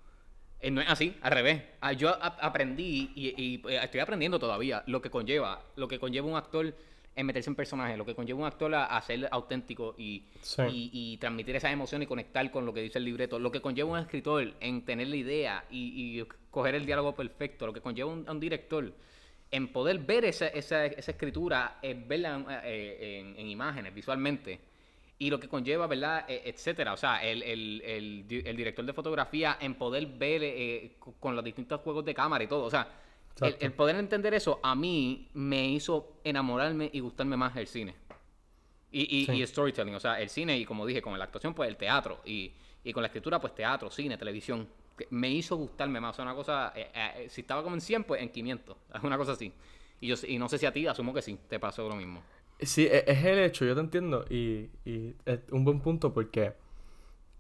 [0.60, 1.62] eh, no es así, al revés.
[1.80, 5.98] Ah, yo a- aprendí y, y, eh, estoy aprendiendo todavía lo que conlleva, lo que
[5.98, 6.74] conlleva un actor
[7.14, 10.62] en meterse en personaje, lo que conlleva un actor a, a ser auténtico y, Sí.
[10.70, 13.60] y, y transmitir esa emoción y conectar con lo que dice el libreto, lo que
[13.60, 17.80] conlleva un escritor en tener la idea y, y coger el diálogo perfecto, lo que
[17.82, 18.92] conlleva un, un director
[19.50, 24.58] en poder ver esa, esa, esa escritura, eh, verla eh, en, en imágenes, visualmente,
[25.18, 26.24] y lo que conlleva, ¿verdad?
[26.28, 26.92] Eh, etcétera.
[26.92, 31.34] O sea, el, el, el, el director de fotografía en poder ver eh, co- con
[31.34, 32.64] los distintos juegos de cámara y todo.
[32.64, 32.88] O sea,
[33.60, 37.94] el, poder entender eso a mí me hizo enamorarme y gustarme más el cine.
[38.90, 39.32] Y, y, Sí.
[39.32, 41.76] y el storytelling, o sea, el cine y como dije, con la actuación, pues el
[41.76, 42.20] teatro.
[42.24, 42.52] Y,
[42.84, 44.66] y con la escritura, pues teatro, cine, televisión.
[45.10, 46.12] Me hizo gustarme más.
[46.12, 48.76] O sea, una cosa, eh, eh, si estaba como en 100, pues en 500.
[48.94, 49.52] Es una cosa así.
[50.00, 52.22] Y, yo, y no sé si a ti, asumo que sí, te pasó lo mismo.
[52.60, 54.24] Sí, e- es el hecho, yo te entiendo.
[54.30, 56.54] Y, y es un buen punto porque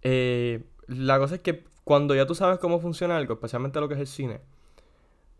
[0.02, 3.94] eh, la cosa es que cuando ya tú sabes cómo funciona algo, especialmente lo que
[3.94, 4.40] es el cine,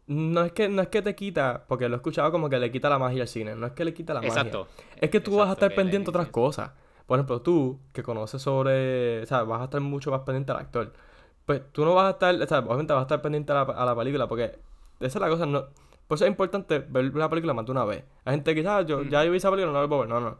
[0.06, 2.70] no es que, no es que te quita, porque lo he escuchado como que le
[2.70, 4.58] quita la magia al cine, no es que le quita la Exacto.
[4.58, 4.68] magia.
[5.00, 6.72] Es que tú vas a Exacto, estar pendiente de otras cosas.
[7.06, 10.58] Por ejemplo, tú, que conoces sobre, o sea, vas a estar mucho más pendiente al
[10.58, 10.92] actor.
[11.46, 13.60] Pues tú no vas a estar, o sea, obviamente vas a estar pendiente a la,
[13.62, 14.58] a la película, porque
[15.00, 15.64] esa es la cosa, no...
[16.06, 18.04] Por eso es importante ver una película más de una vez.
[18.24, 20.08] Hay gente que quizás yo ya yo vi esa película, no la vuelvo a ver.
[20.08, 20.38] No, no.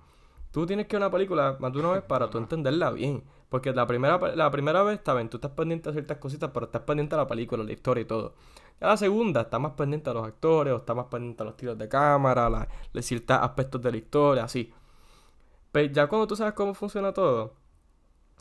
[0.52, 3.24] Tú tienes que ver una película más de una vez para tú entenderla bien.
[3.48, 6.66] Porque la primera, la primera vez está bien, tú estás pendiente de ciertas cositas, pero
[6.66, 8.34] estás pendiente de la película, la historia y todo.
[8.80, 11.56] Ya la segunda, estás más pendiente a los actores, o estás más pendiente a los
[11.56, 14.72] tiros de cámara, la, de ciertos aspectos de la historia, así.
[15.72, 17.54] Pero ya cuando tú sabes cómo funciona todo,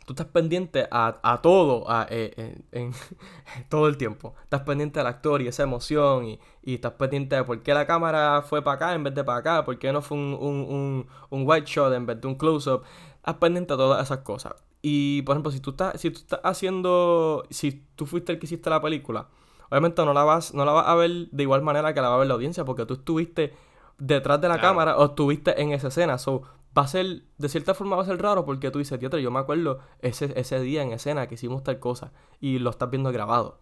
[0.05, 2.93] tú estás pendiente a, a todo a, eh, en, en-
[3.69, 4.35] todo el tiempo.
[4.43, 7.85] Estás pendiente del actor y esa emoción y, y estás pendiente de por qué la
[7.87, 10.55] cámara fue para acá en vez de para acá, por qué no fue un, un,
[10.69, 12.83] un, un wide shot en vez de un close-up.
[13.17, 14.53] Estás pendiente a todas esas cosas.
[14.81, 18.45] Y, por ejemplo, si tú estás, si tú estás haciendo, si tú fuiste el que
[18.45, 19.27] hiciste la película,
[19.71, 22.15] obviamente no la vas, no la vas a ver de igual manera que la va
[22.15, 23.53] a ver la audiencia, porque tú estuviste
[23.97, 24.69] detrás de la Claro.
[24.69, 26.19] cámara o estuviste en esa escena.
[26.19, 26.43] So,
[26.77, 29.31] va a ser, de cierta forma va a ser raro porque tú dices, tío, yo
[29.31, 33.11] me acuerdo ese, ese día en escena que hicimos tal cosa y lo estás viendo
[33.11, 33.59] grabado.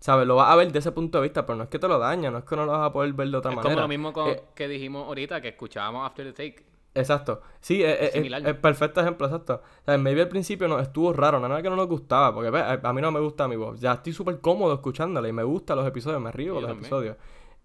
[0.00, 0.26] ¿Sabes?
[0.26, 1.98] Lo vas a ver de ese punto de vista, pero no es que te lo
[1.98, 3.74] daña, no es que no lo vas a poder ver de otra Es manera.
[3.74, 6.64] como lo mismo con- Eh, que dijimos ahorita, que escuchábamos After the Take.
[6.94, 7.42] Exacto.
[7.60, 8.48] Sí, es, es- similar.
[8.48, 9.60] es perfecto ejemplo, exacto.
[9.82, 12.48] O sea, maybe al principio nos estuvo raro, no era que no nos gustaba, porque
[12.50, 13.78] ve, a, a mí no me gusta mi voz.
[13.78, 16.86] Ya estoy súper cómodo escuchándola y me gustan los episodios, me río con los también.
[16.86, 17.16] episodios.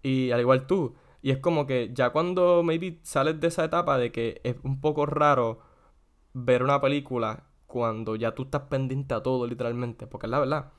[0.02, 0.94] Y al igual tú.
[1.26, 4.80] Y es como que ya cuando maybe sales de esa etapa de que es un
[4.80, 5.58] poco raro
[6.34, 10.72] ver una película cuando ya tú estás pendiente a todo, literalmente, porque es la verdad.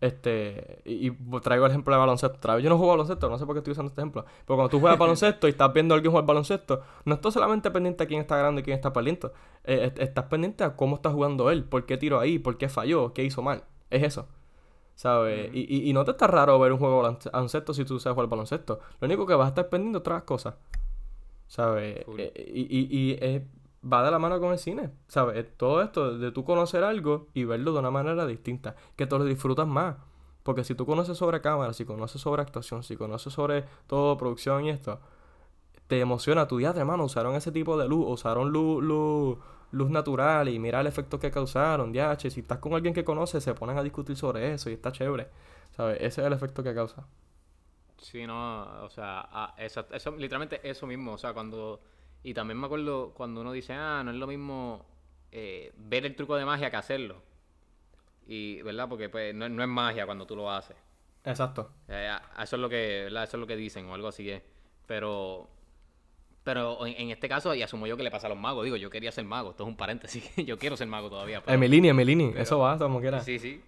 [0.00, 1.10] Este, y,
[1.42, 2.54] traigo el ejemplo de baloncesto.
[2.54, 2.64] vez.
[2.64, 4.24] Yo no juego baloncesto, no sé por qué estoy usando este ejemplo.
[4.46, 7.70] Pero cuando tú juegas baloncesto y estás viendo a alguien jugar baloncesto, no estás solamente
[7.70, 9.32] pendiente a quién está ganando y quién está perdiendo.
[9.64, 12.68] Eh, est- estás pendiente a cómo está jugando él, por qué tiró ahí, por qué
[12.68, 13.64] falló, qué hizo mal.
[13.90, 14.28] Es eso.
[14.94, 15.50] ¿Sabes?
[15.52, 17.98] y, y, y no te está raro ver un juego de balonce- baloncesto si tú
[18.00, 18.80] sabes jugar baloncesto.
[19.00, 20.54] Lo único que vas a estar pendiente otras cosas.
[21.46, 22.04] ¿Sabes?
[22.18, 23.42] Eh, y y,
[23.86, 24.90] va de la mano con el cine.
[25.08, 25.46] ¿Sabes?
[25.56, 28.76] Todo esto de tú conocer algo y verlo de una manera distinta.
[28.96, 29.96] Que te lo disfrutas más.
[30.42, 34.64] Porque si tú conoces sobre cámara, si conoces sobre actuación, si conoces sobre todo producción
[34.66, 35.00] y esto,
[35.86, 37.04] te emociona tu día, hermano.
[37.04, 39.38] Usaron ese tipo de luz, usaron luz, luz,
[39.74, 41.92] luz natural y mira el efecto que causaron.
[41.92, 44.92] Ya, si estás con alguien que conoce, se ponen a discutir sobre eso y está
[44.92, 45.28] chévere.
[45.76, 45.96] ¿Sabes?
[46.00, 47.06] Ese es el efecto que causa.
[47.98, 49.86] Sí, no, o sea, ah, eso,
[50.18, 51.80] literalmente eso mismo, o sea, cuando,
[52.22, 54.84] y también me acuerdo cuando uno dice, ah, no es lo mismo
[55.32, 57.22] eh, ver el truco de magia que hacerlo,
[58.26, 58.88] y, ¿verdad?
[58.88, 60.76] Porque pues no, no es magia cuando tú lo haces,
[61.24, 61.70] Exacto.
[61.88, 63.24] Eh, eso es lo que, ¿verdad?
[63.24, 64.42] Eso es lo que dicen o algo así es,
[64.86, 65.48] pero,
[66.44, 68.76] pero en, en este caso, y asumo yo que le pasa a los magos, digo,
[68.76, 71.88] yo quería ser mago, esto es un paréntesis, yo quiero ser mago todavía, pero- Emilini,
[71.88, 73.20] Emilini, eso va, como quiera.
[73.20, 73.60] Sí, sí.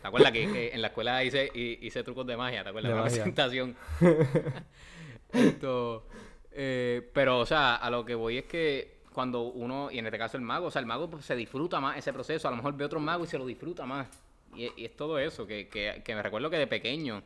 [0.00, 2.62] ¿Te acuerdas que, que en la escuela hice, hi- hice trucos de magia?
[2.62, 2.90] ¿Te acuerdas?
[2.92, 3.10] De magia.
[3.16, 3.76] presentación.
[5.32, 6.06] Esto,
[6.52, 10.18] eh, pero, o sea, a lo que voy es que cuando uno, y en este
[10.18, 12.48] caso el mago, o sea, el mago pues, se disfruta más ese proceso.
[12.48, 14.08] A lo mejor ve otro mago y se lo disfruta más.
[14.54, 17.22] Y, y es todo eso, que, que, que me recuerdo que de pequeño,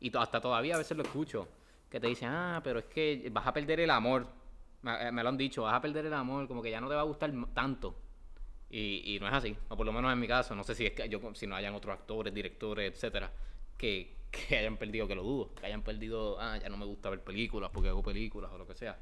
[0.00, 1.48] y hasta todavía a veces lo escucho,
[1.90, 4.26] que te dicen, ah, pero es que vas a perder el amor.
[4.82, 6.88] Me, eh, me lo han dicho, vas a perder el amor, como que ya no
[6.88, 7.96] te va a gustar tanto.
[8.70, 10.84] Y, y no es así, o por lo menos en mi caso, no sé si
[10.84, 13.32] es que yo si no hayan otros actores, directores, etcétera,
[13.78, 17.08] que, que hayan perdido, que lo dudo, que hayan perdido, ah, ya no me gusta
[17.10, 18.98] ver películas porque hago películas o lo que sea.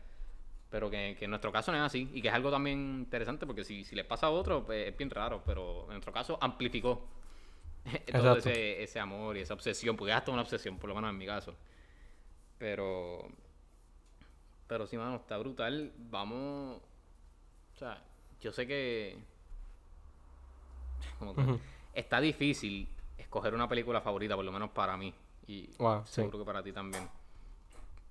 [0.71, 3.47] Pero que, que en nuestro caso no es así, y que es algo también interesante,
[3.47, 6.39] porque si, si les pasa a otro, pues es bien raro, pero en nuestro caso
[6.41, 7.09] amplificó
[8.13, 11.11] todo ese, ese amor y esa obsesión, porque es hasta una obsesión, por lo menos
[11.11, 11.55] en mi caso.
[12.59, 13.29] Pero,
[14.67, 15.93] pero sí, mano, está brutal.
[16.11, 16.81] Vamos,
[17.75, 18.03] o sea,
[18.41, 19.19] yo sé que
[21.19, 21.59] como que
[21.95, 22.89] está difícil
[23.19, 25.13] escoger una película favorita, por lo menos para mí.
[25.47, 26.15] Y Wow, sí.
[26.17, 27.09] seguro que para ti también.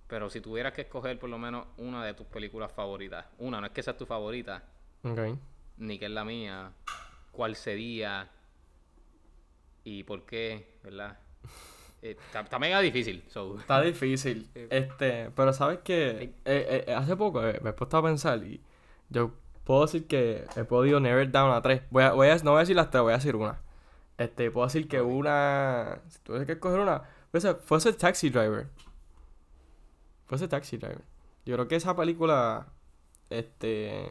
[0.08, 3.68] Pero si tuvieras que escoger por lo menos una de tus películas favoritas, una, no
[3.68, 4.64] es que sea tu favorita,
[5.04, 5.20] Ok.
[5.78, 6.72] ni que es la mía,
[7.32, 8.30] ¿cuál sería?
[9.84, 10.80] ¿Y por qué?
[10.84, 11.18] ¿Verdad?
[12.06, 13.24] Eh, está, está mega difícil.
[13.30, 13.60] So.
[13.60, 14.48] Está difícil.
[14.70, 18.62] Este, pero sabes que eh, eh, hace poco eh, me he puesto a pensar y
[19.10, 19.32] yo
[19.64, 21.82] puedo decir que he podido it down a tres.
[21.90, 23.60] Voy a, voy a, no voy a decir las tres, voy a decir una.
[24.18, 26.00] Este, puedo decir que una.
[26.10, 27.02] Si tuviese que escoger una,
[27.32, 28.68] fuese, fuese Taxi Driver.
[30.28, 31.02] Fuese Taxi Driver.
[31.46, 32.68] Yo creo que esa película.
[33.30, 34.10] Este.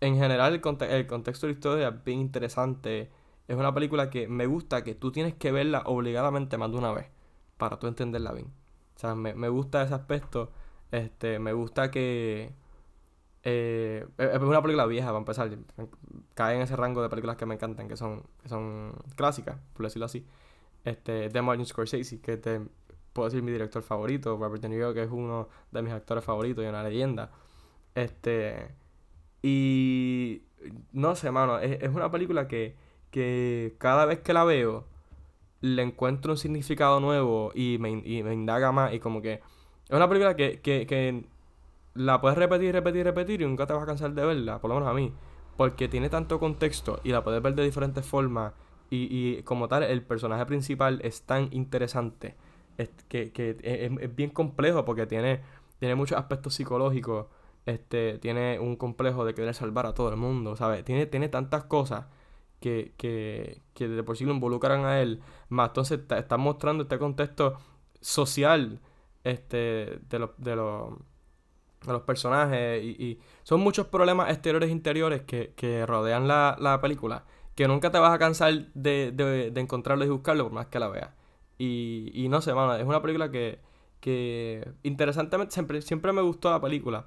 [0.00, 3.10] En general, el, conte- el contexto de la historia es bien interesante.
[3.48, 6.92] Es una película que me gusta que tú tienes que verla obligadamente más de una
[6.92, 7.06] vez
[7.58, 8.48] para tú entenderla bien.
[8.96, 10.52] O sea, me, me gusta ese aspecto.
[10.90, 12.52] Este, me gusta que.
[13.44, 15.50] eh, es una película vieja, para empezar.
[16.34, 19.84] Cae en ese rango de películas que me encantan, que son, que son clásicas, por
[19.86, 20.26] decirlo así.
[20.84, 22.60] Este, de Martin Scorsese, que te,
[23.12, 24.36] puedo decir mi director favorito.
[24.36, 27.30] Robert De Niro, que es uno de mis actores favoritos y una leyenda.
[27.94, 28.74] Este.
[29.42, 30.42] Y.
[30.92, 31.58] No sé, mano.
[31.58, 32.76] Es, es una película que,
[33.12, 34.84] que cada vez que la veo
[35.60, 40.34] le encuentro un significado nuevo y me, indaga más y como que es una película
[40.34, 41.24] que, que, que
[41.94, 44.74] la puedes repetir, repetir, repetir y nunca te vas a cansar de verla, por lo
[44.74, 45.12] menos a mí,
[45.56, 48.54] porque tiene tanto contexto y la puedes ver de diferentes formas
[48.90, 52.34] y, y como tal el personaje principal es tan interesante
[52.78, 55.40] es que, que es, es bien complejo porque tiene,
[55.78, 57.26] tiene muchos aspectos psicológicos,
[57.66, 60.84] este, tiene un complejo de querer salvar a todo el mundo, ¿sabes?
[60.84, 62.06] Tiene, tiene tantas cosas
[62.62, 65.20] que, que, que de por sí lo involucran a él,
[65.50, 67.58] más entonces está- mostrando este contexto
[68.00, 68.80] social
[69.24, 70.94] este, de los, de los,
[72.06, 77.24] personajes y, son muchos problemas exteriores e interiores que, que rodean la, la película
[77.54, 80.78] que nunca te vas a cansar de, de, de encontrarlo y buscarlo por más que
[80.78, 81.10] la veas.
[81.58, 83.60] Y, y no sé, mano, es una película que,
[84.00, 87.06] que interesantemente siempre, siempre me gustó la película.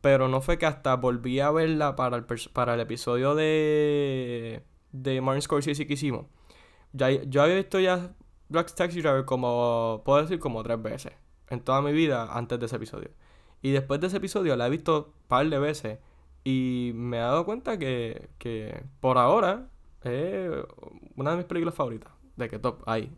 [0.00, 5.20] Pero no fue que hasta volví a verla para el, para el episodio de, de
[5.20, 6.26] Martin Scorsese que hicimos.
[6.92, 8.14] Ya, yo había visto ya
[8.48, 11.12] Black Taxi Driver como, puedo decir, como tres veces
[11.48, 13.10] en toda mi vida antes de ese episodio.
[13.62, 15.98] Y después de ese episodio la he visto un par de veces
[16.44, 19.68] y me he dado cuenta que, que por ahora
[20.02, 20.50] es
[21.16, 22.12] una de mis películas favoritas.
[22.36, 23.12] De que top, ahí.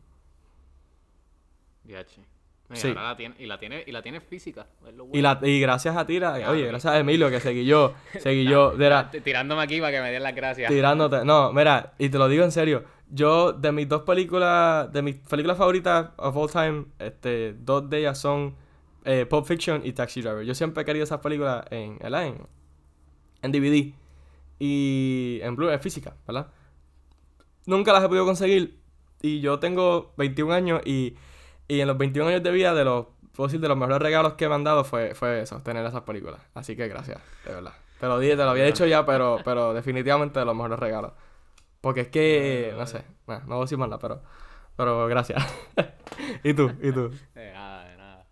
[2.73, 2.89] Y Sí.
[2.89, 4.67] ahora la tiene, y la tiene, y la tiene física.
[5.13, 6.53] Y, la, y gracias a ti, la- Claro.
[6.53, 10.01] oye, gracias a Emilio que seguí yo, seguí yo, de la- Tirándome aquí para que
[10.01, 10.71] me den las gracias.
[10.71, 11.25] tirándote.
[11.25, 12.85] No, mira, y te lo digo en serio.
[13.11, 17.99] Yo, de mis dos películas, de mis películas favoritas of all time, este, dos de
[17.99, 18.57] ellas son
[19.05, 20.45] eh, Pulp Fiction y Taxi Driver.
[20.45, 22.47] Yo siempre he querido esas películas en, en,
[23.43, 23.93] en DVD
[24.59, 26.47] y en Blu-ray física, ¿verdad?
[27.67, 28.79] Nunca las he podido conseguir
[29.21, 31.15] y yo tengo 21 años y,
[31.69, 34.35] y en los 21 años de vida de los, puedo decir, de los mejores regalos
[34.35, 36.41] que me han dado fue, fue eso, tener esas películas.
[36.55, 37.73] Así que gracias, de verdad.
[38.01, 41.13] Te lo dije, te lo había dicho ya, pero, pero definitivamente de los mejores regalos.
[41.81, 44.23] Porque es que, no sé, nah, no voy a decir más nada, pero,
[44.77, 45.43] pero gracias.
[46.45, 46.71] ¿Y tú?
[46.83, 47.11] ¿Y tú?
[47.35, 48.27] De nada, de nada.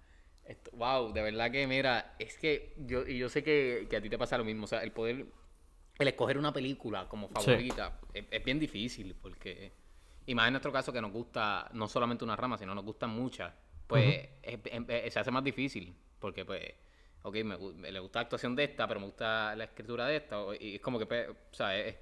[0.44, 4.00] Esto- wow, de verdad que mira, es que yo, y yo sé que, que a
[4.02, 4.64] ti te pasa lo mismo.
[4.64, 5.26] O sea, el poder,
[5.98, 9.72] el escoger una película como favorita es, es bien difícil porque,
[10.26, 13.10] y más en nuestro caso que nos gusta no solamente una rama, sino nos gustan
[13.10, 13.52] muchas,
[13.86, 16.62] pues es- es- se hace más difícil porque pues,
[17.22, 20.36] ok, me, le gusta la actuación de esta, pero me gusta la escritura de esta,
[20.58, 21.96] y es como que, pues, o sea, es,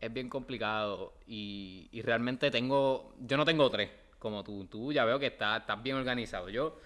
[0.00, 5.04] es bien complicado y, y realmente tengo, yo no tengo tres, como tú, tú ya
[5.04, 6.48] veo que estás, estás bien organizado.
[6.48, 6.78] Yo,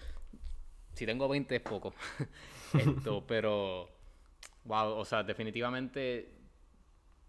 [0.93, 1.93] si tengo 20 es poco.
[2.73, 3.89] Esto, pero,
[4.65, 6.31] wow, o sea, definitivamente,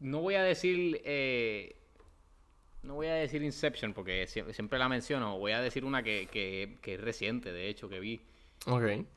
[0.01, 1.78] no voy a decir, eh,
[2.83, 6.27] no voy a decir Inception porque sie- siempre la menciono, voy a decir una que,
[6.31, 8.21] que, que es reciente, de hecho, que vi.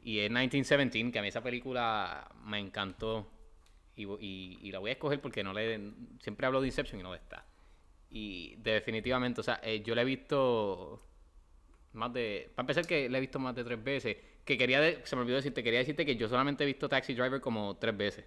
[0.04, 3.28] Y es 1917, que a mí esa película me encantó.
[3.96, 5.80] Y, y- y la voy a escoger porque no le
[6.22, 7.46] siempre hablo de Inception y no de esta.
[8.10, 11.02] Y definitivamente, o sea, eh, yo la he visto
[11.94, 12.52] más de...
[12.56, 14.18] Para empezar que la he visto más de tres veces.
[14.46, 14.80] Que quería...
[14.82, 17.78] de- se me olvidó decirte, quería decirte que yo solamente he visto Taxi Driver como
[17.78, 18.26] tres veces.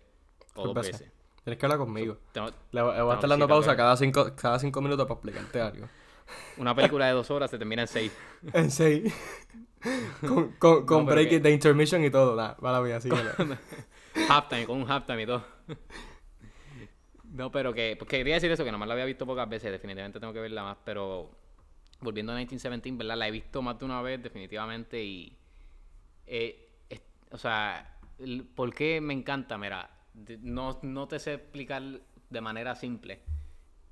[0.54, 1.00] O dos veces.
[1.00, 1.14] veces.
[1.44, 2.16] Tienes que hablar conmigo.
[2.32, 5.60] Tengo- Le, voy- a estar dando sí, pausa cada cinco, cada cinco minutos para explicarte
[5.60, 5.86] algo.
[6.56, 8.12] Una película de dos horas se termina en seis.
[8.54, 9.12] En seis.
[10.26, 12.34] con con, con No, break que- de intermission y todo.
[12.34, 13.30] Nah, mala mía, síguele.
[14.30, 15.44] halftime, con un halftime y todo.
[17.24, 20.20] No, pero que pues quería decir eso, que nomás la había visto pocas veces, definitivamente
[20.20, 21.30] tengo que verla más, pero
[22.00, 23.16] volviendo a 1917, ¿verdad?
[23.18, 25.36] La he visto más de una vez, definitivamente, y...
[26.26, 27.02] eh, es-
[27.32, 29.58] o sea, el- ¿por qué me encanta?
[29.58, 29.90] Mira,
[30.42, 31.82] no, no te sé explicar
[32.30, 33.20] de manera simple,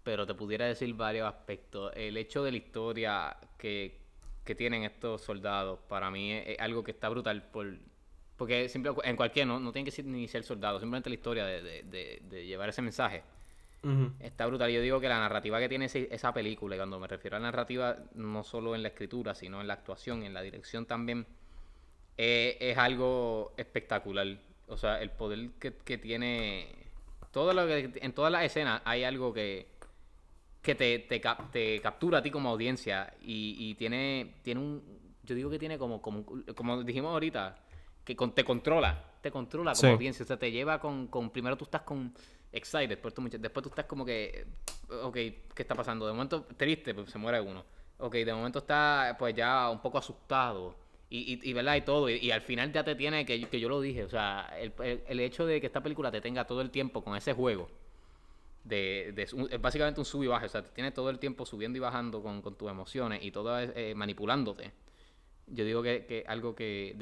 [0.03, 1.93] pero te pudiera decir varios aspectos.
[1.95, 3.99] El hecho de la historia que,
[4.45, 7.67] que tienen estos soldados, para mí es, es algo que está brutal por...
[8.37, 11.45] Porque simple, en cualquier, no, no tiene que ser ni ser soldado, simplemente la historia
[11.47, 13.23] de, de- de- de llevar ese mensaje.
[14.21, 14.71] Está brutal.
[14.71, 17.41] Yo digo que la narrativa que tiene ese- esa película, y cuando me refiero a
[17.41, 21.27] la narrativa, no solo en la escritura, sino en la actuación, en la dirección también,
[22.17, 24.39] eh, es algo espectacular.
[24.73, 26.75] O sea, el poder que, que tiene.
[27.31, 29.67] Todo lo que, en todas las escenas hay algo que,
[30.63, 34.83] que te, te, cap- te captura a ti como audiencia y, y tiene, tiene un.
[35.25, 36.25] Yo digo que tiene como, como,
[36.55, 37.57] como dijimos ahorita,
[38.05, 39.05] que con- te controla.
[39.21, 39.87] Te controla como Sí.
[39.87, 40.25] audiencia.
[40.25, 41.31] O sea, te lleva con, con.
[41.31, 42.13] Primero tú estás con
[42.51, 44.47] excited, después tú, mucha- después tú estás como que.
[45.03, 46.07] Ok, ¿qué está pasando?
[46.07, 47.65] De momento triste, pues se muere uno.
[47.99, 50.77] Ok, de momento está pues ya un poco asustado.
[51.15, 51.77] Y, y, ¿verdad?
[51.77, 52.09] Y todo.
[52.09, 54.73] Y, al final ya te tiene, que, que yo lo dije, o sea, el,
[55.07, 57.69] el- hecho de que esta película te tenga todo el tiempo con ese juego,
[58.65, 61.47] de, de es básicamente un sub y baja, o sea, te tiene todo el tiempo
[61.47, 64.73] subiendo y bajando con, con tus emociones y todo es, eh, manipulándote.
[65.49, 66.97] Yo digo que, que algo que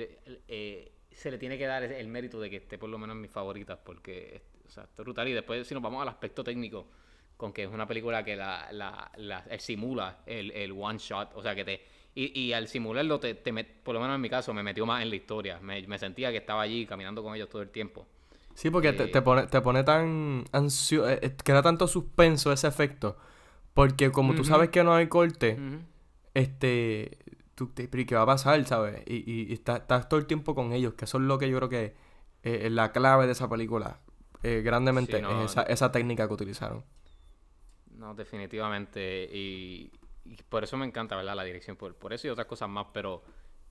[0.48, 3.14] eh, se le tiene que dar es el mérito de que esté por lo menos
[3.16, 5.28] en mis favoritas, porque o sea, está brutal.
[5.28, 6.86] Y después, si nos vamos al aspecto técnico,
[7.36, 11.42] con que es una película que la, la, la- simula el, el one shot, o
[11.42, 11.82] sea, que te.
[12.14, 14.84] Y, y al simularlo, te, te met- por lo menos en mi caso, me metió
[14.86, 15.60] más en la historia.
[15.60, 18.06] Me, me sentía que estaba allí caminando con ellos todo el tiempo.
[18.54, 21.10] Sí, porque te, Eh, te pone, te pone tan ansioso,
[21.44, 23.16] crea tanto suspenso ese efecto.
[23.74, 25.80] Porque como tú sabes que no hay corte, Ujú.
[26.34, 27.18] este,
[27.56, 29.02] tú te, pero ¿y ¿qué va a pasar, sabes?
[29.06, 31.50] Y, y, y estás, estás todo el tiempo con ellos, que eso es lo que
[31.50, 31.84] yo creo que
[32.44, 34.00] eh, es la clave de esa película.
[34.44, 36.84] eh, grandemente Sí, no, es esa, esa técnica que utilizaron.
[37.96, 39.28] no, definitivamente.
[39.32, 39.90] Y,
[40.30, 41.34] y por eso me encanta, ¿verdad?
[41.34, 43.22] La dirección, por, por eso y otras cosas más, pero...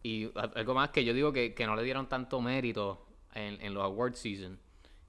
[0.02, 3.74] Y algo más que yo digo que, que no le dieron tanto mérito en, en
[3.74, 4.60] los award season.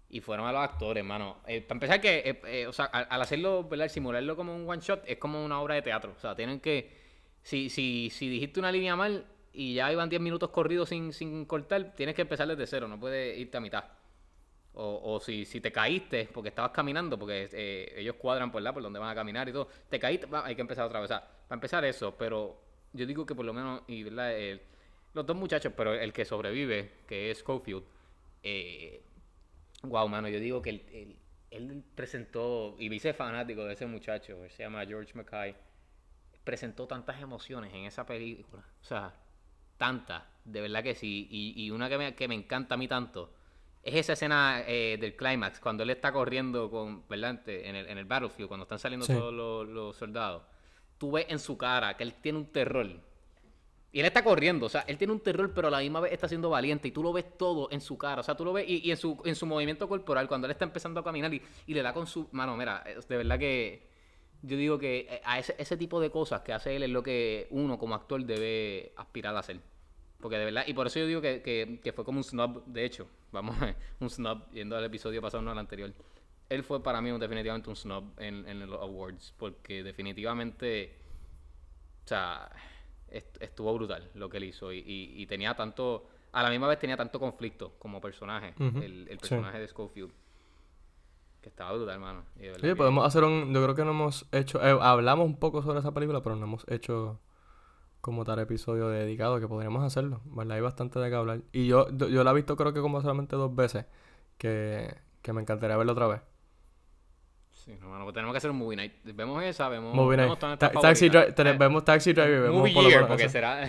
[0.09, 1.39] Y fueron a los actores, mano.
[1.47, 3.89] Eh, para empezar, que, eh, eh, o sea, al, hacerlo, ¿verdad?
[3.89, 6.15] Simularlo como un one shot, es como una obra de teatro.
[6.17, 6.99] O sea, tienen que.
[7.43, 11.45] Si, si, si dijiste una línea mal y ya iban 10 minutos corridos sin, sin
[11.47, 13.85] cortar, tienes que empezar desde cero, no puedes irte a mitad.
[14.73, 18.83] O, o si, si te caíste porque estabas caminando, porque ellos cuadran por, la, por
[18.83, 21.11] donde van a caminar y todo, te caíste, hay que empezar otra vez.
[21.51, 22.63] Para empezar eso, pero
[22.93, 24.39] yo digo que por lo menos, y ¿verdad?
[24.39, 24.63] El-
[25.15, 27.83] los dos muchachos, pero el que sobrevive, que es Schofield,
[28.45, 29.03] eh,
[29.83, 31.17] wow, mano, yo digo que él, él-
[31.51, 35.57] él presentó, y me hice fanático de ese muchacho, él se llama George Mackay,
[36.45, 39.13] presentó tantas emociones en esa película, o sea,
[39.77, 42.87] tantas, de verdad que sí, y, y una que me, que me encanta a mí
[42.87, 43.35] tanto,
[43.83, 47.41] es esa escena eh, del clímax, cuando él está corriendo con, ¿verdad?
[47.49, 49.13] En el, en el battlefield, cuando están saliendo Sí.
[49.15, 50.45] todos los, los soldados,
[51.01, 52.87] tú ves en su cara que él tiene un terror,
[53.93, 56.13] y él está corriendo, o sea, él tiene un terror, pero a la misma vez
[56.13, 56.87] está siendo valiente.
[56.87, 58.97] Y tú lo ves todo en su cara, o sea, tú lo ves y, en,
[58.97, 62.07] su, en su movimiento corporal, cuando él está empezando a caminar y, le da con
[62.07, 63.89] su mano, mira, es de verdad que
[64.43, 67.03] yo digo que eh, a ese, ese tipo de cosas que hace él es lo
[67.03, 69.61] que uno como actor debe aspirar a hacer.
[70.21, 72.65] Porque de verdad, y por eso yo digo que, que, que fue como un snub,
[72.67, 73.57] de hecho, vamos,
[74.01, 75.93] un snub, yendo al episodio pasado, no al anterior.
[76.51, 80.99] Él fue para mí definitivamente un snub en, en los awards, porque definitivamente,
[82.05, 82.51] o sea,
[83.09, 86.69] est- estuvo brutal lo que él hizo y, y- y tenía tanto, a la misma
[86.69, 89.19] vez tenía tanto conflicto como personaje, el, el sí.
[89.19, 90.13] personaje de Schofield,
[91.43, 92.25] que estaba brutal, hermano.
[92.71, 93.53] que- podemos hacer un...
[93.55, 94.63] Yo creo que no hemos hecho...
[94.63, 97.21] eh, hablamos un poco sobre esa película, pero no hemos hecho
[98.01, 100.57] como tal episodio dedicado, que podríamos hacerlo, ¿verdad?
[100.57, 101.43] Hay bastante de qué hablar.
[101.53, 103.87] Y yo, yo, la he visto creo que como solamente dos veces,
[104.39, 106.23] que, que me encantaría verla otra vez.
[107.65, 108.93] Sí, no, mano, pues tenemos que hacer un movie night.
[109.05, 110.41] Vemos esa, vemos, Movie vemos Night.
[110.41, 113.07] todas Ta- nuestras Taxi tene- Eh, vemos Taxi Driver y vemos Movie por lo Year,
[113.07, 113.69] porque será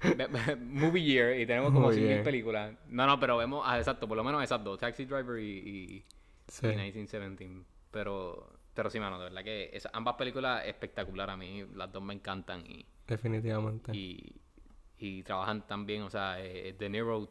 [0.60, 2.22] Movie Year y tenemos como Movie 100.000 Year.
[2.24, 2.72] películas.
[2.88, 6.04] No, no, pero vemos, ah, exacto, por lo menos esas dos, Taxi Driver y, y,
[6.48, 6.66] Sí.
[6.66, 7.64] y 1917.
[7.90, 12.02] Pero, pero sí, mano, de verdad que esa- ambas películas espectacular a mí, las dos
[12.02, 13.90] me encantan y, Definitivamente.
[13.96, 14.36] y,
[14.98, 17.28] y trabajan tan bien, o sea, eh, De Niro,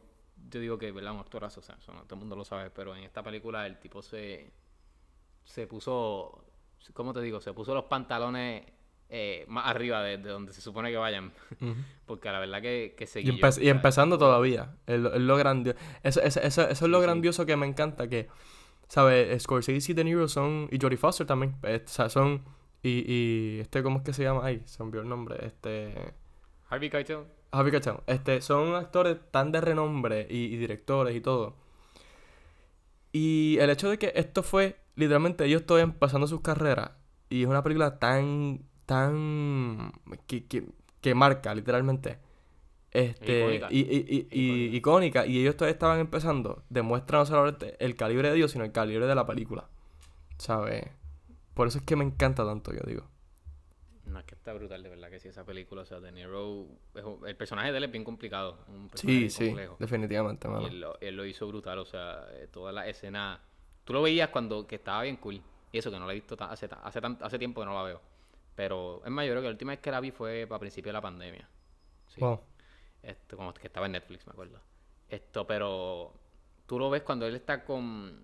[0.50, 1.12] yo digo que, ¿verdad?
[1.14, 3.66] Un actorazo, o sea, eso no todo el mundo lo sabe, pero en esta película
[3.66, 4.50] el tipo se,
[5.44, 6.44] se puso,
[6.92, 7.40] ¿cómo te digo?
[7.40, 8.64] Se puso los pantalones
[9.08, 11.74] eh, más arriba de, de donde se supone que vayan, Ujú.
[12.06, 14.76] porque la verdad que, que Y, seguí y empezando todavía.
[14.86, 15.78] Es lo, es lo grandioso.
[16.02, 17.02] Eso, eso, eso, eso es lo sí.
[17.02, 18.08] grandioso que me encanta.
[18.08, 18.28] Que,
[18.88, 19.42] ¿sabes?
[19.42, 20.68] Scorsese y De Niro son.
[20.70, 21.56] Y Jodie Foster también.
[21.64, 22.44] eh, o sea, son.
[22.82, 24.42] Y, y este, ¿cómo es que se llama?
[24.44, 25.44] Ay, se me olvidó el nombre.
[25.44, 26.14] Este.
[26.68, 27.96] Harvey Keitel, Harvey Keitel.
[28.06, 31.56] Este, son actores tan de renombre y, y directores y todo.
[33.12, 36.92] Y el hecho de que esto fue, literalmente, ellos todavía empezando sus carreras.
[37.30, 39.92] Y es una película tan, tan...
[40.26, 40.66] que, que,
[41.00, 42.18] que marca, literalmente.
[42.92, 43.68] Este, Icónica.
[43.70, 44.40] y, y, y,
[44.70, 45.26] y- icónica.
[45.26, 46.64] Y ellos todavía estaban empezando.
[46.70, 49.68] Demuestra no solamente el calibre de Dios, sino el calibre de la película.
[50.38, 50.86] ¿Sabes?
[51.54, 53.08] Por eso es que me encanta tanto, yo digo.
[54.04, 56.66] no, es que está brutal, de verdad que sí, esa película, o sea, De Niro,
[57.26, 59.78] el personaje de él es bien complicado, un personaje Sí, bien sí, complejo.
[59.78, 60.66] definitivamente, Y mano.
[60.66, 63.40] él lo, él lo hizo brutal, o sea, eh, toda la escena.
[63.84, 65.42] Tú lo veías cuando que estaba bien cool.
[65.72, 67.74] Y eso que no la he visto ta- hace, hace, tan- hace tiempo que no
[67.74, 68.00] la veo.
[68.54, 71.00] Pero es mayor que la última vez que la vi fue para principio de la
[71.00, 71.48] pandemia.
[72.08, 72.20] Sí.
[72.20, 72.40] Wow.
[73.02, 74.60] Esto, como que estaba en Netflix, me acuerdo.
[75.08, 76.12] Esto, pero
[76.66, 78.22] tú lo ves cuando él está con,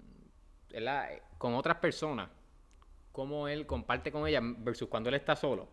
[0.71, 1.13] ¿verdad?
[1.15, 2.29] Eh, con otras personas.
[3.13, 5.69] Cómo él comparte con ellas versus cuando él está solo.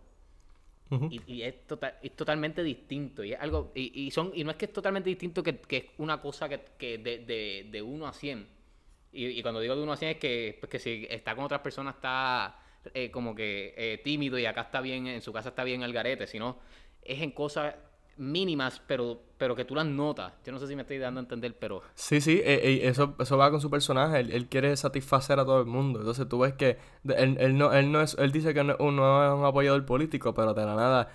[1.10, 3.24] Y, y es, total- es totalmente distinto.
[3.24, 3.72] Y es algo.
[3.74, 6.48] Y, y son, y no es que es totalmente distinto que, que es una cosa
[6.48, 8.48] que, que de, de, de 1 a 100.
[9.14, 11.62] Y, cuando digo de 1 a 100 es que, pues, que si está con otras
[11.62, 12.60] personas está
[12.94, 15.94] eh, como que eh, tímido y acá está bien, en su casa está bien al
[15.94, 16.26] garete.
[16.28, 16.58] Sino
[17.04, 17.76] es en cosas
[18.18, 20.34] mínimas, pero, pero que tú las notas.
[20.46, 21.82] Yo no sé si me estoy dando a entender, pero.
[21.96, 24.20] Sí, sí, eh, eh, eso, eso va con su personaje.
[24.20, 26.00] Él, él quiere satisfacer a todo el mundo.
[26.00, 29.26] Entonces tú ves que él, él no, él no es, él dice que no, no
[29.26, 31.12] es un apoyador político, pero de la nada,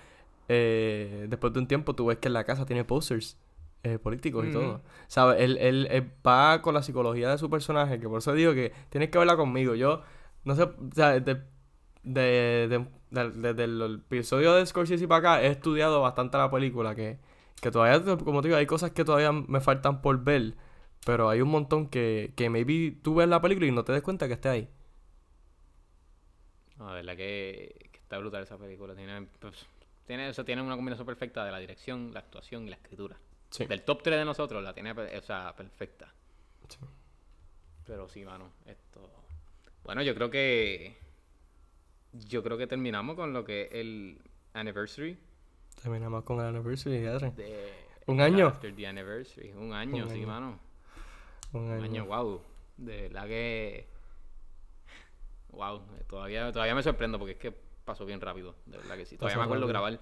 [0.47, 3.37] eh, después de un tiempo, tú ves que en la casa tiene posters
[3.83, 4.83] eh, políticos y todo.
[5.07, 5.41] ¿Sabes?
[5.41, 8.73] Él, él, él va con la psicología de su personaje, que por eso digo que
[8.89, 9.75] tienes que verla conmigo.
[9.75, 10.01] Yo,
[10.43, 11.35] no sé, o sea, de,
[12.03, 16.95] de, de- de- desde el episodio de Scorsese para acá, he estudiado bastante la película,
[16.95, 17.19] que,
[17.61, 20.55] que todavía, como te digo, hay cosas que todavía me faltan por ver,
[21.05, 24.01] pero hay un montón que, que maybe tú ves la película y no te des
[24.03, 24.69] cuenta que esté ahí.
[26.77, 28.95] No, de verdad que, que está brutal esa película.
[28.95, 29.65] Tiene, pues,
[30.05, 33.17] tiene, o sea, tiene una combinación perfecta de la dirección, la actuación y la escritura.
[33.49, 33.65] Sí.
[33.65, 36.13] Del top 3 de nosotros la tiene o sea, perfecta.
[36.67, 36.77] Sí.
[37.85, 39.09] Pero sí, mano, esto...
[39.83, 40.97] Bueno, yo creo que...
[42.13, 44.21] yo creo que terminamos con lo que es el
[44.53, 45.17] anniversary
[45.81, 47.31] Terminamos con el anniversary, Adri.
[47.31, 47.73] de...
[48.07, 48.47] ¿Un año?
[48.47, 49.51] After the anniversary.
[49.53, 50.27] Un año, Un sí, año.
[50.27, 50.59] mano.
[51.53, 51.83] Un Un año.
[51.85, 52.41] año, wow.
[52.77, 53.87] De verdad que...
[55.51, 57.51] Wow, todavía, todavía me sorprendo porque es que
[57.85, 59.17] pasó bien rápido, de verdad que sí.
[59.17, 59.97] Todavía Pasó me acuerdo rápido.
[59.97, 59.99] grabar...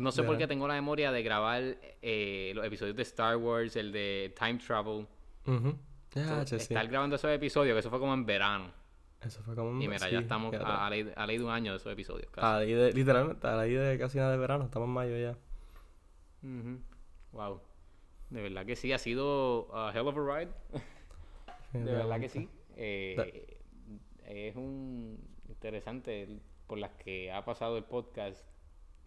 [0.00, 1.62] No sé por qué tengo la memoria de grabar
[2.02, 5.06] eh, los episodios de Star Wars, el de Time Travel.
[6.14, 8.72] Estar grabando esos episodios, que eso fue como en verano.
[9.20, 11.44] Eso fue como un Y mira, sí, ya estamos a, a ley, a ley de
[11.44, 12.30] un año de esos episodios.
[12.30, 12.46] casi.
[12.46, 14.64] A la de, literalmente, a la ley de casi nada de verano.
[14.64, 15.36] Estamos en mayo ya.
[17.32, 17.60] Wow.
[18.30, 20.52] De verdad que sí, ha sido a hell of a ride.
[21.72, 22.48] De verdad que sí.
[22.76, 23.58] Eh,
[24.24, 25.18] es un
[25.48, 28.44] interesante por las que ha pasado el podcast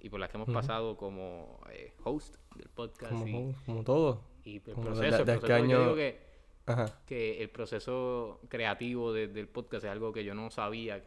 [0.03, 4.21] y por las que hemos pasado como eh, host del podcast Como, y, como todo.
[4.43, 5.03] y el como proceso.
[5.05, 6.19] el de- de proceso, este yo año- digo que,
[6.67, 6.85] Ajá.
[7.07, 11.03] que el proceso creativo de- del podcast es algo que yo no sabía,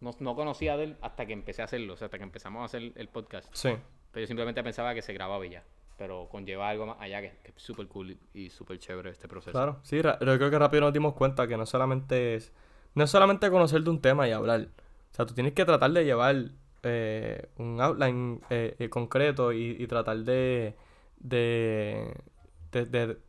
[0.00, 2.62] no, no conocía de él hasta que empecé a hacerlo, o sea, hasta que empezamos
[2.62, 3.48] a hacer el podcast.
[3.54, 3.70] Sí.
[4.12, 5.64] Pero yo simplemente pensaba que se grababa y ya.
[5.96, 9.52] Pero conlleva algo más allá que, que es súper cool y- súper chévere este proceso.
[9.52, 12.52] Claro, sí, yo creo que rápido nos dimos cuenta que no solamente es,
[12.94, 14.68] no es solamente conocer de un tema y hablar.
[15.12, 16.50] O sea, tú tienes que tratar de llevar
[16.84, 20.76] eh, un outline eh, eh, concreto y, tratar de,
[21.18, 22.14] de,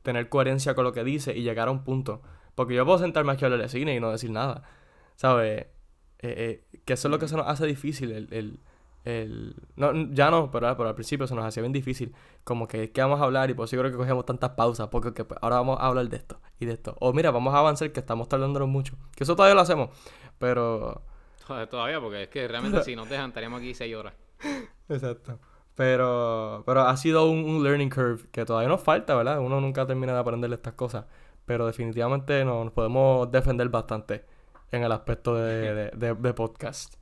[0.01, 2.21] tener coherencia con lo que dice y llegar a un punto.
[2.53, 4.63] Porque yo puedo sentarme aquí a hablar de cine y no decir nada.
[5.15, 5.67] ¿Sabes?
[6.19, 8.11] Que eso es lo que se nos hace difícil.
[8.11, 8.59] El,
[10.11, 12.13] ya no, pero, al principio se nos hacía bien difícil.
[12.43, 13.49] Como que, ¿qué vamos a hablar?
[13.49, 14.89] Y por eso creo que cogemos tantas pausas.
[14.89, 16.95] Porque que, pues, ahora vamos a hablar de esto y de esto.
[16.99, 18.97] O mira, vamos a avanzar que estamos tardándonos mucho.
[19.15, 19.89] Que eso todavía lo hacemos.
[20.39, 21.03] Pero...
[21.47, 24.13] Tod- Todavía, porque es que realmente si nos dejan estaríamos aquí seis horas.
[24.89, 25.39] Exacto.
[25.75, 29.39] Pero, pero ha sido un, un learning curve que todavía nos falta, ¿verdad?
[29.39, 31.05] Uno nunca termina de aprender estas cosas.
[31.45, 34.25] Pero definitivamente nos, podemos defender bastante
[34.71, 36.95] en el aspecto de, de, de- de podcast.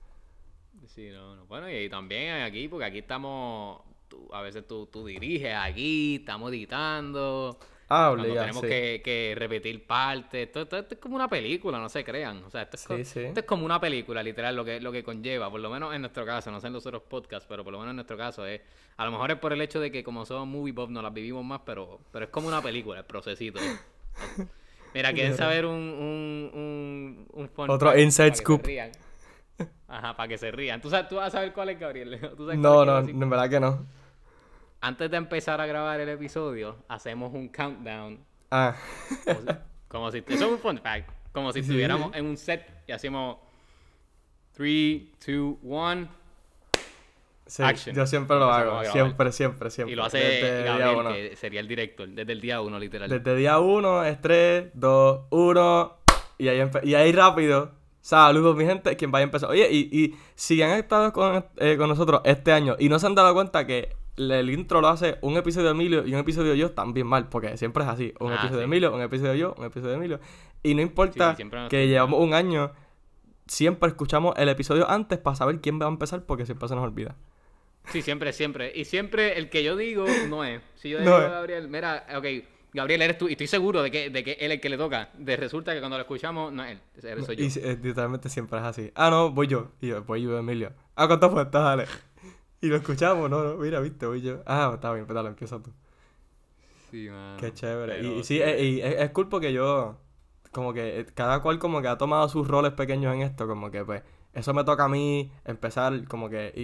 [0.88, 1.46] Sí, no, no.
[1.46, 6.52] Bueno, y también aquí, porque aquí estamos, tú- a veces tú, tú diriges aquí, estamos
[6.52, 7.58] editando,
[7.90, 8.68] Ah, cuando obligado, tenemos sí.
[8.68, 10.48] que, que repetir partes.
[10.48, 12.44] Esto, esto- esto es como una película, no se crean.
[12.44, 13.20] O sea, esto es, co- Sí, sí.
[13.22, 15.50] esto es como una película, literal, lo que, lo que conlleva.
[15.52, 17.80] Por lo menos en nuestro caso, no sé en los otros podcasts, pero por lo
[17.80, 18.62] menos en nuestro caso es...
[18.98, 21.14] A lo mejor es por el hecho de que como somos movie pop no las
[21.14, 23.60] vivimos más, pero, pero es como una película, el procesito.
[24.94, 28.66] Mira, quieren saber un, un, un, un fun Otro fact inside para que se scoop.
[28.66, 28.92] rían?
[29.88, 30.82] Ajá, para que se rían.
[30.82, 32.20] ¿Tú, sabes, tú vas a saber cuál es, Gabriel.
[32.38, 33.86] ¿Tú sabes No, no, en verdad que no.
[34.86, 38.20] Antes de empezar a grabar el episodio, hacemos un countdown.
[38.52, 38.76] Ah,
[39.24, 39.48] Como si,
[39.88, 41.10] como si- eso es un fun fact.
[41.32, 41.70] Como si Sí.
[41.70, 43.38] estuviéramos en un set y hacemos
[44.52, 46.08] 3, 2, 1.
[47.46, 47.96] sí, Action.
[47.96, 48.92] yo siempre lo Empezamos hago.
[48.92, 49.94] Siempre, siempre, siempre.
[49.94, 51.10] Y lo hace Desde día Gabriel, uno.
[51.14, 53.10] que sería el director, desde el día 1, literal.
[53.10, 55.98] Desde día 1 es 3, 2, 1.
[56.38, 57.72] Y ahí, y ahí rápido.
[58.02, 58.98] Saludos, mi gente.
[58.98, 59.50] Quien vaya a empezar.
[59.50, 63.06] Oye, y, y si han estado con, eh, con nosotros este año y no se
[63.08, 66.52] han dado cuenta que el intro lo hace un episodio de Emilio y un episodio
[66.52, 67.30] de yo, también mal.
[67.30, 68.14] Porque siempre es así.
[68.20, 68.64] Un Ah, episodio de.
[68.66, 70.20] Emilio, un episodio de yo, un episodio de Emilio.
[70.62, 72.72] Y no importa Sí, que llevamos un año,
[73.48, 76.84] siempre escuchamos el episodio antes para saber quién va a empezar porque siempre se nos
[76.84, 77.16] olvida.
[77.90, 78.72] Sí, siempre, siempre.
[78.74, 80.62] Y siempre el que yo digo no es.
[80.76, 81.30] Si yo No digo a.
[81.30, 82.26] Gabriel, mira, ok,
[82.74, 84.78] Gabriel eres tú, y estoy seguro de que, de que él es el que le
[84.78, 85.10] toca.
[85.18, 87.44] De resulta que cuando lo escuchamos, no es él, soy yo.
[87.44, 88.92] Y eh, literalmente siempre es así.
[88.96, 89.72] Ah, no, voy yo.
[89.82, 90.72] Y yo, voy yo, Emilio.
[90.96, 91.46] Ah, ¿cuánto fue?
[91.46, 91.86] Dale.
[92.64, 94.42] Y lo escuchamos, no, no, mira, viste, voy yo.
[94.46, 95.72] Ah, está bien, pues dale, empieza tú.
[96.92, 97.36] Sí, mano.
[97.38, 98.00] Qué chévere.
[98.00, 99.98] Y, Pero y sí, eh, y es, es cool porque yo,
[100.54, 103.70] como que eh, cada cual como que ha tomado sus roles pequeños en esto, como
[103.70, 104.02] que pues,
[104.34, 106.54] eso me toca a mí empezar, como que...
[106.56, 106.62] Y,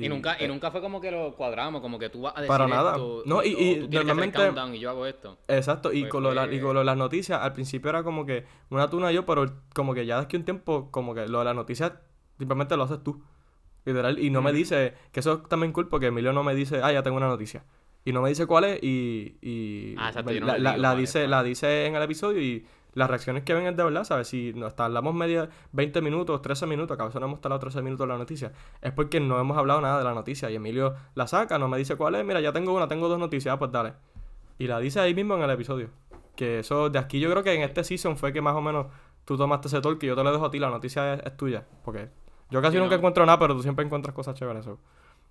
[0.00, 2.34] y, Y nunca, y eh, nunca fue como que lo cuadramos, como que tú vas
[2.36, 2.92] a decir Para nada.
[2.92, 5.38] esto, No, y- y tú tienes que hacer el normalmente- countdown y yo hago esto.
[5.48, 8.04] Exacto, y Pues con, lo y fue- con lo de las noticias, al principio era
[8.04, 11.14] como que una tú, una yo, pero como que ya desde que un tiempo, como
[11.14, 11.92] que lo de las noticias
[12.38, 13.20] simplemente lo haces tú.
[13.84, 16.80] Literal, y no me dice, que eso es también cool porque Emilio no me dice,
[16.82, 17.64] ah, ya tengo una noticia.
[18.04, 21.26] Y no me dice cuál es y, y Ah, exacto, me- yo no la, dice,
[21.28, 24.28] la dice en el episodio y las reacciones que ven es de verdad, ¿sabes?
[24.28, 27.80] Si nos tardamos media 20 minutos, 13 minutos, que a veces no hemos tardado 13
[27.82, 28.52] minutos la noticia,
[28.82, 31.78] es porque no hemos hablado nada de la noticia y Emilio la saca, no me
[31.78, 33.94] dice cuál es, mira, ya tengo una, tengo dos noticias, ah, pues dale.
[34.58, 35.88] Y la dice ahí mismo en el episodio.
[36.36, 38.86] Que eso, de aquí yo creo que en este season fue que más o menos
[39.24, 41.36] tú tomaste ese talk y yo te lo dejo a ti, la noticia es, es
[41.36, 41.64] tuya.
[41.84, 42.08] Porque
[42.52, 42.96] yo casi Sí, nunca ¿no?
[42.96, 44.62] encuentro nada, pero tú siempre encuentras cosas chéveres.
[44.62, 44.80] eso.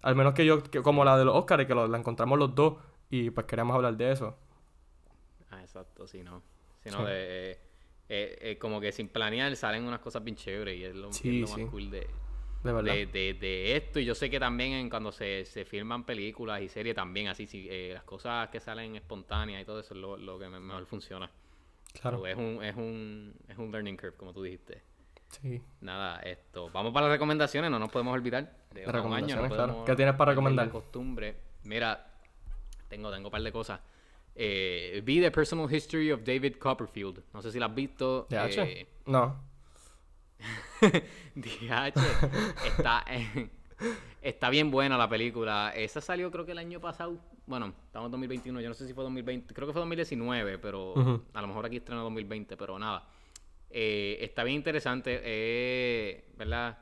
[0.01, 2.55] Al menos que yo, que como la de los Oscars, que lo- la encontramos los
[2.55, 2.75] dos
[3.09, 4.37] y pues queríamos hablar de eso.
[5.49, 6.43] Ah, exacto, sí, no.
[6.83, 7.03] Sino Sí.
[7.05, 7.51] de...
[7.51, 7.59] eh,
[8.09, 11.29] eh, eh, como que sin planear salen unas cosas bien chéveres y es lo, Sí,
[11.29, 12.07] es lo más cool de,
[12.63, 12.99] De verdad.
[12.99, 13.99] de, de, de esto.
[13.99, 17.47] Y yo sé que también en cuando se, se filman películas y series también así,
[17.47, 20.59] sí, eh, las cosas que salen espontáneas y todo eso es lo, lo que me-
[20.59, 21.31] mejor funciona.
[21.93, 22.21] claro.
[22.21, 24.83] So, es, un, es, un, es un learning curve, como tú dijiste.
[25.31, 25.61] Sí.
[25.81, 26.69] Nada, esto.
[26.71, 28.43] Vamos para las recomendaciones, no nos podemos olvidar.
[28.73, 29.85] De otro año, no recomendaciones, claro.
[29.85, 30.69] ¿Qué tienes para recomendar?
[30.69, 31.35] Costumbre.
[31.63, 32.07] Mira,
[32.87, 33.79] tengo, tengo un par de cosas.
[34.35, 37.21] Eh, vi The Personal History of David Copperfield.
[37.33, 38.27] No sé si la has visto.
[38.29, 38.61] ¿De H?
[38.61, 39.43] eh, No.
[41.35, 41.93] DH.
[42.65, 43.49] Está, eh,
[44.21, 45.71] está bien buena la película.
[45.75, 47.17] Esa salió creo que el año pasado.
[47.45, 48.61] Bueno, estamos en 2021.
[48.61, 49.53] Yo no sé si fue 2020.
[49.53, 51.23] Creo que fue 2019, pero Ujú.
[51.33, 53.07] a lo mejor aquí estrenó 2020, pero nada.
[53.73, 55.19] Eh, está bien interesante.
[55.23, 56.77] eh, ¿Verdad?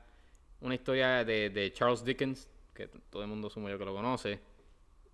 [0.61, 4.40] Una historia de, de Charles Dickens, que todo el mundo asumo yo que lo conoce.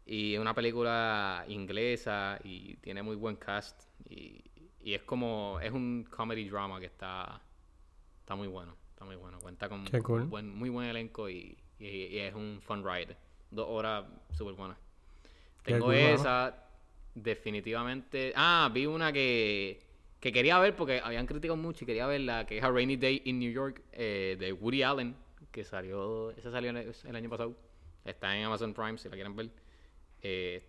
[0.07, 3.83] Y es una película inglesa y tiene muy buen cast.
[4.09, 4.41] Y,
[4.81, 5.59] y es como.
[5.61, 7.41] Es un comedy drama que está.
[8.19, 8.75] Está muy bueno.
[8.91, 9.39] Está muy bueno.
[9.39, 9.85] Cuenta con
[10.25, 13.15] buen, muy buen elenco y, y- y es un fun ride.
[13.51, 14.77] Dos horas súper buenas.
[15.63, 16.63] Tengo cool, esa.
[17.15, 18.33] Definitivamente.
[18.35, 19.81] Ah, vi una que.
[20.25, 23.21] Que quería ver porque habían criticado mucho y quería verla, que es A Rainy Day
[23.25, 25.15] in New York eh, de Woody Allen,
[25.51, 27.55] que salió, esa salió el, año pasado.
[28.03, 29.51] Está en Amazon Prime si la quieren ver.
[30.23, 30.63] Eh,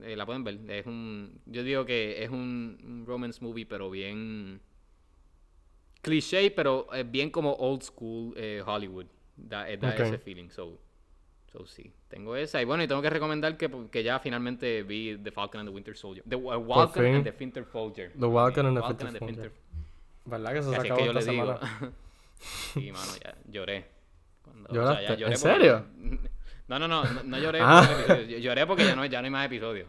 [0.00, 0.60] eh, la pueden ver.
[0.66, 4.62] Es un, yo digo que es un, un romance movie, pero bien
[6.00, 8.34] cliché, pero es bien como old school
[8.64, 9.08] Hollywood.
[9.36, 10.48] Da, ese feeling.
[10.48, 10.80] So,
[11.52, 12.62] so sí, tengo esa.
[12.62, 15.74] Y bueno, y tengo que recomendar que, que ya finalmente vi The Falcon and the
[15.74, 16.24] Winter Soldier.
[16.26, 18.12] The uh, Falcon and the Winter Soldier.
[18.12, 19.52] The Falcon and the Winter Soldier.
[20.24, 21.20] ¿Verdad que se yo esta le digo.
[21.20, 21.58] semana?
[22.40, 23.86] sí, mano, ya lloré.
[24.42, 25.12] Cuando- ¿Lloraste?
[25.12, 25.84] ¿En porque- serio?
[26.68, 27.86] No, no, no, no, no lloré Ah.
[28.06, 29.88] por Lloré porque ya no, ya no hay más episodios.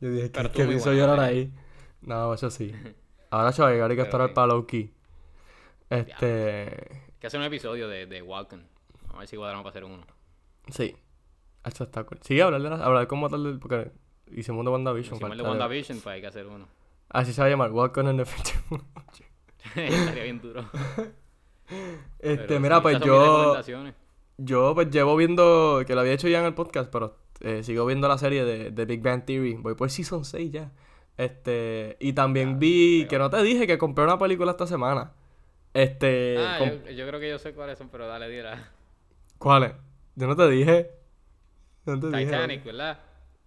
[0.00, 1.50] Yo dije, ¿qué, muy hizo buena, llorar ahí?
[2.02, 2.72] No, eso sí.
[3.30, 4.34] Ahora, chaval, hay que esperar sí.
[4.34, 4.92] para Loki.
[5.90, 6.68] Este...
[6.68, 8.64] Hay que hacer un episodio de, de Walken.
[9.12, 10.04] A ver si cuadramos para hacer uno.
[10.70, 10.96] Sí.
[11.64, 12.18] Esto está cool.
[12.22, 13.58] Sí, hablar, de la, hablar como tal del...
[13.58, 13.90] Porque
[14.32, 15.16] hicimos de WandaVision.
[15.16, 16.66] Hicimos el de de- WandaVision, pues hay que hacer uno.
[17.08, 18.82] Así se va a llamar, Welcome in the Future.
[19.76, 20.64] Estaría bien duro.
[22.18, 23.56] Este, Pero mira, pues yo...
[24.36, 27.86] Yo pues llevo viendo, que lo había hecho ya en el podcast, pero eh, sigo
[27.86, 29.54] viendo la serie de, de Big Bang Theory.
[29.54, 30.72] Voy por Season 6 ya.
[31.16, 35.12] Este, y también Ya, vi, que no te dije que compré una película esta semana.
[35.72, 38.72] Este, Ah, yo, yo creo que yo sé cuáles son, pero dale, dira.
[39.38, 39.72] ¿cuál es?
[40.16, 40.90] Yo no te dije.
[41.86, 42.24] No te dije.
[42.26, 42.98] Titanic, ¿verdad?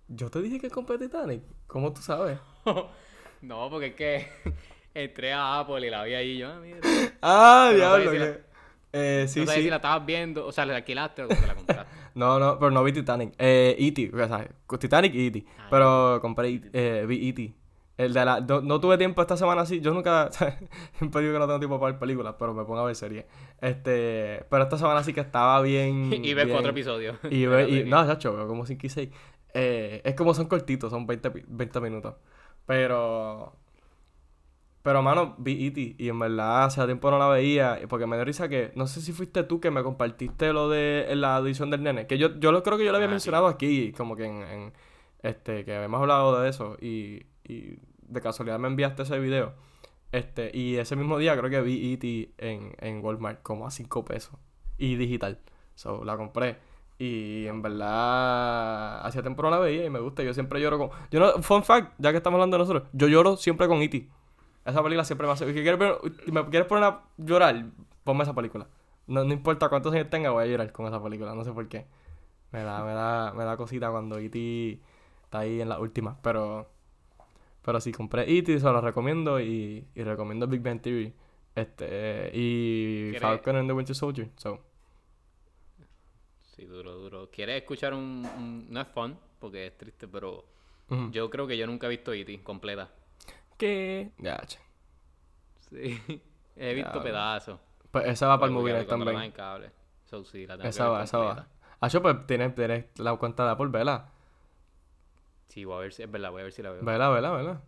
[0.07, 1.43] Yo te dije que compré Titanic.
[1.67, 2.39] ¿Cómo tú sabes?
[3.41, 4.27] no, porque es que
[4.93, 6.79] entré a Apple y la vi ahí yo, ah, mira.
[7.21, 8.11] Ah, diablo.
[8.11, 8.17] si
[8.93, 9.61] Eh, sí, no sí.
[9.63, 11.91] si la estabas viendo, o sea, la alquilaste o la compraste.
[12.15, 13.33] No, no, pero no vi Titanic.
[13.37, 14.47] Eh, E.T., o sea,
[14.79, 15.45] Titanic y E.T.
[15.59, 17.53] Ah, pero compré, E.T., eh, vi E.T.
[17.97, 19.79] El de la, no, no tuve tiempo esta semana así.
[19.81, 20.29] Yo nunca,
[20.99, 23.25] siempre digo que no tengo tiempo para ver películas, pero me pongo a ver series.
[23.59, 26.13] Este, pero esta semana sí que estaba bien.
[26.23, 27.17] y ves cuatro episodios.
[27.31, 29.09] Y, ve, y no, chacho, veo como 5 y 6.
[29.53, 32.15] Eh, es como son cortitos, son 20, pi- 20 minutos.
[32.67, 33.55] Pero.
[34.83, 35.95] Pero, mano, vi E.T.
[35.97, 37.79] y en verdad hace tiempo no la veía.
[37.89, 38.71] Porque me dio risa que.
[38.75, 42.07] No sé si fuiste tú que me compartiste lo de la edición del nene.
[42.07, 43.13] Que yo, yo lo, creo que yo lo había Ah, sí.
[43.15, 44.73] mencionado aquí, como que en, en,
[45.23, 46.77] Este, que habíamos hablado de eso.
[46.79, 49.53] Y, y de casualidad me enviaste ese video.
[50.11, 52.33] Este, y ese mismo día creo que vi E.T.
[52.37, 54.35] en, en Walmart como a 5 pesos.
[54.77, 55.39] Y digital.
[55.75, 56.57] So, la compré.
[56.99, 60.23] Y en verdad, hacía tiempo no la veía y me gusta.
[60.23, 60.89] Yo siempre lloro con.
[61.11, 64.09] Yo no, fun fact, ya que estamos hablando de nosotros, yo lloro siempre con E.T.
[64.65, 65.45] Esa película siempre me hace.
[65.45, 65.79] Si quieres,
[66.25, 67.65] me quieres poner a llorar,
[68.03, 68.67] ponme esa película.
[69.05, 71.35] No, no importa cuántos años tenga, voy a llorar con esa película.
[71.35, 71.85] No sé por qué.
[72.51, 74.81] Me da, me da, me da cosita cuando E.T.
[75.23, 76.17] está ahí en la última.
[76.21, 76.67] Pero.
[77.67, 81.13] Pero sí, compré E.T., se lo recomiendo y, y recomiendo Big Bang Theory.
[81.53, 84.29] Este, y ¿Quieres- Falcon and the Winter Soldier.
[84.37, 84.63] So,
[86.55, 87.29] Sí, duro, duro.
[87.29, 90.45] ¿Quieres escuchar un, un- No es fun, porque es triste, pero
[91.11, 92.41] yo creo que yo nunca he visto E.T.
[92.41, 92.89] completa.
[93.57, 94.11] ¿Qué?
[94.17, 94.59] Ya, che.
[95.69, 96.21] Sí.
[96.55, 97.59] He visto pedazos.
[97.91, 99.21] Pues esa va para el la dan también.
[99.23, 99.71] en cable.
[100.05, 101.47] So, sí, la tengo que Esa va, esa va.
[101.81, 104.13] Ah, yo pues tienes, tienes la cuenta de Apple, vela.
[105.57, 106.85] Sí, voy a ver si es verdad, voy a ver si la veo.
[106.85, 107.61] Vela, vela, vela.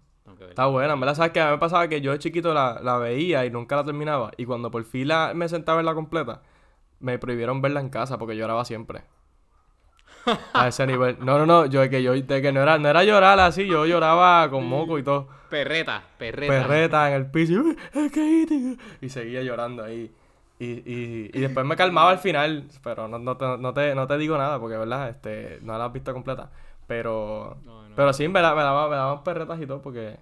[0.47, 2.79] Está buena, en verdad, sabes que a mí me pasaba que yo de chiquito la,
[2.83, 4.29] la veía y nunca la terminaba.
[4.37, 6.43] Y cuando por fin la- me sentaba a verla completa,
[6.99, 9.01] me prohibieron verla en casa porque lloraba siempre.
[10.53, 11.17] A ese nivel.
[11.19, 13.65] No, no, no, yo de que yo de que no era, no era llorar así,
[13.65, 15.27] yo lloraba con moco y todo.
[15.49, 16.53] Perreta, perreta.
[16.67, 17.63] Perreta en el piso.
[19.01, 20.13] Y seguía llorando ahí.
[20.59, 22.67] Y, y, y después me calmaba al final.
[22.83, 25.09] Pero no, no, te, no, te, no te digo nada porque, ¿verdad?
[25.09, 26.51] Este, no la has visto completa.
[26.89, 27.95] Pero, No, no.
[27.95, 30.17] pero sí, me, la, me, daba, me daban perretas y todo porque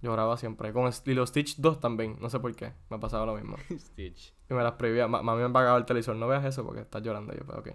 [0.00, 0.72] lloraba siempre.
[0.72, 2.16] Con Lilo Stitch 2 también.
[2.18, 2.72] No sé por qué.
[2.88, 3.56] Me pasaba lo mismo.
[3.78, 4.32] Stitch.
[4.48, 5.06] Y me las prohibía.
[5.06, 6.16] Ma- mami me apagaba el televisor.
[6.16, 7.34] No veas eso porque estás llorando.
[7.34, 7.68] Y yo, pues, ok.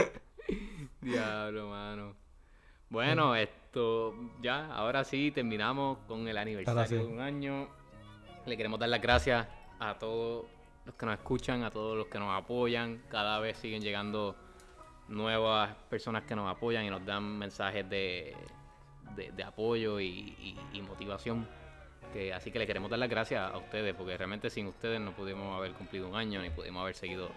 [1.02, 2.14] Diablo, mano.
[2.88, 6.94] Bueno, esto ya, ahora sí terminamos con el aniversario sí.
[6.96, 7.68] de un año.
[8.46, 9.46] Le queremos dar las gracias
[9.78, 10.46] a todos
[10.86, 13.02] los que nos escuchan, a todos los que nos apoyan.
[13.10, 14.34] Cada vez siguen llegando
[15.10, 18.34] nuevas personas que nos apoyan y nos dan mensajes de,
[19.16, 20.56] de, apoyo y,
[20.88, 21.46] motivación.
[22.34, 25.56] Así que le queremos dar las gracias a ustedes, porque realmente sin ustedes no pudimos
[25.56, 27.28] haber cumplido un año ni pudimos haber seguido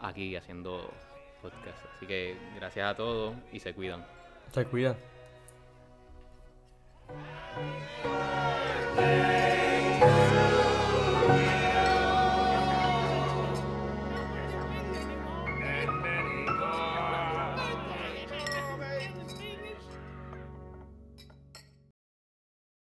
[0.00, 0.90] aquí haciendo
[1.40, 1.84] podcast.
[1.96, 4.04] Así que gracias a todos y se cuidan.
[4.52, 4.96] Se cuidan.